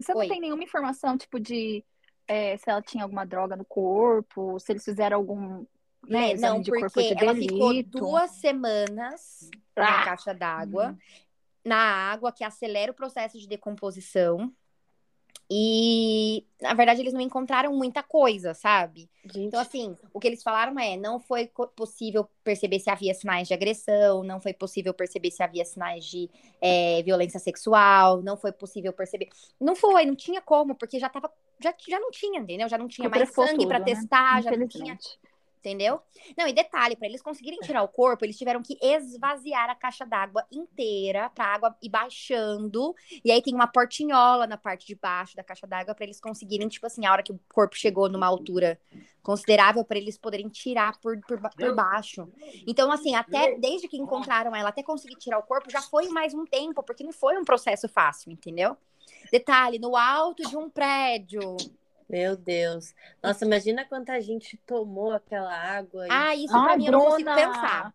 Você 0.00 0.12
não 0.12 0.20
Oi. 0.20 0.28
tem 0.28 0.40
nenhuma 0.40 0.62
informação, 0.62 1.16
tipo, 1.16 1.38
de 1.40 1.84
é, 2.26 2.56
se 2.56 2.70
ela 2.70 2.80
tinha 2.82 3.02
alguma 3.04 3.26
droga 3.26 3.54
no 3.56 3.64
corpo, 3.64 4.58
se 4.58 4.72
eles 4.72 4.84
fizeram 4.84 5.16
algum 5.18 5.64
né, 6.08 6.32
É, 6.32 6.36
não, 6.36 6.60
de 6.60 6.70
corpo 6.70 6.86
porque 6.92 7.14
de 7.14 7.24
ela 7.24 7.34
ficou 7.34 7.82
duas 7.84 8.30
semanas 8.32 9.50
na 9.76 10.02
Ah! 10.02 10.04
caixa 10.04 10.34
d'água, 10.34 10.90
Hum. 10.90 10.98
na 11.64 11.76
água, 11.76 12.30
que 12.32 12.44
acelera 12.44 12.92
o 12.92 12.94
processo 12.94 13.38
de 13.38 13.48
decomposição. 13.48 14.52
E, 15.50 16.44
na 16.60 16.72
verdade, 16.72 17.00
eles 17.00 17.12
não 17.12 17.20
encontraram 17.20 17.74
muita 17.74 18.02
coisa, 18.02 18.54
sabe? 18.54 19.10
Gente, 19.24 19.46
Então, 19.46 19.60
assim, 19.60 19.96
o 20.12 20.18
que 20.18 20.26
eles 20.26 20.42
falaram 20.42 20.78
é: 20.78 20.96
não 20.96 21.20
foi 21.20 21.50
possível 21.76 22.28
perceber 22.42 22.78
se 22.80 22.88
havia 22.88 23.12
sinais 23.14 23.46
de 23.48 23.54
agressão, 23.54 24.22
não 24.22 24.40
foi 24.40 24.54
possível 24.54 24.94
perceber 24.94 25.30
se 25.30 25.42
havia 25.42 25.64
sinais 25.64 26.04
de 26.06 26.30
é, 26.60 27.02
violência 27.02 27.38
sexual, 27.38 28.22
não 28.22 28.36
foi 28.36 28.52
possível 28.52 28.92
perceber. 28.92 29.28
Não 29.60 29.76
foi, 29.76 30.06
não 30.06 30.14
tinha 30.16 30.40
como, 30.40 30.74
porque 30.74 30.98
já 30.98 31.08
tava. 31.08 31.30
Já, 31.60 31.74
já 31.88 32.00
não 32.00 32.10
tinha, 32.10 32.40
entendeu? 32.40 32.68
Já 32.68 32.78
não 32.78 32.88
tinha 32.88 33.08
mais 33.08 33.30
sangue 33.30 33.66
pra 33.66 33.78
tudo, 33.78 33.90
né? 33.90 33.94
testar, 33.94 34.42
já 34.42 34.50
não 34.50 34.66
tinha. 34.66 34.98
Entendeu? 35.64 35.98
Não, 36.36 36.46
e 36.46 36.52
detalhe, 36.52 36.94
para 36.94 37.08
eles 37.08 37.22
conseguirem 37.22 37.58
tirar 37.60 37.82
o 37.82 37.88
corpo, 37.88 38.22
eles 38.22 38.36
tiveram 38.36 38.60
que 38.62 38.76
esvaziar 38.82 39.70
a 39.70 39.74
caixa 39.74 40.04
d'água 40.04 40.44
inteira 40.52 41.30
pra 41.30 41.46
água 41.46 41.74
ir 41.80 41.88
baixando. 41.88 42.94
E 43.24 43.32
aí 43.32 43.40
tem 43.40 43.54
uma 43.54 43.66
portinhola 43.66 44.46
na 44.46 44.58
parte 44.58 44.86
de 44.86 44.94
baixo 44.94 45.34
da 45.34 45.42
caixa 45.42 45.66
d'água 45.66 45.94
para 45.94 46.04
eles 46.04 46.20
conseguirem, 46.20 46.68
tipo 46.68 46.86
assim, 46.86 47.06
a 47.06 47.12
hora 47.12 47.22
que 47.22 47.32
o 47.32 47.40
corpo 47.48 47.76
chegou 47.76 48.10
numa 48.10 48.26
altura 48.26 48.78
considerável 49.22 49.82
para 49.86 49.96
eles 49.96 50.18
poderem 50.18 50.50
tirar 50.50 51.00
por, 51.00 51.18
por, 51.22 51.40
por 51.40 51.74
baixo. 51.74 52.28
Então, 52.66 52.92
assim, 52.92 53.14
até 53.14 53.56
desde 53.58 53.88
que 53.88 53.96
encontraram 53.96 54.54
ela, 54.54 54.68
até 54.68 54.82
conseguir 54.82 55.16
tirar 55.16 55.38
o 55.38 55.42
corpo, 55.44 55.70
já 55.70 55.80
foi 55.80 56.10
mais 56.10 56.34
um 56.34 56.44
tempo, 56.44 56.82
porque 56.82 57.02
não 57.02 57.12
foi 57.12 57.38
um 57.38 57.44
processo 57.44 57.88
fácil, 57.88 58.30
entendeu? 58.30 58.76
Detalhe, 59.32 59.78
no 59.78 59.96
alto 59.96 60.46
de 60.46 60.58
um 60.58 60.68
prédio. 60.68 61.56
Meu 62.08 62.36
Deus. 62.36 62.94
Nossa, 63.22 63.44
imagina 63.44 63.84
quanta 63.84 64.20
gente 64.20 64.56
tomou 64.66 65.12
aquela 65.12 65.52
água. 65.54 66.06
e- 66.06 66.10
Ah, 66.10 66.34
isso 66.36 66.52
pra 66.52 66.72
Ai, 66.72 66.76
mim 66.78 66.86
eu 66.86 66.92
não 66.92 67.00
consigo 67.06 67.34
pensar. 67.34 67.94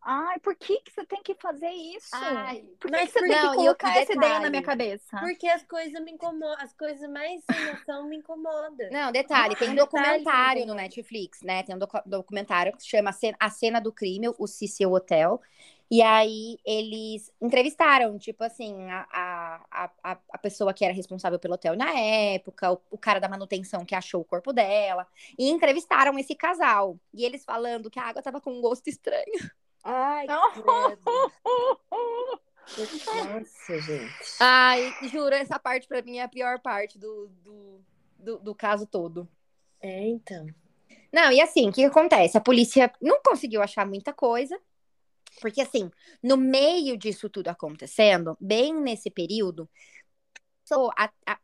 Ai, 0.00 0.38
por 0.38 0.54
que, 0.54 0.80
que 0.80 0.90
você 0.92 1.04
tem 1.04 1.22
que 1.22 1.34
fazer 1.34 1.68
isso? 1.68 2.08
Ai, 2.14 2.64
por 2.80 2.88
que, 2.90 2.96
mas 2.96 3.12
que 3.12 3.12
você 3.12 3.18
por- 3.18 3.28
tem 3.28 3.36
não, 3.36 3.42
que 3.42 3.46
eu- 3.58 3.62
colocar 3.64 3.94
e 3.94 3.98
essa 3.98 4.12
ideia 4.14 4.40
na 4.40 4.48
minha 4.48 4.62
cabeça? 4.62 5.18
Porque 5.18 5.46
as 5.48 5.62
coisas 5.64 6.00
me 6.02 6.12
incomodam, 6.12 6.56
as 6.60 6.72
coisas 6.72 7.10
mais 7.10 7.42
sem 7.44 7.64
noção 7.66 8.08
me 8.08 8.16
incomodam. 8.16 8.88
Não, 8.90 9.12
detalhe, 9.12 9.54
tem 9.56 9.70
um 9.70 9.74
documentário 9.74 10.64
no 10.64 10.74
Netflix, 10.74 11.42
né? 11.42 11.62
Tem 11.64 11.74
um 11.74 11.78
docu- 11.78 12.00
documentário 12.06 12.72
que 12.74 12.82
se 12.82 12.88
chama 12.88 13.12
Cena- 13.12 13.36
A 13.40 13.50
Cena 13.50 13.80
do 13.80 13.92
Crime, 13.92 14.28
o 14.38 14.46
Cecil 14.46 14.92
Hotel. 14.92 15.42
E 15.90 16.02
aí 16.02 16.58
eles 16.64 17.32
entrevistaram, 17.40 18.18
tipo 18.18 18.44
assim, 18.44 18.90
a, 18.90 19.06
a, 19.10 19.90
a, 20.02 20.18
a 20.32 20.38
pessoa 20.38 20.74
que 20.74 20.84
era 20.84 20.92
responsável 20.92 21.38
pelo 21.38 21.54
hotel 21.54 21.76
na 21.76 21.98
época, 21.98 22.72
o, 22.72 22.80
o 22.90 22.98
cara 22.98 23.18
da 23.18 23.28
manutenção 23.28 23.86
que 23.86 23.94
achou 23.94 24.20
o 24.20 24.24
corpo 24.24 24.52
dela, 24.52 25.06
e 25.38 25.48
entrevistaram 25.48 26.18
esse 26.18 26.34
casal. 26.34 26.98
E 27.14 27.24
eles 27.24 27.44
falando 27.44 27.90
que 27.90 27.98
a 27.98 28.04
água 28.04 28.22
tava 28.22 28.40
com 28.40 28.52
um 28.52 28.60
gosto 28.60 28.88
estranho. 28.88 29.50
Ai. 29.82 30.26
Nossa, 32.68 33.80
gente. 33.80 34.14
Ai, 34.40 34.92
juro, 35.10 35.34
essa 35.34 35.58
parte 35.58 35.88
pra 35.88 36.02
mim 36.02 36.18
é 36.18 36.22
a 36.22 36.28
pior 36.28 36.60
parte 36.60 36.98
do, 36.98 37.28
do, 37.42 37.80
do, 38.18 38.38
do 38.38 38.54
caso 38.54 38.86
todo. 38.86 39.26
É, 39.80 40.06
então. 40.06 40.46
Não, 41.12 41.32
e 41.32 41.40
assim, 41.40 41.68
o 41.68 41.72
que 41.72 41.84
acontece? 41.84 42.36
A 42.36 42.42
polícia 42.42 42.92
não 43.00 43.22
conseguiu 43.22 43.62
achar 43.62 43.86
muita 43.86 44.12
coisa, 44.12 44.60
porque 45.40 45.60
assim, 45.60 45.90
no 46.22 46.36
meio 46.36 46.96
disso 46.96 47.28
tudo 47.28 47.48
acontecendo, 47.48 48.36
bem 48.40 48.74
nesse 48.74 49.10
período, 49.10 49.68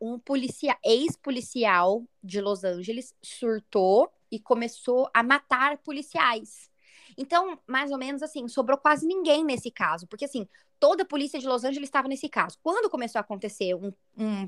um 0.01 0.19
policia, 0.19 0.77
ex-policial 0.83 2.03
de 2.23 2.41
Los 2.41 2.63
Angeles 2.63 3.13
surtou 3.23 4.11
e 4.31 4.39
começou 4.39 5.09
a 5.13 5.23
matar 5.23 5.77
policiais. 5.79 6.69
Então, 7.17 7.59
mais 7.67 7.91
ou 7.91 7.97
menos 7.97 8.21
assim, 8.21 8.47
sobrou 8.47 8.77
quase 8.77 9.05
ninguém 9.07 9.43
nesse 9.43 9.71
caso, 9.71 10.07
porque 10.07 10.25
assim, 10.25 10.47
toda 10.79 11.03
a 11.03 11.07
polícia 11.07 11.39
de 11.39 11.47
Los 11.47 11.63
Angeles 11.63 11.87
estava 11.87 12.07
nesse 12.07 12.29
caso. 12.29 12.57
Quando 12.61 12.89
começou 12.89 13.19
a 13.19 13.21
acontecer 13.21 13.73
um, 13.73 13.91
um 14.17 14.47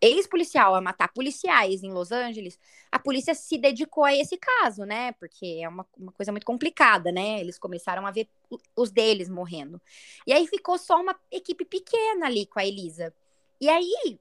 ex-policial 0.00 0.74
a 0.74 0.80
matar 0.80 1.12
policiais 1.12 1.82
em 1.82 1.92
Los 1.92 2.12
Angeles, 2.12 2.58
a 2.90 2.98
polícia 2.98 3.34
se 3.34 3.58
dedicou 3.58 4.04
a 4.04 4.14
esse 4.14 4.36
caso, 4.36 4.84
né? 4.84 5.12
Porque 5.12 5.60
é 5.62 5.68
uma, 5.68 5.86
uma 5.96 6.12
coisa 6.12 6.32
muito 6.32 6.46
complicada, 6.46 7.10
né? 7.10 7.40
Eles 7.40 7.58
começaram 7.58 8.06
a 8.06 8.10
ver 8.10 8.28
os 8.76 8.90
deles 8.90 9.28
morrendo. 9.28 9.80
E 10.26 10.32
aí 10.32 10.46
ficou 10.46 10.78
só 10.78 11.00
uma 11.00 11.18
equipe 11.30 11.64
pequena 11.64 12.26
ali 12.26 12.46
com 12.46 12.58
a 12.58 12.64
Elisa. 12.64 13.14
E 13.60 13.68
aí. 13.68 14.18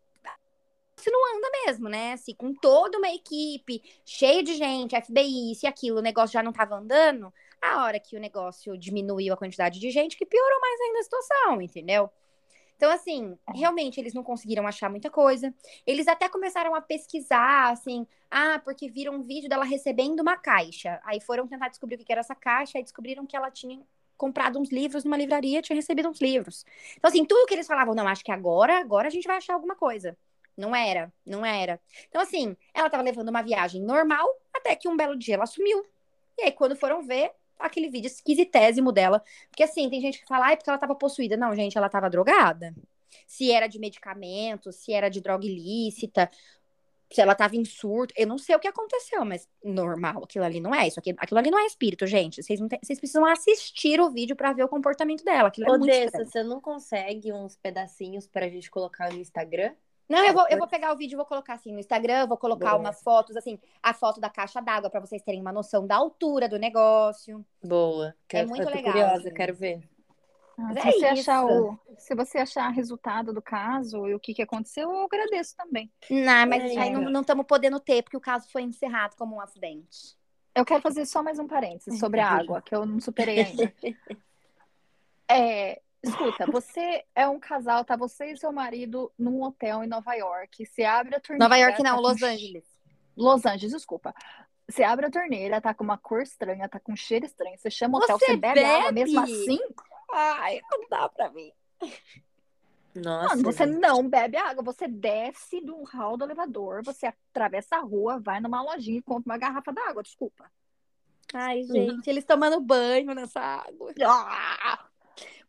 Isso 0.96 1.10
não 1.12 1.36
anda 1.36 1.50
mesmo, 1.66 1.90
né? 1.90 2.14
Assim, 2.14 2.34
com 2.34 2.54
toda 2.54 2.98
uma 2.98 3.10
equipe, 3.10 3.82
cheia 4.06 4.44
de 4.44 4.54
gente, 4.56 4.96
FBI, 4.96 5.52
isso 5.52 5.66
e 5.66 5.68
aquilo, 5.68 5.98
o 6.00 6.02
negócio 6.02 6.32
já 6.34 6.44
não 6.44 6.54
tava 6.54 6.76
andando. 6.76 7.34
A 7.62 7.84
hora 7.84 8.00
que 8.00 8.16
o 8.16 8.20
negócio 8.20 8.78
diminuiu 8.78 9.34
a 9.34 9.38
quantidade 9.38 9.80
de 9.80 9.90
gente, 9.90 10.16
que 10.16 10.26
piorou 10.26 10.60
mais 10.62 10.80
ainda 10.82 11.00
a 11.00 11.04
situação, 11.04 11.62
entendeu? 11.62 12.10
Então, 12.76 12.92
assim, 12.92 13.38
realmente 13.54 14.00
eles 14.00 14.14
não 14.14 14.24
conseguiram 14.24 14.68
achar 14.68 14.90
muita 14.90 15.10
coisa. 15.10 15.54
Eles 15.86 16.08
até 16.08 16.28
começaram 16.28 16.76
a 16.76 16.82
pesquisar, 16.82 17.72
assim, 17.72 18.06
ah, 18.30 18.60
porque 18.64 18.90
viram 18.90 19.16
um 19.16 19.22
vídeo 19.22 19.50
dela 19.50 19.64
recebendo 19.64 20.20
uma 20.20 20.38
caixa. 20.38 21.00
Aí 21.04 21.22
foram 21.22 21.48
tentar 21.48 21.70
descobrir 21.70 21.96
o 21.96 21.98
que 22.00 22.12
era 22.12 22.22
essa 22.22 22.36
caixa 22.36 22.80
e 22.80 22.84
descobriram 22.84 23.26
que 23.26 23.36
ela 23.36 23.50
tinha 23.52 23.82
comprado 24.18 24.60
uns 24.60 24.72
livros 24.72 25.04
numa 25.04 25.18
livraria, 25.18 25.62
tinha 25.62 25.76
recebido 25.76 26.10
uns 26.10 26.22
livros. 26.22 26.66
Então, 26.98 27.10
assim, 27.10 27.26
tudo 27.26 27.46
que 27.46 27.54
eles 27.54 27.68
falavam, 27.68 27.94
não, 27.94 28.08
acho 28.08 28.24
que 28.24 28.32
agora, 28.32 28.80
agora 28.80 29.08
a 29.08 29.12
gente 29.12 29.28
vai 29.28 29.38
achar 29.38 29.54
alguma 29.54 29.76
coisa. 29.76 30.18
Não 30.56 30.76
era, 30.76 31.12
não 31.26 31.46
era. 31.46 31.80
Então, 32.10 32.22
assim, 32.22 32.56
ela 32.74 32.90
tava 32.90 33.04
levando 33.04 33.30
uma 33.30 33.42
viagem 33.42 33.82
normal, 33.82 34.28
até 34.54 34.76
que 34.76 34.88
um 34.88 34.96
belo 34.96 35.18
dia 35.18 35.36
ela 35.36 35.46
sumiu. 35.46 35.84
E 36.38 36.44
aí, 36.44 36.52
quando 36.52 36.76
foram 36.76 37.02
ver, 37.04 37.32
aquele 37.60 37.90
vídeo 37.90 38.08
esquisitésimo 38.08 38.92
dela. 38.92 39.24
Porque, 39.50 39.64
assim, 39.64 39.90
tem 39.90 40.02
gente 40.02 40.20
que 40.20 40.28
fala, 40.28 40.48
ai, 40.48 40.58
porque 40.58 40.70
ela 40.70 40.80
tava 40.80 40.96
possuída. 40.96 41.38
Não, 41.38 41.56
gente, 41.56 41.78
ela 41.78 41.90
tava 41.90 42.10
drogada. 42.10 42.74
Se 43.28 43.52
era 43.52 43.68
de 43.68 43.80
medicamento, 43.80 44.72
se 44.72 44.92
era 44.92 45.10
de 45.10 45.22
droga 45.22 45.46
ilícita, 45.46 46.30
se 47.14 47.22
ela 47.22 47.36
tava 47.36 47.56
em 47.56 47.64
surto. 47.64 48.14
Eu 48.18 48.28
não 48.28 48.38
sei 48.38 48.56
o 48.56 48.60
que 48.60 48.68
aconteceu, 48.68 49.24
mas 49.24 49.48
normal, 49.64 50.24
aquilo 50.24 50.44
ali 50.44 50.60
não 50.60 50.74
é 50.74 50.88
isso. 50.88 51.00
Aquilo, 51.00 51.18
aquilo 51.20 51.40
ali 51.40 51.52
não 51.52 51.60
é 51.60 51.66
espírito, 51.66 52.08
gente. 52.08 52.42
Vocês, 52.42 52.60
não 52.60 52.68
tem, 52.68 52.80
vocês 52.82 53.00
precisam 53.00 53.26
assistir 53.26 54.02
o 54.02 54.10
vídeo 54.10 54.36
para 54.36 54.54
ver 54.54 54.64
o 54.64 54.68
comportamento 54.68 55.24
dela. 55.24 55.50
Aquilo 55.50 55.68
é 55.68 55.72
Odessa, 55.72 55.78
muito 55.78 56.06
estranho. 56.06 56.26
você 56.26 56.44
não 56.44 56.60
consegue 56.60 57.32
uns 57.32 57.56
pedacinhos 57.56 58.28
pra 58.28 58.50
gente 58.50 58.70
colocar 58.70 59.12
no 59.12 59.20
Instagram? 59.20 59.74
Não, 60.08 60.24
eu 60.26 60.34
vou, 60.34 60.46
eu 60.50 60.58
vou 60.58 60.68
pegar 60.68 60.92
o 60.94 60.98
vídeo 60.98 61.16
e 61.16 61.18
vou 61.18 61.26
colocar 61.26 61.54
assim 61.54 61.72
no 61.72 61.80
Instagram, 61.80 62.28
vou 62.28 62.38
colocar 62.38 62.72
Boa. 62.72 62.80
umas 62.80 63.02
fotos, 63.02 63.36
assim, 63.36 63.60
a 63.82 63.94
foto 63.94 64.20
da 64.20 64.30
caixa 64.30 64.62
d'água 64.62 64.90
para 64.90 65.00
vocês 65.00 65.22
terem 65.22 65.42
uma 65.42 65.52
noção 65.52 65.88
da 65.88 65.96
altura 65.96 66.48
do 66.50 66.60
negócio. 66.60 67.46
Boa. 67.64 68.14
Quero, 68.28 68.48
É 68.48 68.50
muito 68.50 68.70
legal, 68.70 68.92
curiosa, 68.92 69.28
assim. 69.28 69.34
quero 69.34 69.56
ver. 69.56 69.90
Ah, 70.58 70.74
se, 70.74 70.80
é 70.80 70.92
você 70.92 71.06
achar 71.06 71.46
o, 71.46 71.80
se 71.98 72.16
você 72.16 72.38
achar 72.38 72.70
o 72.70 72.74
resultado 72.74 73.34
do 73.34 73.42
caso 73.42 74.08
e 74.08 74.14
o 74.14 74.20
que, 74.20 74.36
que 74.36 74.42
aconteceu, 74.42 74.92
eu 74.92 75.04
agradeço 75.06 75.56
também. 75.56 75.92
Não, 76.10 76.48
mas 76.48 76.64
É, 76.64 76.68
isso 76.68 76.80
aí 76.80 76.92
não 76.92 77.22
estamos 77.22 77.46
podendo 77.48 77.80
ter, 77.80 78.04
porque 78.04 78.18
o 78.18 78.22
caso 78.22 78.48
foi 78.52 78.62
encerrado 78.62 79.16
como 79.16 79.38
um 79.38 79.42
acidente. 79.42 80.16
Eu 80.54 80.64
quero 80.64 80.82
fazer 80.82 81.06
só 81.08 81.24
mais 81.24 81.40
um 81.40 81.48
parênteses 81.48 81.98
sobre 82.00 82.20
a 82.20 82.30
água, 82.30 82.62
que 82.62 82.76
eu 82.76 82.86
não 82.86 83.00
superei 83.00 83.40
ainda. 83.40 83.74
É, 85.32 85.82
escuta, 86.04 86.46
você 86.52 87.04
é 87.16 87.28
um 87.28 87.40
casal, 87.40 87.84
tá 87.86 87.96
você 87.96 88.32
e 88.32 88.38
seu 88.38 88.52
marido 88.52 89.12
num 89.18 89.42
hotel 89.42 89.84
em 89.84 89.88
Nova 89.88 90.14
York. 90.14 90.66
Você 90.66 90.84
abre 90.84 91.16
a 91.16 91.20
torneira. 91.20 91.44
Nova 91.46 91.58
York 91.58 91.78
tá 91.78 91.84
não, 91.90 91.96
com 91.96 92.02
Los 92.02 92.20
che- 92.20 92.26
Angeles. 92.26 92.66
Los 93.16 93.46
Angeles, 93.46 93.72
desculpa. 93.74 94.14
Você 94.70 94.84
abre 94.84 95.06
a 95.06 95.12
torneira, 95.12 95.60
tá 95.62 95.74
com 95.74 95.84
uma 95.84 95.98
cor 95.98 96.22
estranha, 96.22 96.68
tá 96.70 96.80
com 96.80 96.94
um 96.94 96.96
cheiro 96.96 97.26
estranho. 97.26 97.58
Você 97.58 97.70
chama 97.70 97.98
o 97.98 98.02
hotel, 98.02 98.18
Você 98.18 98.26
você 98.28 98.38
bebe, 98.38 98.64
água 98.64 98.92
bebe? 98.92 99.12
mesmo 99.12 99.20
assim? 99.20 99.60
Ai, 100.12 100.62
não 100.72 100.88
dá 100.90 101.10
pra 101.10 101.30
mim. 101.32 101.52
Nossa. 102.96 103.30
Mano, 103.30 103.44
você 103.44 103.66
gente. 103.66 103.80
não 103.80 104.08
bebe 104.08 104.38
água, 104.38 104.64
você 104.64 104.88
desce 104.88 105.60
do 105.62 105.84
hall 105.84 106.16
do 106.16 106.26
elevador, 106.26 106.84
você 106.84 107.08
atravessa 107.08 107.78
a 107.78 107.80
rua, 107.80 108.20
vai 108.20 108.40
numa 108.40 108.62
lojinha 108.62 109.00
e 109.00 109.02
compra 109.02 109.32
uma 109.34 109.38
garrafa 109.38 109.74
d'água, 109.74 110.04
desculpa. 110.04 110.50
Ai, 111.34 111.64
gente, 111.64 112.08
eles 112.08 112.24
tomando 112.24 112.62
banho 112.62 113.16
nessa 113.16 113.40
água. 113.40 113.92
Ah! 114.06 114.86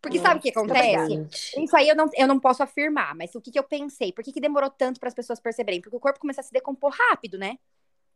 Porque 0.04 0.18
sabe 0.20 0.38
o 0.38 0.42
que 0.42 0.54
Nossa, 0.54 0.60
acontece? 0.60 1.10
gente. 1.10 1.64
Isso 1.64 1.76
aí 1.76 1.88
eu 1.88 1.96
não, 1.96 2.10
eu 2.14 2.26
não 2.26 2.38
posso 2.38 2.62
afirmar, 2.62 3.14
mas 3.14 3.34
o 3.34 3.40
que, 3.40 3.50
que 3.50 3.58
eu 3.58 3.64
pensei? 3.64 4.12
Por 4.12 4.22
que, 4.22 4.32
que 4.32 4.40
demorou 4.40 4.70
tanto 4.70 5.00
para 5.00 5.08
as 5.08 5.14
pessoas 5.14 5.40
perceberem? 5.40 5.80
Porque 5.80 5.96
o 5.96 6.00
corpo 6.00 6.20
começa 6.20 6.40
a 6.40 6.44
se 6.44 6.52
decompor 6.52 6.94
rápido, 7.08 7.38
né? 7.38 7.58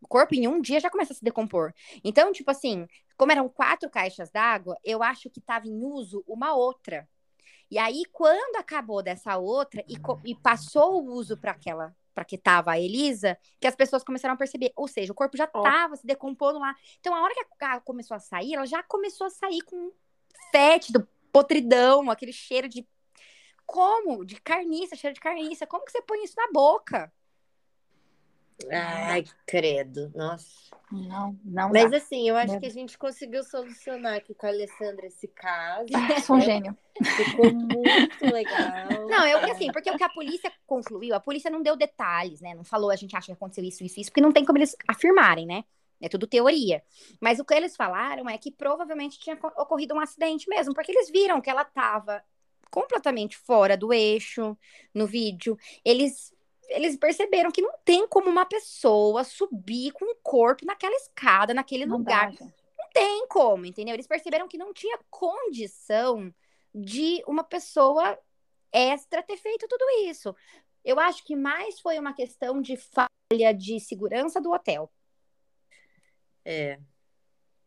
O 0.00 0.06
corpo 0.06 0.34
em 0.34 0.46
um 0.46 0.60
dia 0.60 0.78
já 0.78 0.90
começa 0.90 1.12
a 1.12 1.16
se 1.16 1.24
decompor. 1.24 1.72
Então, 2.04 2.30
tipo 2.32 2.50
assim, 2.50 2.86
como 3.16 3.32
eram 3.32 3.48
quatro 3.48 3.90
caixas 3.90 4.30
d'água, 4.30 4.76
eu 4.84 5.02
acho 5.02 5.28
que 5.30 5.40
estava 5.40 5.66
em 5.66 5.82
uso 5.82 6.22
uma 6.26 6.54
outra. 6.54 7.08
E 7.70 7.78
aí, 7.78 8.02
quando 8.12 8.56
acabou 8.56 9.02
dessa 9.02 9.36
outra 9.36 9.82
e, 9.88 9.96
e 10.24 10.34
passou 10.34 11.02
o 11.02 11.12
uso 11.12 11.36
para 11.36 11.52
aquela, 11.52 11.94
para 12.14 12.24
que 12.24 12.38
tava 12.38 12.72
a 12.72 12.78
Elisa, 12.80 13.36
que 13.60 13.66
as 13.66 13.74
pessoas 13.74 14.04
começaram 14.04 14.34
a 14.34 14.38
perceber. 14.38 14.72
Ou 14.76 14.88
seja, 14.88 15.12
o 15.12 15.14
corpo 15.14 15.36
já 15.36 15.48
Ó. 15.52 15.62
tava 15.62 15.96
se 15.96 16.06
decompondo 16.06 16.58
lá. 16.58 16.74
Então, 17.00 17.14
a 17.14 17.22
hora 17.22 17.34
que 17.34 17.64
a 17.64 17.68
água 17.68 17.80
começou 17.80 18.14
a 18.14 18.20
sair, 18.20 18.54
ela 18.54 18.66
já 18.66 18.82
começou 18.82 19.26
a 19.26 19.30
sair 19.30 19.60
com 19.62 19.92
fétido, 20.50 21.06
podridão, 21.32 22.10
aquele 22.10 22.32
cheiro 22.32 22.68
de. 22.68 22.86
Como? 23.66 24.24
De 24.24 24.40
carniça, 24.40 24.96
cheiro 24.96 25.14
de 25.14 25.20
carniça. 25.20 25.66
Como 25.66 25.84
que 25.84 25.92
você 25.92 26.02
põe 26.02 26.24
isso 26.24 26.34
na 26.36 26.50
boca? 26.52 27.12
Ai, 28.70 29.24
credo. 29.46 30.10
Nossa. 30.14 30.68
Não, 30.90 31.38
não 31.44 31.68
Mas 31.70 31.90
dá. 31.90 31.98
assim, 31.98 32.28
eu 32.28 32.36
acho 32.36 32.52
Meu 32.52 32.60
que 32.60 32.66
a 32.66 32.70
gente 32.70 32.96
conseguiu 32.96 33.44
solucionar 33.44 34.16
aqui 34.16 34.34
com 34.34 34.46
a 34.46 34.48
Alessandra 34.48 35.06
esse 35.06 35.28
caso. 35.28 35.88
Ah, 35.94 36.20
sou 36.20 36.36
um 36.36 36.40
gênio. 36.40 36.76
Ficou 37.16 37.52
muito 37.52 38.24
legal. 38.24 39.06
Não, 39.06 39.26
eu 39.26 39.38
assim, 39.52 39.70
porque 39.70 39.90
o 39.90 39.96
que 39.96 40.02
a 40.02 40.08
polícia 40.08 40.50
concluiu, 40.66 41.14
a 41.14 41.20
polícia 41.20 41.50
não 41.50 41.62
deu 41.62 41.76
detalhes, 41.76 42.40
né? 42.40 42.54
Não 42.54 42.64
falou, 42.64 42.90
a 42.90 42.96
gente 42.96 43.14
acha 43.14 43.26
que 43.26 43.32
aconteceu 43.32 43.62
isso, 43.64 43.84
isso, 43.84 44.00
isso, 44.00 44.10
porque 44.10 44.20
não 44.20 44.32
tem 44.32 44.44
como 44.44 44.58
eles 44.58 44.74
afirmarem, 44.88 45.46
né? 45.46 45.64
É 46.00 46.08
tudo 46.08 46.26
teoria. 46.26 46.82
Mas 47.20 47.38
o 47.38 47.44
que 47.44 47.54
eles 47.54 47.74
falaram 47.76 48.28
é 48.28 48.38
que 48.38 48.50
provavelmente 48.52 49.18
tinha 49.18 49.36
co- 49.36 49.52
ocorrido 49.60 49.94
um 49.94 50.00
acidente 50.00 50.48
mesmo, 50.48 50.74
porque 50.74 50.92
eles 50.92 51.10
viram 51.10 51.40
que 51.40 51.50
ela 51.50 51.62
estava 51.62 52.22
completamente 52.70 53.36
fora 53.36 53.76
do 53.76 53.92
eixo 53.92 54.56
no 54.94 55.06
vídeo. 55.06 55.56
Eles 55.84 56.32
eles 56.68 56.98
perceberam 56.98 57.50
que 57.50 57.62
não 57.62 57.72
tem 57.82 58.06
como 58.06 58.28
uma 58.28 58.44
pessoa 58.44 59.24
subir 59.24 59.90
com 59.92 60.04
o 60.04 60.16
corpo 60.22 60.66
naquela 60.66 60.94
escada, 60.96 61.54
naquele 61.54 61.86
Não 61.86 61.96
lugar. 61.96 62.30
dá. 62.30 62.44
Não 62.78 62.90
tem 62.92 63.26
como, 63.26 63.64
entendeu? 63.64 63.94
Eles 63.94 64.06
perceberam 64.06 64.46
que 64.46 64.58
não 64.58 64.74
tinha 64.74 64.98
condição 65.08 66.32
de 66.74 67.22
uma 67.26 67.42
pessoa 67.42 68.18
extra 68.70 69.22
ter 69.22 69.38
feito 69.38 69.66
tudo 69.66 69.82
isso. 70.04 70.36
Eu 70.84 71.00
acho 71.00 71.24
que 71.24 71.34
mais 71.34 71.80
foi 71.80 71.98
uma 71.98 72.12
questão 72.12 72.60
de 72.60 72.76
falha 72.76 73.52
de 73.56 73.80
segurança 73.80 74.38
do 74.38 74.52
hotel. 74.52 74.92
É. 76.50 76.78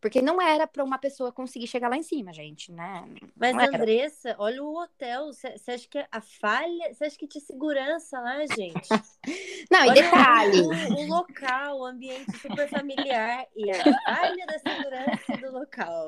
Porque 0.02 0.20
não 0.20 0.42
era 0.42 0.66
para 0.66 0.84
uma 0.84 0.98
pessoa 0.98 1.32
conseguir 1.32 1.68
chegar 1.68 1.88
lá 1.88 1.96
em 1.96 2.02
cima, 2.02 2.34
gente, 2.34 2.72
né? 2.72 3.08
Mas. 3.36 3.56
Andressa, 3.56 4.36
olha 4.40 4.64
o 4.64 4.76
hotel. 4.76 5.28
Você 5.32 5.72
acha 5.72 5.88
que 5.88 6.04
a 6.12 6.20
falha. 6.20 6.92
Você 6.92 7.06
acha 7.06 7.16
que 7.16 7.28
tinha 7.28 7.44
segurança 7.44 8.20
lá, 8.20 8.44
gente? 8.48 8.90
Não, 9.70 9.86
e 9.86 9.90
Olha 9.90 9.94
detalhe. 10.02 10.62
O, 10.62 10.70
o 10.96 11.06
local, 11.06 11.78
o 11.82 11.86
ambiente 11.86 12.36
super 12.40 12.68
familiar 12.68 13.46
e 13.56 13.70
a 13.70 13.84
falha 14.04 14.46
da 14.48 14.58
segurança 14.58 15.38
do 15.40 15.52
local. 15.52 16.08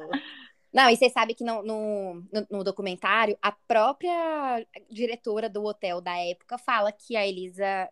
Não, 0.73 0.89
e 0.89 0.97
vocês 0.97 1.13
sabem 1.13 1.35
que 1.35 1.43
no, 1.43 1.61
no- 1.61 2.25
no 2.49 2.63
documentário, 2.63 3.37
a 3.39 3.51
própria 3.51 4.65
diretora 4.89 5.47
do 5.47 5.63
hotel 5.63 6.01
da 6.01 6.17
época 6.17 6.57
fala 6.57 6.91
que 6.91 7.15
a 7.15 7.27
Elisa, 7.27 7.87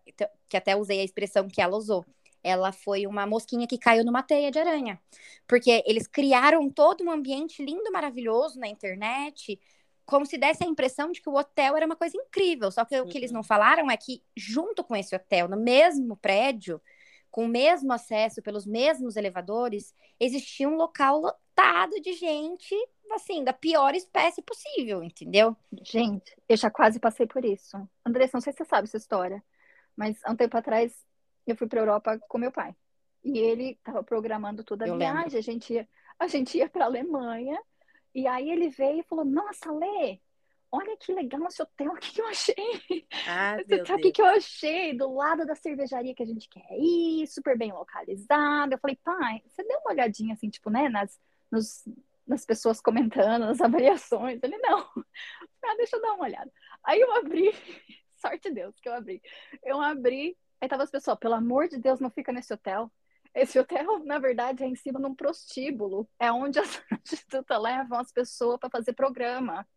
que 0.49 0.57
até 0.57 0.75
usei 0.75 0.99
a 0.99 1.03
expressão 1.03 1.47
que 1.47 1.61
ela 1.61 1.77
usou, 1.77 2.03
ela 2.43 2.71
foi 2.71 3.05
uma 3.05 3.25
mosquinha 3.25 3.67
que 3.67 3.77
caiu 3.77 4.03
numa 4.03 4.23
teia 4.23 4.51
de 4.51 4.59
aranha. 4.59 4.99
Porque 5.47 5.83
eles 5.85 6.07
criaram 6.07 6.69
todo 6.69 7.03
um 7.03 7.11
ambiente 7.11 7.63
lindo, 7.63 7.91
maravilhoso 7.91 8.59
na 8.59 8.67
internet, 8.67 9.59
como 10.05 10.25
se 10.25 10.37
desse 10.37 10.63
a 10.63 10.67
impressão 10.67 11.11
de 11.11 11.21
que 11.21 11.29
o 11.29 11.35
hotel 11.35 11.77
era 11.77 11.85
uma 11.85 11.95
coisa 11.95 12.17
incrível. 12.17 12.71
Só 12.71 12.83
que 12.83 12.99
o 12.99 13.05
que 13.05 13.17
eles 13.17 13.31
não 13.31 13.43
falaram 13.43 13.89
é 13.89 13.97
que, 13.97 14.23
junto 14.35 14.83
com 14.83 14.95
esse 14.95 15.15
hotel, 15.15 15.47
no 15.47 15.57
mesmo 15.57 16.17
prédio, 16.17 16.81
com 17.29 17.45
o 17.45 17.47
mesmo 17.47 17.93
acesso, 17.93 18.41
pelos 18.41 18.65
mesmos 18.65 19.15
elevadores, 19.15 19.95
existia 20.19 20.67
um 20.67 20.75
local 20.75 21.19
lotado 21.19 21.99
de 22.01 22.13
gente, 22.13 22.75
assim, 23.13 23.43
da 23.43 23.53
pior 23.53 23.95
espécie 23.95 24.41
possível, 24.41 25.01
entendeu? 25.01 25.55
Gente, 25.81 26.35
eu 26.49 26.57
já 26.57 26.69
quase 26.69 26.99
passei 26.99 27.25
por 27.25 27.45
isso. 27.45 27.77
Andressa, 28.05 28.31
não 28.33 28.41
sei 28.41 28.51
se 28.51 28.57
você 28.57 28.65
sabe 28.65 28.87
essa 28.87 28.97
história, 28.97 29.41
mas 29.95 30.19
há 30.25 30.31
um 30.31 30.35
tempo 30.35 30.57
atrás 30.57 30.93
eu 31.47 31.55
fui 31.55 31.67
para 31.67 31.79
Europa 31.81 32.19
com 32.27 32.37
meu 32.37 32.51
pai. 32.51 32.75
E 33.23 33.37
ele 33.37 33.71
estava 33.71 34.03
programando 34.03 34.63
toda 34.63 34.85
a 34.85 34.87
Eu 34.87 34.97
viagem, 34.97 35.23
lembro. 35.23 35.37
a 35.37 35.41
gente 35.41 35.73
ia, 35.73 35.89
a 36.19 36.27
gente 36.27 36.57
ia 36.57 36.69
para 36.69 36.85
Alemanha. 36.85 37.59
E 38.13 38.27
aí 38.27 38.49
ele 38.49 38.69
veio 38.69 38.99
e 38.99 39.03
falou: 39.03 39.23
"Nossa, 39.23 39.71
Lê, 39.71 40.19
olha 40.71 40.97
que 40.97 41.13
legal 41.13 41.45
esse 41.47 41.61
hotel, 41.61 41.91
o 41.91 41.97
que 41.97 42.13
que 42.13 42.21
eu 42.21 42.27
achei?" 42.27 42.55
Ah, 43.25 43.57
Você 43.63 43.85
sabe 43.85 43.99
o 43.99 44.03
que 44.03 44.11
que 44.11 44.21
eu 44.21 44.25
achei? 44.25 44.97
Do 44.97 45.13
lado 45.13 45.45
da 45.45 45.55
cervejaria 45.55 46.13
que 46.15 46.23
a 46.23 46.25
gente 46.25 46.49
quer 46.49 46.65
ir, 46.77 47.27
super 47.27 47.57
bem 47.57 47.71
localizado. 47.71 48.73
Eu 48.73 48.79
falei, 48.79 48.97
pai, 49.03 49.41
você 49.47 49.63
deu 49.63 49.79
uma 49.79 49.91
olhadinha 49.91 50.33
assim, 50.33 50.49
tipo, 50.49 50.69
né, 50.69 50.89
nas, 50.89 51.19
nos, 51.51 51.83
nas 52.27 52.45
pessoas 52.45 52.81
comentando, 52.81 53.45
nas 53.45 53.61
avaliações. 53.61 54.39
Ele, 54.41 54.57
não. 54.57 54.79
Ah, 55.63 55.75
deixa 55.77 55.95
eu 55.97 56.01
dar 56.01 56.13
uma 56.13 56.25
olhada. 56.25 56.51
Aí 56.83 56.99
eu 56.99 57.15
abri, 57.15 57.51
sorte 58.17 58.49
de 58.49 58.55
Deus 58.55 58.79
que 58.79 58.89
eu 58.89 58.93
abri. 58.93 59.21
Eu 59.63 59.79
abri, 59.79 60.35
aí 60.61 60.69
tava 60.69 60.83
as 60.83 60.91
pessoas, 60.91 61.17
pelo 61.19 61.33
amor 61.33 61.67
de 61.67 61.77
Deus, 61.77 61.99
não 61.99 62.09
fica 62.09 62.31
nesse 62.31 62.53
hotel. 62.53 62.89
Esse 63.33 63.57
hotel, 63.59 63.99
na 64.05 64.19
verdade, 64.19 64.63
é 64.63 64.67
em 64.67 64.75
cima 64.75 64.99
de 64.99 65.05
um 65.07 65.15
prostíbulo. 65.15 66.07
É 66.19 66.31
onde 66.31 66.59
as 66.59 66.77
prostitutas 66.87 67.61
levam 67.61 67.99
as 67.99 68.11
pessoas 68.11 68.59
para 68.59 68.69
fazer 68.69 68.93
programa. 68.93 69.67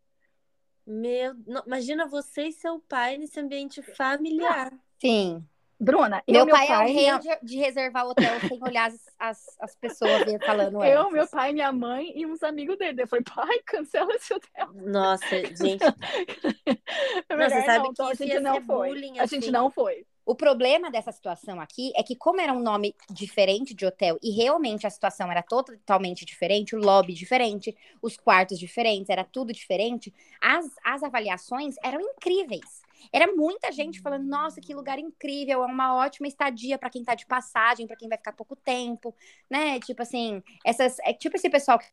Meu, 0.85 1.33
não- 1.47 1.63
imagina 1.65 2.05
você 2.07 2.43
e 2.47 2.51
seu 2.53 2.79
pai 2.79 3.17
nesse 3.17 3.39
ambiente 3.39 3.81
familiar. 3.81 4.71
Sim. 5.01 5.43
Bruna, 5.77 6.23
eu, 6.25 6.33
Meu, 6.35 6.45
meu 6.45 6.55
pai, 6.55 6.67
é 6.71 6.77
o 6.77 6.81
rei 6.83 6.93
minha- 6.93 7.17
de, 7.17 7.29
de 7.43 7.57
reservar 7.57 8.05
hotel 8.07 8.39
sem 8.47 8.63
olhar 8.63 8.87
as, 8.89 9.09
as, 9.19 9.45
as 9.59 9.75
pessoas 9.75 10.21
falando 10.45 10.81
eu, 10.85 11.01
antes. 11.01 11.13
meu 11.13 11.27
pai, 11.27 11.51
minha 11.51 11.71
mãe 11.73 12.13
e 12.15 12.25
uns 12.25 12.41
amigos 12.43 12.77
dele. 12.77 13.01
Eu 13.01 13.07
falei, 13.07 13.25
pai, 13.25 13.59
cancela 13.65 14.13
esse 14.13 14.33
hotel. 14.33 14.71
Nossa, 14.73 15.25
gente, 15.53 15.83
É 15.83 17.23
Não, 17.29 17.37
melhor 17.37 17.49
você 17.49 17.65
sabe 17.65 17.79
não, 17.79 17.91
então 17.91 18.05
que 18.07 18.11
a 18.11 18.15
gente 18.15 18.29
ia 18.33 18.39
não 18.39 18.53
ser 18.55 18.61
foi. 18.63 18.87
bullying, 18.89 19.19
A 19.19 19.25
gente 19.25 19.43
assim. 19.43 19.51
não 19.51 19.69
foi. 19.69 20.05
O 20.25 20.33
problema 20.33 20.89
dessa 20.89 21.11
situação 21.11 21.61
aqui 21.61 21.93
é 21.95 22.01
que, 22.01 22.15
como 22.15 22.41
era 22.41 22.51
um 22.51 22.59
nome 22.59 22.95
diferente 23.11 23.75
de 23.75 23.85
hotel 23.85 24.17
e 24.23 24.31
realmente 24.31 24.87
a 24.87 24.89
situação 24.89 25.31
era 25.31 25.43
totalmente 25.43 26.25
diferente, 26.25 26.75
o 26.75 26.79
lobby 26.79 27.13
diferente, 27.13 27.77
os 28.01 28.17
quartos 28.17 28.57
diferentes, 28.57 29.09
era 29.09 29.23
tudo 29.23 29.53
diferente, 29.53 30.11
as, 30.41 30.65
as 30.83 31.03
avaliações 31.03 31.75
eram 31.83 32.01
incríveis. 32.01 32.81
Era 33.13 33.27
muita 33.35 33.71
gente 33.71 34.01
falando: 34.01 34.25
nossa, 34.25 34.59
que 34.59 34.73
lugar 34.73 34.97
incrível, 34.97 35.63
é 35.63 35.65
uma 35.67 35.95
ótima 35.95 36.27
estadia 36.27 36.77
para 36.77 36.89
quem 36.89 37.03
tá 37.03 37.13
de 37.13 37.27
passagem, 37.27 37.85
para 37.85 37.95
quem 37.95 38.09
vai 38.09 38.17
ficar 38.17 38.33
pouco 38.33 38.55
tempo, 38.55 39.15
né? 39.47 39.79
Tipo 39.79 40.01
assim, 40.01 40.41
essas. 40.65 40.97
É 40.99 41.13
tipo 41.13 41.35
esse 41.35 41.49
pessoal 41.51 41.77
que 41.77 41.85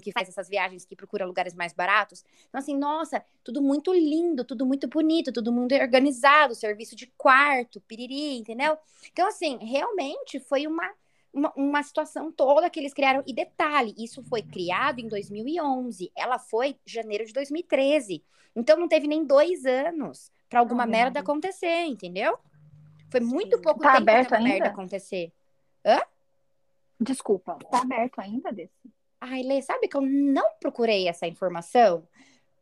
que 0.00 0.12
faz 0.12 0.28
essas 0.28 0.48
viagens 0.48 0.84
que 0.84 0.96
procura 0.96 1.26
lugares 1.26 1.54
mais 1.54 1.72
baratos. 1.72 2.24
Então, 2.48 2.58
assim, 2.58 2.76
nossa, 2.76 3.24
tudo 3.42 3.62
muito 3.62 3.92
lindo, 3.92 4.44
tudo 4.44 4.66
muito 4.66 4.88
bonito, 4.88 5.32
tudo 5.32 5.52
muito 5.52 5.74
organizado, 5.74 6.54
serviço 6.54 6.94
de 6.96 7.06
quarto, 7.16 7.80
piriri, 7.82 8.38
entendeu? 8.38 8.76
Então, 9.12 9.26
assim, 9.26 9.58
realmente 9.60 10.40
foi 10.40 10.66
uma, 10.66 10.90
uma, 11.32 11.52
uma 11.56 11.82
situação 11.82 12.30
toda 12.32 12.70
que 12.70 12.78
eles 12.78 12.94
criaram. 12.94 13.22
E 13.26 13.34
detalhe, 13.34 13.94
isso 13.98 14.22
foi 14.24 14.42
criado 14.42 15.00
em 15.00 15.08
2011. 15.08 16.12
Ela 16.16 16.38
foi 16.38 16.76
janeiro 16.84 17.24
de 17.24 17.32
2013. 17.32 18.22
Então, 18.56 18.78
não 18.78 18.88
teve 18.88 19.06
nem 19.06 19.24
dois 19.24 19.64
anos 19.64 20.30
para 20.48 20.60
alguma 20.60 20.86
merda 20.86 21.20
acontecer, 21.20 21.84
entendeu? 21.86 22.38
Foi 23.10 23.20
muito 23.20 23.60
pouco 23.60 23.80
Tá 23.80 23.92
tempo 23.94 24.34
uma 24.34 24.40
merda 24.40 24.68
acontecer. 24.68 25.32
Desculpa, 26.98 27.58
tá 27.70 27.82
aberto 27.82 28.20
ainda 28.20 28.52
desse? 28.52 28.72
Ai, 29.26 29.42
Lê, 29.42 29.62
sabe 29.62 29.88
que 29.88 29.96
eu 29.96 30.02
não 30.02 30.44
procurei 30.60 31.08
essa 31.08 31.26
informação? 31.26 32.06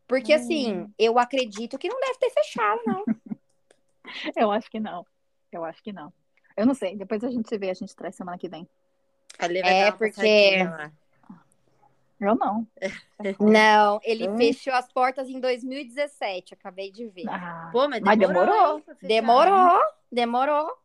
Porque, 0.06 0.32
Hum. 0.32 0.36
assim, 0.36 0.94
eu 0.98 1.18
acredito 1.18 1.76
que 1.78 1.88
não 1.88 1.98
deve 2.00 2.18
ter 2.18 2.30
fechado, 2.30 2.80
não. 2.86 3.04
Eu 4.36 4.50
acho 4.50 4.70
que 4.70 4.78
não. 4.80 5.06
Eu 5.50 5.64
acho 5.64 5.82
que 5.82 5.92
não. 5.92 6.12
Eu 6.56 6.66
não 6.66 6.74
sei. 6.74 6.96
Depois 6.96 7.22
a 7.24 7.30
gente 7.30 7.56
vê, 7.58 7.70
a 7.70 7.74
gente 7.74 7.94
traz 7.96 8.14
semana 8.14 8.36
que 8.38 8.48
vem. 8.48 8.68
a 9.38 9.46
Lê 9.46 9.62
vai 9.62 9.72
É, 9.72 9.80
dar 9.84 9.86
uma 9.90 9.98
porque-. 9.98 10.58
Eu 12.20 12.34
não. 12.36 12.66
Não, 13.40 14.00
ele 14.04 14.28
Hum. 14.28 14.36
fechou 14.36 14.72
as 14.74 14.90
portas 14.92 15.28
em 15.28 15.38
2017, 15.40 16.54
acabei 16.54 16.90
de 16.90 17.06
ver. 17.08 17.28
Ah, 17.28 17.68
Pô, 17.72 17.88
mas 17.88 18.00
Mas 18.00 18.18
demorou. 18.18 18.44
demorou. 18.44 18.80
pra 18.82 18.94
fechar. 18.94 19.06
Demorou, 19.08 19.80
demorou. 20.10 20.78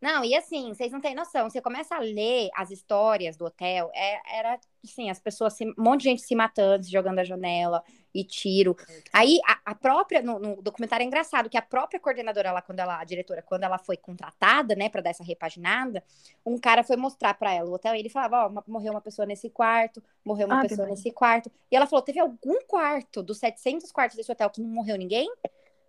Não, 0.00 0.22
e 0.24 0.34
assim, 0.34 0.74
vocês 0.74 0.92
não 0.92 1.00
têm 1.00 1.14
noção. 1.14 1.48
Você 1.48 1.60
começa 1.60 1.94
a 1.96 1.98
ler 2.00 2.50
as 2.54 2.70
histórias 2.70 3.36
do 3.36 3.46
hotel, 3.46 3.90
é- 3.94 4.38
era 4.38 4.60
assim, 4.84 5.08
as 5.10 5.18
pessoas, 5.18 5.54
se- 5.54 5.64
um 5.66 5.74
monte 5.78 6.02
de 6.02 6.10
gente 6.10 6.22
se 6.22 6.34
matando, 6.34 6.84
se 6.84 6.90
jogando 6.90 7.16
da 7.16 7.24
janela 7.24 7.82
e 8.14 8.22
tiro. 8.22 8.76
Aí 9.12 9.40
a, 9.46 9.58
a 9.72 9.74
própria, 9.74 10.20
no, 10.22 10.38
no 10.38 10.62
documentário 10.62 11.02
é 11.02 11.06
engraçado 11.06 11.48
que 11.48 11.56
a 11.56 11.62
própria 11.62 11.98
coordenadora 11.98 12.52
lá, 12.52 12.60
quando 12.62 12.78
ela, 12.80 12.98
a 13.00 13.04
diretora, 13.04 13.42
quando 13.42 13.64
ela 13.64 13.78
foi 13.78 13.96
contratada, 13.96 14.74
né, 14.76 14.88
pra 14.88 15.00
dar 15.00 15.10
essa 15.10 15.24
repaginada, 15.24 16.04
um 16.44 16.58
cara 16.58 16.84
foi 16.84 16.96
mostrar 16.96 17.34
pra 17.34 17.52
ela 17.54 17.68
o 17.68 17.72
hotel 17.72 17.94
e 17.94 17.98
ele 17.98 18.08
falava: 18.10 18.44
Ó, 18.44 18.48
uma- 18.48 18.64
morreu 18.66 18.92
uma 18.92 19.00
pessoa 19.00 19.24
nesse 19.26 19.48
quarto, 19.50 20.02
morreu 20.24 20.46
uma 20.46 20.58
Ave 20.60 20.68
pessoa 20.68 20.86
nesse 20.88 21.10
quarto. 21.10 21.50
E 21.70 21.74
ela 21.76 21.86
falou: 21.86 22.02
teve 22.02 22.20
algum 22.20 22.60
quarto 22.66 23.22
dos 23.22 23.38
700 23.38 23.90
quartos 23.90 24.16
desse 24.16 24.30
hotel 24.30 24.50
que 24.50 24.60
não 24.60 24.68
morreu 24.68 24.96
ninguém? 24.96 25.28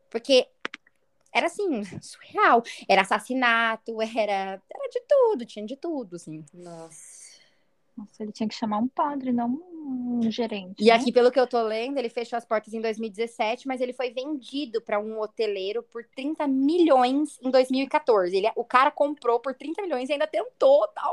Porque 0.10 0.48
era 1.38 1.48
assim, 1.48 1.84
surreal. 2.02 2.64
Era 2.88 3.02
assassinato, 3.02 4.02
era, 4.02 4.62
era 4.72 4.90
de 4.92 5.02
tudo, 5.08 5.46
tinha 5.46 5.66
de 5.66 5.76
tudo, 5.76 6.16
assim. 6.16 6.44
Nossa. 6.54 7.28
Nossa, 7.98 8.22
ele 8.22 8.32
tinha 8.32 8.48
que 8.48 8.54
chamar 8.54 8.78
um 8.78 8.88
padre, 8.88 9.34
não 9.34 9.50
um 9.50 10.22
gerente. 10.30 10.84
E 10.84 10.88
né? 10.88 10.92
aqui, 10.92 11.12
pelo 11.12 11.32
que 11.32 11.40
eu 11.40 11.48
tô 11.48 11.62
lendo, 11.64 11.98
ele 11.98 12.10
fechou 12.10 12.38
as 12.38 12.46
portas 12.46 12.74
em 12.74 12.80
2017, 12.80 13.68
mas 13.68 13.82
ele 13.82 13.92
foi 13.92 14.12
vendido 14.12 14.80
para 14.82 15.00
um 15.00 15.20
hoteleiro 15.20 15.82
por 15.82 16.06
30 16.06 16.48
milhões 16.48 17.40
em 17.42 17.50
2014. 17.50 18.38
Ele, 18.38 18.52
o 18.56 18.64
cara 18.64 18.92
comprou 18.92 19.40
por 19.40 19.56
30 19.56 19.82
milhões 19.82 20.10
e 20.10 20.14
ainda 20.14 20.28
tentou 20.28 20.88
dar 20.94 21.12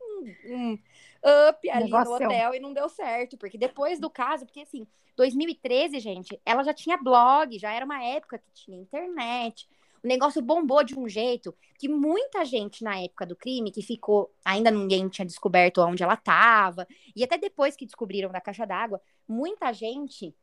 um, 0.00 0.34
um 0.46 0.78
up 1.24 1.70
ali 1.70 1.90
no 1.90 1.98
Negócio. 1.98 2.26
hotel 2.26 2.54
e 2.54 2.60
não 2.60 2.72
deu 2.72 2.88
certo. 2.88 3.36
Porque 3.36 3.58
depois 3.58 3.98
do 3.98 4.10
caso, 4.10 4.44
porque 4.44 4.60
assim, 4.60 4.86
2013, 5.16 5.98
gente, 5.98 6.40
ela 6.44 6.62
já 6.62 6.74
tinha 6.74 6.96
blog, 6.96 7.58
já 7.58 7.72
era 7.72 7.84
uma 7.84 8.02
época 8.02 8.38
que 8.38 8.52
tinha 8.52 8.78
internet. 8.78 9.68
O 10.02 10.06
negócio 10.06 10.42
bombou 10.42 10.84
de 10.84 10.98
um 10.98 11.08
jeito 11.08 11.54
que 11.78 11.88
muita 11.88 12.44
gente 12.44 12.84
na 12.84 13.00
época 13.00 13.24
do 13.24 13.34
crime, 13.34 13.70
que 13.70 13.80
ficou, 13.80 14.30
ainda 14.44 14.70
ninguém 14.70 15.08
tinha 15.08 15.24
descoberto 15.24 15.78
onde 15.78 16.02
ela 16.02 16.12
estava, 16.12 16.86
e 17.16 17.24
até 17.24 17.38
depois 17.38 17.74
que 17.74 17.86
descobriram 17.86 18.30
da 18.30 18.40
caixa 18.40 18.66
d'água, 18.66 19.00
muita 19.26 19.72
gente 19.72 20.34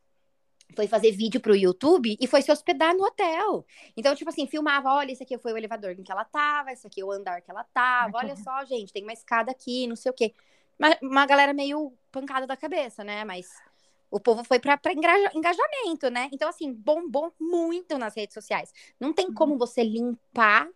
foi 0.76 0.88
fazer 0.88 1.12
vídeo 1.12 1.40
pro 1.40 1.56
YouTube 1.56 2.18
e 2.20 2.26
foi 2.26 2.42
se 2.42 2.52
hospedar 2.52 2.96
no 2.96 3.04
hotel. 3.04 3.64
Então, 3.96 4.16
tipo 4.16 4.30
assim, 4.30 4.48
filmava, 4.48 4.90
olha, 4.90 5.12
esse 5.12 5.22
aqui 5.22 5.38
foi 5.38 5.54
o 5.54 5.58
elevador 5.58 5.92
em 5.92 6.02
que 6.02 6.12
ela 6.12 6.26
tava, 6.26 6.72
esse 6.72 6.88
aqui 6.88 7.02
é 7.02 7.06
o 7.06 7.12
andar 7.12 7.42
que 7.42 7.52
ela 7.52 7.64
tava, 7.66 8.18
olha 8.18 8.36
só, 8.36 8.64
gente, 8.66 8.92
tem 8.92 9.04
uma 9.04 9.14
escada 9.14 9.52
aqui, 9.52 9.86
não 9.86 9.96
sei 9.96 10.10
o 10.10 10.16
quê. 10.16 10.34
Uma, 10.82 10.98
uma 11.02 11.26
galera 11.28 11.54
meio 11.54 11.94
pancada 12.12 12.48
da 12.48 12.58
cabeça, 12.58 13.04
né? 13.04 13.24
Mas 13.24 13.48
o 14.10 14.20
povo 14.20 14.44
foi 14.44 14.58
engaja- 14.58 15.32
engajamento, 15.36 16.10
né? 16.10 16.28
Então, 16.34 16.50
assim, 16.50 16.74
bombou 16.74 17.32
muito 17.40 18.00
nas 18.00 18.16
redes 18.16 18.34
sociais. 18.34 18.74
Não 19.00 19.14
tem 19.14 19.32
como 19.32 19.60
você 19.60 19.84
limpar 19.84 20.68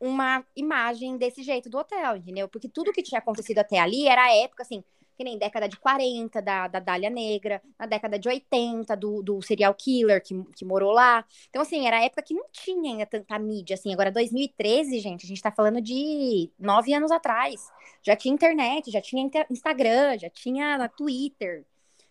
uma 0.00 0.42
imagem 0.56 1.18
desse 1.18 1.42
jeito 1.42 1.68
do 1.68 1.76
hotel, 1.76 2.16
entendeu? 2.16 2.48
Porque 2.48 2.66
tudo 2.66 2.92
que 2.92 3.02
tinha 3.02 3.18
acontecido 3.18 3.58
até 3.58 3.78
ali 3.78 4.08
era 4.08 4.24
a 4.24 4.34
época, 4.34 4.62
assim, 4.62 4.82
que 5.20 5.24
nem 5.24 5.36
década 5.36 5.68
de 5.68 5.76
40, 5.76 6.40
da, 6.40 6.66
da 6.66 6.80
Dália 6.80 7.10
Negra, 7.10 7.60
na 7.78 7.84
década 7.84 8.18
de 8.18 8.26
80, 8.26 8.96
do, 8.96 9.22
do 9.22 9.42
serial 9.42 9.74
killer 9.74 10.22
que, 10.22 10.42
que 10.56 10.64
morou 10.64 10.92
lá. 10.92 11.22
Então, 11.50 11.60
assim, 11.60 11.86
era 11.86 11.98
a 11.98 12.02
época 12.02 12.22
que 12.22 12.32
não 12.32 12.46
tinha 12.50 12.92
ainda 12.92 13.04
tanta 13.04 13.38
mídia, 13.38 13.74
assim. 13.74 13.92
Agora, 13.92 14.10
2013, 14.10 14.98
gente, 14.98 15.26
a 15.26 15.28
gente 15.28 15.42
tá 15.42 15.50
falando 15.50 15.78
de 15.78 16.50
nove 16.58 16.94
anos 16.94 17.10
atrás. 17.10 17.70
Já 18.02 18.16
tinha 18.16 18.32
internet, 18.32 18.90
já 18.90 19.02
tinha 19.02 19.22
inter- 19.22 19.46
Instagram, 19.50 20.16
já 20.16 20.30
tinha 20.30 20.88
Twitter. 20.88 21.66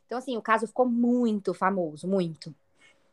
Então, 0.06 0.20
assim, 0.20 0.38
o 0.38 0.42
caso 0.42 0.68
ficou 0.68 0.88
muito 0.88 1.52
famoso, 1.52 2.08
muito. 2.08 2.54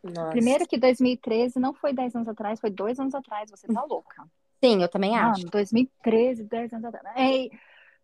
Nossa. 0.03 0.29
Primeiro 0.29 0.67
que 0.67 0.77
2013 0.77 1.59
não 1.59 1.73
foi 1.73 1.95
10 1.95 2.15
anos 2.17 2.29
atrás, 2.29 2.61
foi 2.61 2.69
2 2.69 3.01
anos 3.01 3.15
atrás. 3.15 3.51
Você 3.51 3.67
tá 3.67 3.83
louca. 3.83 4.29
Sim, 4.63 4.83
eu 4.83 4.89
também 4.91 5.17
acho. 5.17 5.41
Mano, 5.41 5.51
2013, 5.51 6.45
10 6.45 6.75
anos 6.75 6.85
atrás. 6.85 7.17
E 7.19 7.51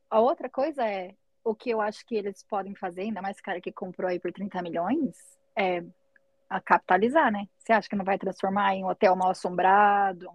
a 0.08 0.20
outra 0.20 0.48
coisa 0.48 0.86
é, 0.86 1.14
o 1.44 1.54
que 1.54 1.70
eu 1.70 1.80
acho 1.80 2.04
que 2.06 2.14
eles 2.14 2.42
podem 2.42 2.74
fazer, 2.74 3.02
ainda 3.02 3.20
mais 3.22 3.36
esse 3.36 3.42
cara 3.42 3.60
que 3.60 3.72
comprou 3.72 4.08
aí 4.08 4.18
por 4.18 4.32
30 4.32 4.62
milhões, 4.62 5.16
é 5.56 5.82
a 6.48 6.60
capitalizar, 6.60 7.32
né? 7.32 7.48
Você 7.58 7.72
acha 7.72 7.88
que 7.88 7.96
não 7.96 8.04
vai 8.04 8.18
transformar 8.18 8.74
em 8.74 8.84
um 8.84 8.88
hotel 8.88 9.16
mal 9.16 9.30
assombrado? 9.30 10.28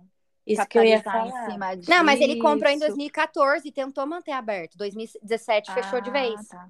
Isso 0.45 0.65
que 0.67 0.77
eu 0.79 0.83
ia 0.83 1.01
capitalizar 1.01 1.31
falar. 1.31 1.47
em 1.47 1.51
cima 1.51 1.75
disso? 1.77 1.89
Não, 1.91 2.03
mas 2.03 2.19
ele 2.21 2.39
comprou 2.41 2.71
em 2.71 2.79
2014 2.79 3.67
e 3.67 3.71
tentou 3.71 4.05
manter 4.07 4.31
aberto. 4.31 4.77
2017 4.77 5.73
fechou 5.73 6.01
de 6.01 6.09
Ah, 6.09 6.13
vez. 6.13 6.47
tá. 6.47 6.69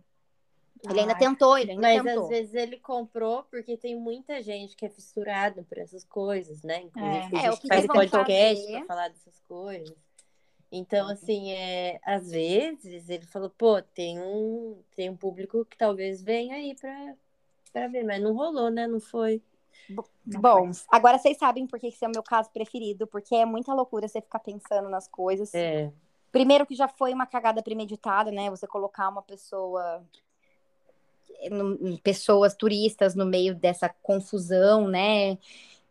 Ele 0.89 0.99
ainda 0.99 1.13
Ai, 1.13 1.19
tentou, 1.19 1.57
ele 1.57 1.71
ainda 1.71 1.81
Mas 1.81 2.03
tentou. 2.03 2.23
às 2.23 2.29
vezes 2.29 2.53
ele 2.53 2.77
comprou 2.77 3.43
porque 3.49 3.75
tem 3.77 3.95
muita 3.95 4.41
gente 4.43 4.75
que 4.75 4.85
é 4.85 4.89
fissurada 4.89 5.63
por 5.67 5.77
essas 5.79 6.03
coisas, 6.03 6.61
né? 6.61 6.81
Inclusive, 6.83 7.35
É. 7.35 7.45
É, 7.45 7.51
o 7.51 7.57
que 7.57 7.67
faz 7.67 7.87
podcast 7.87 8.61
fazer- 8.63 8.77
pra 8.77 8.85
falar 8.85 9.07
dessas 9.09 9.39
coisas. 9.47 9.95
Então, 10.71 11.07
assim, 11.09 11.51
é, 11.51 11.99
às 12.03 12.29
vezes 12.31 13.09
ele 13.09 13.25
falou, 13.25 13.49
pô, 13.49 13.81
tem 13.81 14.19
um, 14.19 14.77
tem 14.95 15.09
um 15.09 15.15
público 15.15 15.63
que 15.65 15.77
talvez 15.77 16.21
venha 16.21 16.55
aí 16.55 16.75
pra, 16.75 17.15
pra 17.71 17.87
ver, 17.87 18.03
mas 18.03 18.21
não 18.21 18.33
rolou, 18.33 18.69
né? 18.69 18.85
Não 18.85 18.99
foi. 18.99 19.41
não 20.25 20.41
Bom, 20.41 20.71
agora 20.89 21.17
vocês 21.17 21.37
sabem 21.37 21.65
por 21.65 21.79
que 21.79 21.87
esse 21.87 22.03
é 22.03 22.07
o 22.07 22.11
meu 22.11 22.23
caso 22.23 22.49
preferido, 22.51 23.07
porque 23.07 23.33
é 23.33 23.45
muita 23.45 23.73
loucura 23.73 24.07
você 24.07 24.19
ficar 24.19 24.39
pensando 24.39 24.89
nas 24.89 25.07
coisas. 25.07 25.53
É. 25.53 25.89
Primeiro 26.31 26.65
que 26.65 26.75
já 26.75 26.89
foi 26.89 27.13
uma 27.13 27.25
cagada 27.25 27.63
premeditada, 27.63 28.29
né? 28.29 28.49
Você 28.49 28.67
colocar 28.67 29.07
uma 29.07 29.21
pessoa 29.21 30.03
no- 31.49 31.97
pessoas 31.99 32.55
turistas 32.55 33.15
no 33.15 33.25
meio 33.25 33.55
dessa 33.55 33.89
confusão, 33.89 34.87
né? 34.87 35.37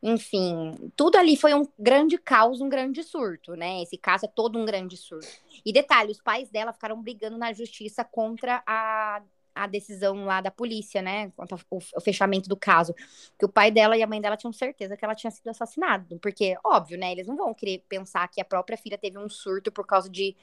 Enfim, 0.09 0.93
tudo 0.95 1.17
ali 1.17 1.37
foi 1.37 1.53
um 1.53 1.67
grande 1.77 2.17
caos, 2.17 2.61
um 2.61 2.69
grande 2.69 3.03
surto, 3.03 3.57
né? 3.57 3.83
Esse 3.83 3.99
caso 3.99 4.25
é 4.25 4.29
todo 4.29 4.57
um 4.57 4.65
grande 4.65 4.97
surto. 4.97 5.27
E 5.65 5.73
detalhe, 5.73 6.13
os 6.13 6.21
pais 6.21 6.49
dela 6.49 6.73
ficaram 6.73 7.03
brigando 7.03 7.37
na 7.37 7.53
justiça 7.53 8.05
contra 8.05 8.63
a, 8.65 9.21
a 9.53 9.67
decisão 9.67 10.25
lá 10.25 10.41
da 10.41 10.49
polícia, 10.49 11.03
né? 11.03 11.33
Contra 11.33 11.59
o, 11.69 12.01
fechamento 12.01 12.49
do 12.49 12.57
caso. 12.57 12.95
Que 13.37 13.45
o 13.45 13.49
pai 13.49 13.73
dela 13.73 13.97
e 13.97 14.03
a 14.05 14.07
mãe 14.07 14.21
dela 14.21 14.37
tinham 14.37 14.53
certeza 14.53 14.97
que 14.97 15.05
ela 15.05 15.17
tinha 15.17 15.33
sido 15.33 15.49
assassinada. 15.49 16.17
Porque, 16.23 16.57
óbvio, 16.63 16.97
né? 16.97 17.11
Eles 17.11 17.27
não 17.27 17.37
vão 17.37 17.53
querer 17.53 17.85
pensar 17.89 18.29
que 18.29 18.41
a 18.41 18.45
própria 18.45 18.79
filha 18.79 18.97
teve 18.97 19.19
um 19.19 19.29
surto 19.29 19.73
por 19.73 19.85
causa 19.85 20.09
de 20.09 20.37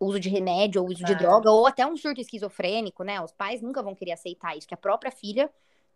uso 0.00 0.18
de 0.18 0.30
remédio 0.30 0.80
ou 0.80 0.88
uso 0.88 1.04
de 1.04 1.14
Claro. 1.14 1.18
droga, 1.18 1.50
ou 1.50 1.66
até 1.66 1.86
um 1.86 1.98
surto 1.98 2.22
esquizofrênico, 2.22 3.04
né? 3.04 3.20
Os 3.20 3.32
pais 3.32 3.60
nunca 3.60 3.82
vão 3.82 3.94
querer 3.94 4.12
aceitar 4.12 4.56
isso, 4.56 4.66
que 4.66 4.72
a 4.72 4.78
própria 4.78 5.12
filha 5.12 5.50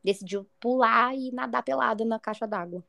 decidiu 0.05 0.47
pular 0.61 1.17
e 1.17 1.33
nadar 1.33 1.63
pelada 1.63 2.05
na 2.05 2.21
caixa 2.21 2.47
d'água. 2.47 2.85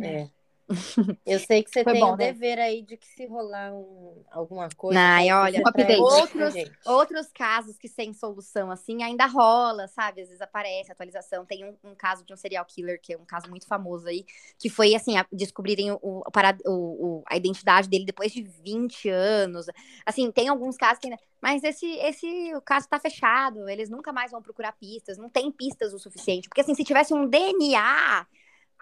É. 0.00 0.28
Eu 1.26 1.38
sei 1.38 1.62
que 1.62 1.70
você 1.70 1.84
Foi 1.84 1.92
tem 1.92 2.02
bom, 2.02 2.14
o 2.14 2.16
né? 2.16 2.32
dever 2.32 2.58
aí 2.58 2.82
de 2.82 2.96
que 2.96 3.06
se 3.06 3.26
rolar 3.26 3.72
um- 3.74 4.24
alguma 4.30 4.68
coisa. 4.70 5.00
Ai, 5.00 5.26
vai 5.26 5.34
olha, 5.52 5.62
outros, 5.98 6.54
outros 6.86 7.28
casos 7.32 7.76
que 7.76 7.88
sem 7.88 8.12
solução, 8.12 8.70
assim, 8.70 9.02
ainda 9.02 9.26
rola, 9.26 9.86
sabe? 9.88 10.22
Às 10.22 10.28
vezes 10.28 10.40
aparece 10.40 10.90
atualização. 10.90 11.44
Tem 11.44 11.64
um, 11.64 11.76
um 11.84 11.94
caso 11.94 12.24
de 12.24 12.32
um 12.32 12.36
serial 12.36 12.64
killer, 12.64 13.00
que 13.00 13.12
é 13.14 13.18
um 13.18 13.24
caso 13.24 13.48
muito 13.50 13.66
famoso 13.66 14.08
aí, 14.08 14.24
que 14.58 14.68
foi, 14.70 14.94
assim, 14.94 15.16
a- 15.16 15.26
descobrirem 15.32 15.90
o, 15.92 15.98
o- 16.02 16.22
o- 16.68 17.22
a 17.26 17.36
identidade 17.36 17.88
dele 17.88 18.04
depois 18.04 18.32
de 18.32 18.42
20 18.42 19.08
anos. 19.08 19.66
Assim, 20.06 20.30
tem 20.32 20.48
alguns 20.48 20.76
casos 20.76 20.98
que 20.98 21.06
ainda... 21.08 21.18
Mas 21.40 21.64
esse, 21.64 21.86
esse 21.86 22.54
o 22.54 22.60
caso 22.60 22.88
tá 22.88 22.98
fechado, 23.00 23.68
eles 23.68 23.90
nunca 23.90 24.12
mais 24.12 24.30
vão 24.30 24.40
procurar 24.42 24.72
pistas, 24.72 25.18
não 25.18 25.28
tem 25.28 25.50
pistas 25.50 25.92
o 25.92 25.98
suficiente. 25.98 26.48
Porque, 26.48 26.60
assim, 26.60 26.74
se 26.74 26.84
tivesse 26.84 27.12
um 27.12 27.26
DNA, 27.26 28.26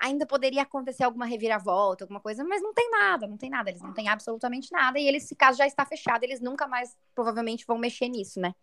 ainda 0.01 0.25
poderia 0.27 0.63
acontecer 0.63 1.05
alguma 1.05 1.27
reviravolta, 1.27 2.05
alguma 2.05 2.21
coisa, 2.21 2.43
mas 2.43 2.63
não 2.63 2.73
tem 2.73 2.91
nada, 2.91 3.27
não 3.27 3.37
tem 3.37 3.51
nada, 3.51 3.69
eles 3.71 3.83
não 3.83 3.93
têm 3.93 4.09
absolutamente 4.09 4.73
nada, 4.73 4.99
e 4.99 5.07
eles, 5.07 5.25
esse 5.25 5.37
caso 5.37 5.59
já 5.59 5.67
está 5.67 5.85
fechado, 5.85 6.25
eles 6.25 6.41
nunca 6.41 6.67
mais 6.67 6.97
provavelmente 7.15 7.67
vão 7.67 7.77
mexer 7.77 8.09
nisso, 8.09 8.41
né? 8.41 8.55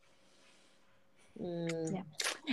Hum, 1.39 1.67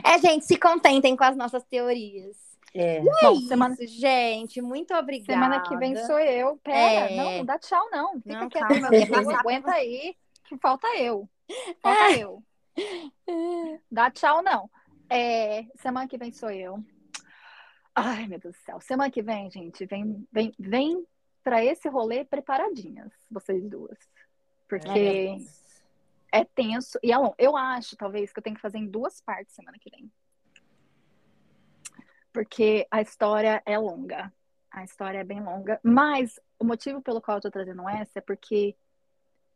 É, 0.05 0.19
gente, 0.19 0.45
se 0.45 0.59
contentem 0.59 1.17
com 1.17 1.25
as 1.25 1.35
nossas 1.37 1.65
teorias. 1.65 2.37
é. 2.75 2.99
É 2.99 3.01
Bom, 3.01 3.33
isso, 3.33 3.49
semana, 3.49 3.75
gente, 3.81 4.61
muito 4.61 4.93
obrigada. 4.95 5.33
semana 5.33 5.61
que 5.63 5.77
vem 5.77 5.97
sou 6.05 6.19
eu. 6.19 6.59
Pera, 6.59 7.11
É. 7.11 7.17
não, 7.17 7.39
não 7.39 7.45
dá 7.45 7.59
tchau, 7.59 7.89
não. 7.91 8.21
Fica 8.21 8.41
Não, 8.41 8.49
quieto, 8.51 8.69
calma, 8.69 8.91
meu 8.91 9.37
Aguenta 9.39 9.73
aí, 9.73 10.15
que 10.45 10.59
falta 10.59 10.87
eu. 10.99 11.29
Falta 11.81 12.11
eu. 12.19 12.43
Dá 13.91 14.11
tchau, 14.11 14.43
não. 14.43 14.69
É, 15.09 15.65
semana 15.77 16.09
que 16.09 16.19
vem 16.19 16.33
sou 16.33 16.51
eu. 16.51 16.85
Ai, 17.95 18.27
meu 18.27 18.39
Deus 18.39 18.55
do 18.55 18.61
céu. 18.61 18.81
Semana 18.81 19.11
que 19.11 19.23
vem, 19.23 19.51
gente, 19.51 19.87
vem, 19.87 20.27
vem, 20.33 20.53
vem 20.59 21.07
para 21.43 21.65
esse 21.65 21.89
rolê 21.89 22.25
preparadinhas, 22.25 23.13
vocês 23.31 23.69
duas. 23.69 23.99
Porque 24.69 25.37
meu 25.37 25.47
é 26.35 26.45
tenso 26.45 26.99
e 27.01 27.13
é 27.13 27.17
longo. 27.17 27.37
Eu 27.39 27.57
acho, 27.57 27.97
talvez, 27.97 28.33
que 28.33 28.39
eu 28.41 28.43
tenho 28.43 28.57
que 28.57 28.63
fazer 28.63 28.79
em 28.79 28.89
duas 28.89 29.21
partes 29.21 29.55
semana 29.55 29.79
que 29.79 29.89
vem. 29.89 30.11
Porque 32.33 32.89
a 32.91 33.01
história 33.01 33.63
é 33.65 33.79
longa. 33.79 34.33
A 34.69 34.83
história 34.83 35.19
é 35.19 35.25
bem 35.25 35.41
longa. 35.41 35.79
Mas 35.81 36.41
o 36.59 36.65
motivo 36.65 37.01
pelo 37.01 37.21
qual 37.21 37.37
eu 37.37 37.43
tô 37.43 37.51
trazendo 37.53 37.89
essa 37.89 38.19
é 38.19 38.21
porque 38.21 38.77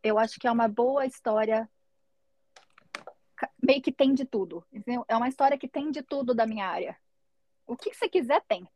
eu 0.05 0.17
acho 0.21 0.39
que 0.39 0.47
é 0.47 0.53
uma 0.53 0.69
boa 0.69 1.05
história. 1.05 1.69
Meio 3.61 3.83
que 3.83 3.91
tem 3.91 4.15
de 4.15 4.25
tudo. 4.25 4.65
Entendeu? 4.73 5.05
É 5.09 5.17
uma 5.17 5.29
história 5.29 5.59
que 5.59 5.67
tem 5.67 5.91
de 5.91 6.03
tudo 6.03 6.33
da 6.33 6.47
minha 6.47 6.69
área. 6.69 6.97
O 7.69 7.77
que 7.77 7.95
você 7.95 8.09
quiser, 8.09 8.43
tem. 8.49 8.67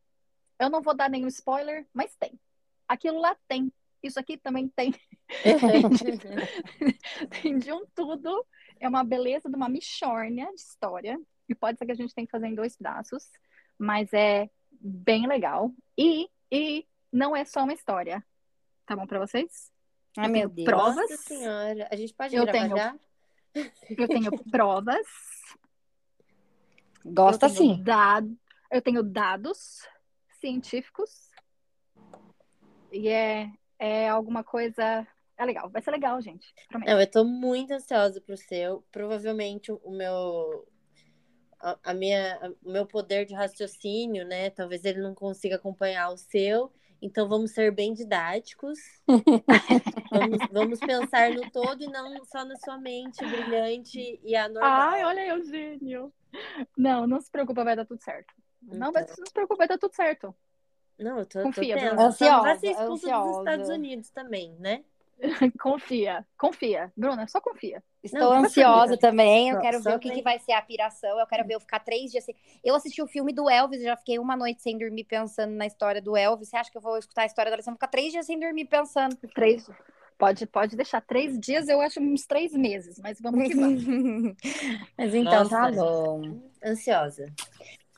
Eu 0.60 0.70
não 0.70 0.80
vou 0.82 0.94
dar 0.94 1.10
nenhum 1.10 1.26
spoiler, 1.28 1.84
mas 1.92 2.14
tem. 2.14 2.38
Aquilo 2.86 3.18
lá 3.20 3.34
tem. 3.48 3.72
Isso 4.02 4.20
aqui 4.20 4.36
também 4.36 4.68
tem. 4.68 4.94
Tem 7.42 7.58
de 7.58 7.72
um 7.72 7.84
tudo. 7.94 8.44
É 8.78 8.88
uma 8.88 9.04
beleza 9.04 9.48
de 9.48 9.56
uma 9.56 9.68
michórnia 9.68 10.46
de 10.52 10.60
história. 10.60 11.18
E 11.48 11.54
pode 11.54 11.78
ser 11.78 11.86
que 11.86 11.92
a 11.92 11.94
gente 11.94 12.14
tenha 12.14 12.26
que 12.26 12.30
fazer 12.30 12.46
em 12.48 12.54
dois 12.54 12.76
pedaços. 12.76 13.30
Mas 13.78 14.12
é 14.12 14.50
bem 14.70 15.26
legal. 15.26 15.72
E, 15.96 16.28
e 16.50 16.86
não 17.12 17.34
é 17.34 17.44
só 17.44 17.62
uma 17.62 17.72
história. 17.72 18.24
Tá 18.86 18.96
bom 18.96 19.06
pra 19.06 19.18
vocês? 19.20 19.70
Ai, 20.18 20.26
eu 20.26 20.30
meu 20.30 20.48
Deus. 20.48 20.66
provas. 20.66 20.96
Nossa 20.96 21.16
senhora. 21.16 21.88
A 21.90 21.96
gente 21.96 22.12
pode 22.14 22.34
Eu 22.36 22.44
gravar 22.44 22.58
tenho- 22.60 22.76
já? 22.76 22.96
Eu 23.98 24.08
tenho 24.08 24.44
provas. 24.50 25.06
Gosta 27.04 27.46
eu 27.46 27.54
tenho 27.54 27.76
sim. 27.76 27.82
dado- 27.82 28.36
eu 28.72 28.80
tenho 28.82 29.02
dados 29.02 29.86
científicos. 30.40 31.30
E 32.90 33.08
é, 33.08 33.48
é 33.78 34.08
alguma 34.08 34.42
coisa. 34.42 35.06
É 35.36 35.44
legal. 35.44 35.68
Vai 35.70 35.82
ser 35.82 35.90
legal, 35.90 36.20
gente. 36.20 36.52
Prometo. 36.68 36.88
Não, 36.88 37.00
eu 37.00 37.10
tô 37.10 37.24
muito 37.24 37.72
ansiosa 37.72 38.20
pro 38.20 38.36
seu. 38.36 38.84
Provavelmente 38.90 39.70
o 39.70 39.90
meu. 39.90 40.66
A, 41.60 41.78
a 41.84 41.94
minha, 41.94 42.34
a- 42.36 42.50
o 42.64 42.72
meu 42.72 42.86
poder 42.86 43.24
de 43.24 43.34
raciocínio, 43.34 44.26
né? 44.26 44.50
Talvez 44.50 44.84
ele 44.84 45.00
não 45.00 45.14
consiga 45.14 45.56
acompanhar 45.56 46.10
o 46.10 46.16
seu. 46.16 46.72
Então 47.00 47.28
vamos 47.28 47.52
ser 47.52 47.72
bem 47.72 47.92
didáticos. 47.92 48.78
vamos, 50.10 50.38
vamos 50.52 50.80
pensar 50.80 51.30
no 51.30 51.50
todo 51.50 51.82
e 51.82 51.86
não 51.88 52.24
só 52.24 52.44
na 52.44 52.56
sua 52.56 52.78
mente 52.78 53.24
brilhante 53.24 54.20
e 54.22 54.34
anormal. 54.36 54.70
Ai, 54.90 55.04
olha 55.04 55.22
aí 55.22 55.32
o 55.40 55.44
gênio. 55.44 56.12
Não, 56.76 57.06
não 57.06 57.20
se 57.20 57.30
preocupa, 57.30 57.64
vai 57.64 57.76
dar 57.76 57.84
tudo 57.84 58.02
certo. 58.02 58.32
Não, 58.62 58.92
mas 58.92 59.04
Então. 59.04 59.16
não 59.18 59.26
se 59.26 59.32
preocupa, 59.32 59.56
vai 59.56 59.68
dar 59.68 59.78
tudo 59.78 59.94
certo. 59.94 60.34
Não, 60.98 61.18
eu 61.18 61.26
tô, 61.26 61.42
Confia, 61.42 61.74
tô 61.74 61.80
tensa. 61.80 61.94
Bruna. 61.94 62.36
Não 62.36 62.42
vai 62.42 62.52
Ansiosa, 62.52 62.60
ser 62.60 62.70
expulso 62.70 62.92
dos 62.92 63.04
ansiosa. 63.04 63.38
Estados 63.38 63.68
Unidos 63.68 64.10
também, 64.10 64.56
né? 64.58 64.84
confia, 65.60 66.26
confia. 66.36 66.92
Bruna, 66.96 67.26
só 67.28 67.40
confia. 67.40 67.82
Estou 68.02 68.20
Não, 68.20 68.44
ansiosa 68.44 68.96
também. 68.96 69.50
Eu 69.50 69.60
quero 69.60 69.80
só 69.80 69.90
ver 69.90 69.96
o 69.96 70.00
que, 70.00 70.22
vai 70.22 70.38
ser 70.38 70.52
a 70.52 70.62
piração. 70.62 71.18
Eu 71.18 71.26
quero 71.26 71.46
ver 71.46 71.54
eu 71.54 71.60
ficar 71.60 71.80
três 71.80 72.10
dias 72.10 72.24
sem. 72.24 72.34
Eu 72.62 72.74
assisti 72.74 73.00
o 73.00 73.06
filme 73.06 73.32
do 73.32 73.48
Elvis 73.48 73.80
e 73.80 73.84
já 73.84 73.96
fiquei 73.96 74.18
uma 74.18 74.36
noite 74.36 74.62
sem 74.62 74.76
dormir 74.76 75.04
pensando 75.04 75.52
na 75.52 75.66
história 75.66 76.02
do 76.02 76.16
Elvis. 76.16 76.48
Você 76.48 76.56
acha 76.56 76.70
que 76.70 76.76
eu 76.76 76.82
vou 76.82 76.98
escutar 76.98 77.22
a 77.22 77.26
história 77.26 77.50
da 77.50 77.56
Alessandra? 77.56 77.74
Vou 77.74 77.78
ficar 77.78 77.88
três 77.88 78.12
dias 78.12 78.26
sem 78.26 78.38
dormir 78.38 78.64
pensando. 78.64 79.16
Três. 79.34 79.70
Pode, 80.18 80.46
pode 80.46 80.76
deixar 80.76 81.00
três 81.00 81.38
dias, 81.38 81.68
eu 81.68 81.80
acho 81.80 82.00
uns 82.00 82.24
três 82.26 82.52
meses, 82.52 82.98
mas 83.00 83.20
vamos 83.20 83.48
que 83.48 83.54
vamos. 83.56 83.82
Mas 84.96 85.14
então 85.14 85.48
tá 85.48 85.62
Nossa. 85.62 85.76
bom. 85.76 86.42
Ansiosa. 86.64 87.26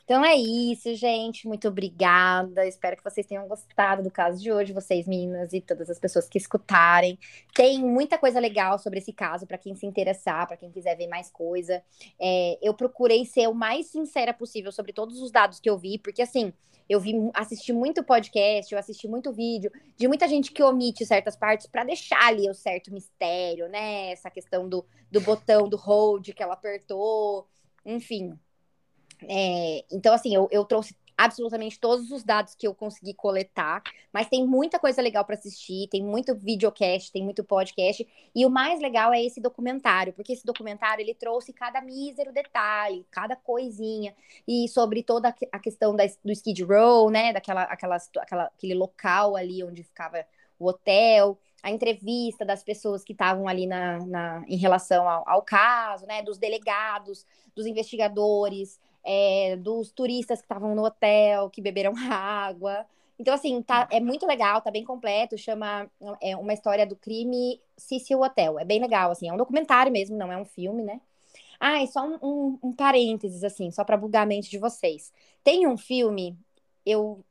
Então 0.05 0.23
é 0.23 0.35
isso, 0.35 0.93
gente. 0.95 1.47
Muito 1.47 1.67
obrigada. 1.67 2.65
Espero 2.67 2.95
que 2.95 3.03
vocês 3.03 3.25
tenham 3.25 3.47
gostado 3.47 4.03
do 4.03 4.11
caso 4.11 4.39
de 4.41 4.51
hoje, 4.51 4.71
vocês 4.71 5.07
meninas 5.07 5.51
e 5.51 5.59
todas 5.59 5.89
as 5.89 5.97
pessoas 5.99 6.29
que 6.29 6.37
escutarem. 6.37 7.17
Tem 7.55 7.83
muita 7.83 8.15
coisa 8.15 8.39
legal 8.39 8.77
sobre 8.77 8.99
esse 8.99 9.11
caso 9.11 9.47
para 9.47 9.57
quem 9.57 9.75
se 9.75 9.85
interessar, 9.85 10.47
para 10.47 10.57
quem 10.57 10.71
quiser 10.71 10.95
ver 10.95 11.07
mais 11.07 11.31
coisa. 11.31 11.83
É, 12.19 12.57
eu 12.61 12.73
procurei 12.75 13.25
ser 13.25 13.47
o 13.49 13.55
mais 13.55 13.87
sincera 13.87 14.31
possível 14.31 14.71
sobre 14.71 14.93
todos 14.93 15.19
os 15.19 15.31
dados 15.31 15.59
que 15.59 15.69
eu 15.69 15.77
vi, 15.77 15.97
porque 15.97 16.21
assim, 16.21 16.53
eu 16.87 16.99
vi, 16.99 17.13
assisti 17.33 17.73
muito 17.73 18.03
podcast, 18.03 18.71
eu 18.71 18.77
assisti 18.77 19.07
muito 19.07 19.33
vídeo 19.33 19.71
de 19.97 20.07
muita 20.07 20.27
gente 20.27 20.51
que 20.51 20.61
omite 20.61 21.03
certas 21.03 21.35
partes 21.35 21.65
para 21.65 21.83
deixar 21.83 22.27
ali 22.27 22.47
o 22.47 22.53
certo 22.53 22.93
mistério, 22.93 23.67
né? 23.69 24.11
Essa 24.11 24.29
questão 24.29 24.69
do, 24.69 24.85
do 25.11 25.19
botão 25.19 25.67
do 25.67 25.77
hold 25.77 26.29
que 26.29 26.43
ela 26.43 26.53
apertou, 26.53 27.47
enfim. 27.83 28.37
É, 29.23 29.85
então, 29.91 30.13
assim, 30.13 30.33
eu, 30.33 30.47
eu 30.51 30.65
trouxe 30.65 30.95
absolutamente 31.17 31.79
todos 31.79 32.11
os 32.11 32.23
dados 32.23 32.55
que 32.55 32.67
eu 32.67 32.75
consegui 32.75 33.13
coletar, 33.13 33.81
mas 34.11 34.27
tem 34.27 34.45
muita 34.45 34.77
coisa 34.77 35.01
legal 35.01 35.23
para 35.23 35.35
assistir, 35.35 35.87
tem 35.89 36.03
muito 36.03 36.35
videocast, 36.35 37.11
tem 37.11 37.23
muito 37.23 37.43
podcast, 37.43 38.05
e 38.35 38.45
o 38.45 38.49
mais 38.49 38.79
legal 38.81 39.13
é 39.13 39.23
esse 39.23 39.39
documentário, 39.39 40.13
porque 40.13 40.33
esse 40.33 40.45
documentário 40.45 41.01
ele 41.01 41.13
trouxe 41.13 41.53
cada 41.53 41.81
mísero 41.81 42.33
detalhe, 42.33 43.05
cada 43.09 43.35
coisinha, 43.35 44.13
e 44.47 44.67
sobre 44.67 45.03
toda 45.03 45.33
a 45.51 45.59
questão 45.59 45.95
da, 45.95 46.03
do 46.23 46.31
Skid 46.31 46.63
Row, 46.63 47.09
né, 47.09 47.31
daquela 47.31 47.63
aquela, 47.63 47.97
aquela, 48.17 48.43
aquele 48.45 48.73
local 48.73 49.35
ali 49.35 49.63
onde 49.63 49.83
ficava 49.83 50.25
o 50.59 50.67
hotel, 50.67 51.37
a 51.63 51.71
entrevista 51.71 52.45
das 52.45 52.63
pessoas 52.63 53.03
que 53.03 53.13
estavam 53.13 53.47
ali 53.47 53.65
na, 53.65 53.99
na, 54.05 54.43
em 54.47 54.57
relação 54.57 55.09
ao, 55.09 55.27
ao 55.27 55.41
caso, 55.41 56.05
né, 56.05 56.21
dos 56.21 56.37
delegados, 56.37 57.25
dos 57.55 57.65
investigadores, 57.65 58.79
é, 59.05 59.55
dos 59.55 59.91
turistas 59.91 60.39
que 60.39 60.45
estavam 60.45 60.73
no 60.73 60.83
hotel, 60.83 61.49
que 61.49 61.61
beberam 61.61 61.93
água. 62.11 62.85
Então, 63.17 63.33
assim, 63.33 63.61
tá, 63.61 63.87
é 63.91 63.99
muito 63.99 64.25
legal, 64.25 64.61
tá 64.61 64.69
bem 64.69 64.83
completo, 64.83 65.37
chama 65.37 65.89
é, 66.21 66.35
Uma 66.35 66.53
História 66.53 66.85
do 66.85 66.95
Crime 66.95 67.61
Cecil 67.77 68.19
Hotel. 68.19 68.59
É 68.59 68.65
bem 68.65 68.81
legal, 68.81 69.11
assim, 69.11 69.29
é 69.29 69.33
um 69.33 69.37
documentário 69.37 69.91
mesmo, 69.91 70.17
não 70.17 70.31
é 70.31 70.37
um 70.37 70.43
filme, 70.43 70.83
né? 70.83 70.99
Ah, 71.59 71.81
e 71.81 71.87
só 71.87 72.05
um, 72.05 72.17
um, 72.21 72.59
um 72.63 72.73
parênteses, 72.73 73.43
assim, 73.43 73.71
só 73.71 73.85
para 73.85 73.95
bugar 73.95 74.23
a 74.23 74.25
mente 74.25 74.49
de 74.49 74.57
vocês. 74.57 75.13
Tem 75.43 75.65
um 75.65 75.77
filme, 75.77 76.37
eu 76.85 77.23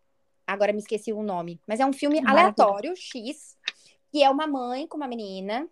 agora 0.46 0.72
me 0.72 0.78
esqueci 0.78 1.12
o 1.12 1.22
nome, 1.22 1.60
mas 1.66 1.80
é 1.80 1.86
um 1.86 1.92
filme 1.92 2.22
aleatório, 2.26 2.94
X, 2.96 3.56
que 4.10 4.22
é 4.22 4.30
uma 4.30 4.46
mãe 4.46 4.86
com 4.86 4.96
uma 4.96 5.08
menina, 5.08 5.68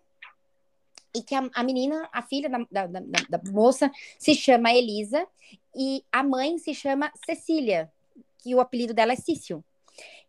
e 1.15 1.21
que 1.21 1.35
a, 1.35 1.49
a 1.53 1.63
menina, 1.63 2.09
a 2.11 2.21
filha 2.21 2.49
da, 2.49 2.59
da, 2.71 2.87
da, 2.87 2.99
da 3.37 3.51
moça, 3.51 3.91
se 4.17 4.33
chama 4.33 4.73
Elisa, 4.73 5.27
e 5.75 6.03
a 6.11 6.23
mãe 6.23 6.57
se 6.57 6.73
chama 6.73 7.11
Cecília, 7.25 7.91
que 8.39 8.53
o 8.53 8.59
apelido 8.59 8.93
dela 8.93 9.13
é 9.13 9.15
Cício. 9.15 9.63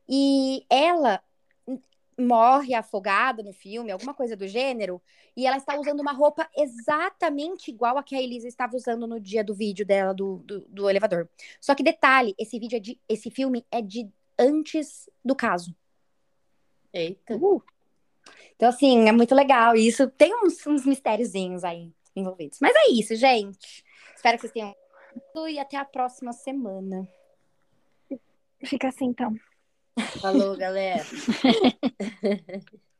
E 0.08 0.64
ela 0.68 1.22
morre 2.18 2.74
afogada 2.74 3.42
no 3.42 3.52
filme, 3.52 3.90
alguma 3.90 4.14
coisa 4.14 4.36
do 4.36 4.46
gênero, 4.46 5.02
e 5.36 5.46
ela 5.46 5.56
está 5.56 5.78
usando 5.78 6.00
uma 6.00 6.12
roupa 6.12 6.48
exatamente 6.56 7.70
igual 7.70 7.98
a 7.98 8.02
que 8.02 8.14
a 8.14 8.22
Elisa 8.22 8.46
estava 8.46 8.76
usando 8.76 9.06
no 9.06 9.18
dia 9.18 9.42
do 9.42 9.54
vídeo 9.54 9.84
dela 9.84 10.14
do, 10.14 10.36
do, 10.44 10.60
do 10.68 10.88
elevador. 10.90 11.28
Só 11.60 11.74
que 11.74 11.82
detalhe, 11.82 12.34
esse 12.38 12.58
vídeo 12.58 12.76
é 12.76 12.80
de, 12.80 13.00
esse 13.08 13.30
filme 13.30 13.66
é 13.70 13.82
de 13.82 14.08
antes 14.38 15.10
do 15.24 15.34
caso. 15.34 15.74
Eita. 16.92 17.36
Uh, 17.36 17.60
Então, 18.56 18.68
assim, 18.68 19.08
é 19.08 19.12
muito 19.12 19.34
legal. 19.34 19.76
E 19.76 19.86
isso 19.86 20.08
tem 20.10 20.34
uns, 20.34 20.66
uns 20.66 20.86
mistériozinhos 20.86 21.64
aí 21.64 21.92
envolvidos. 22.14 22.58
Mas 22.60 22.74
é 22.74 22.90
isso, 22.90 23.14
gente. 23.16 23.84
Espero 24.14 24.36
que 24.36 24.42
vocês 24.42 24.52
tenham 24.52 24.74
gostado 25.14 25.48
e 25.48 25.58
até 25.58 25.76
a 25.76 25.84
próxima 25.84 26.32
semana. 26.32 27.08
fica 28.64 28.88
assim, 28.88 29.06
então. 29.06 29.34
Falou, 30.20 30.56
galera. 30.56 31.04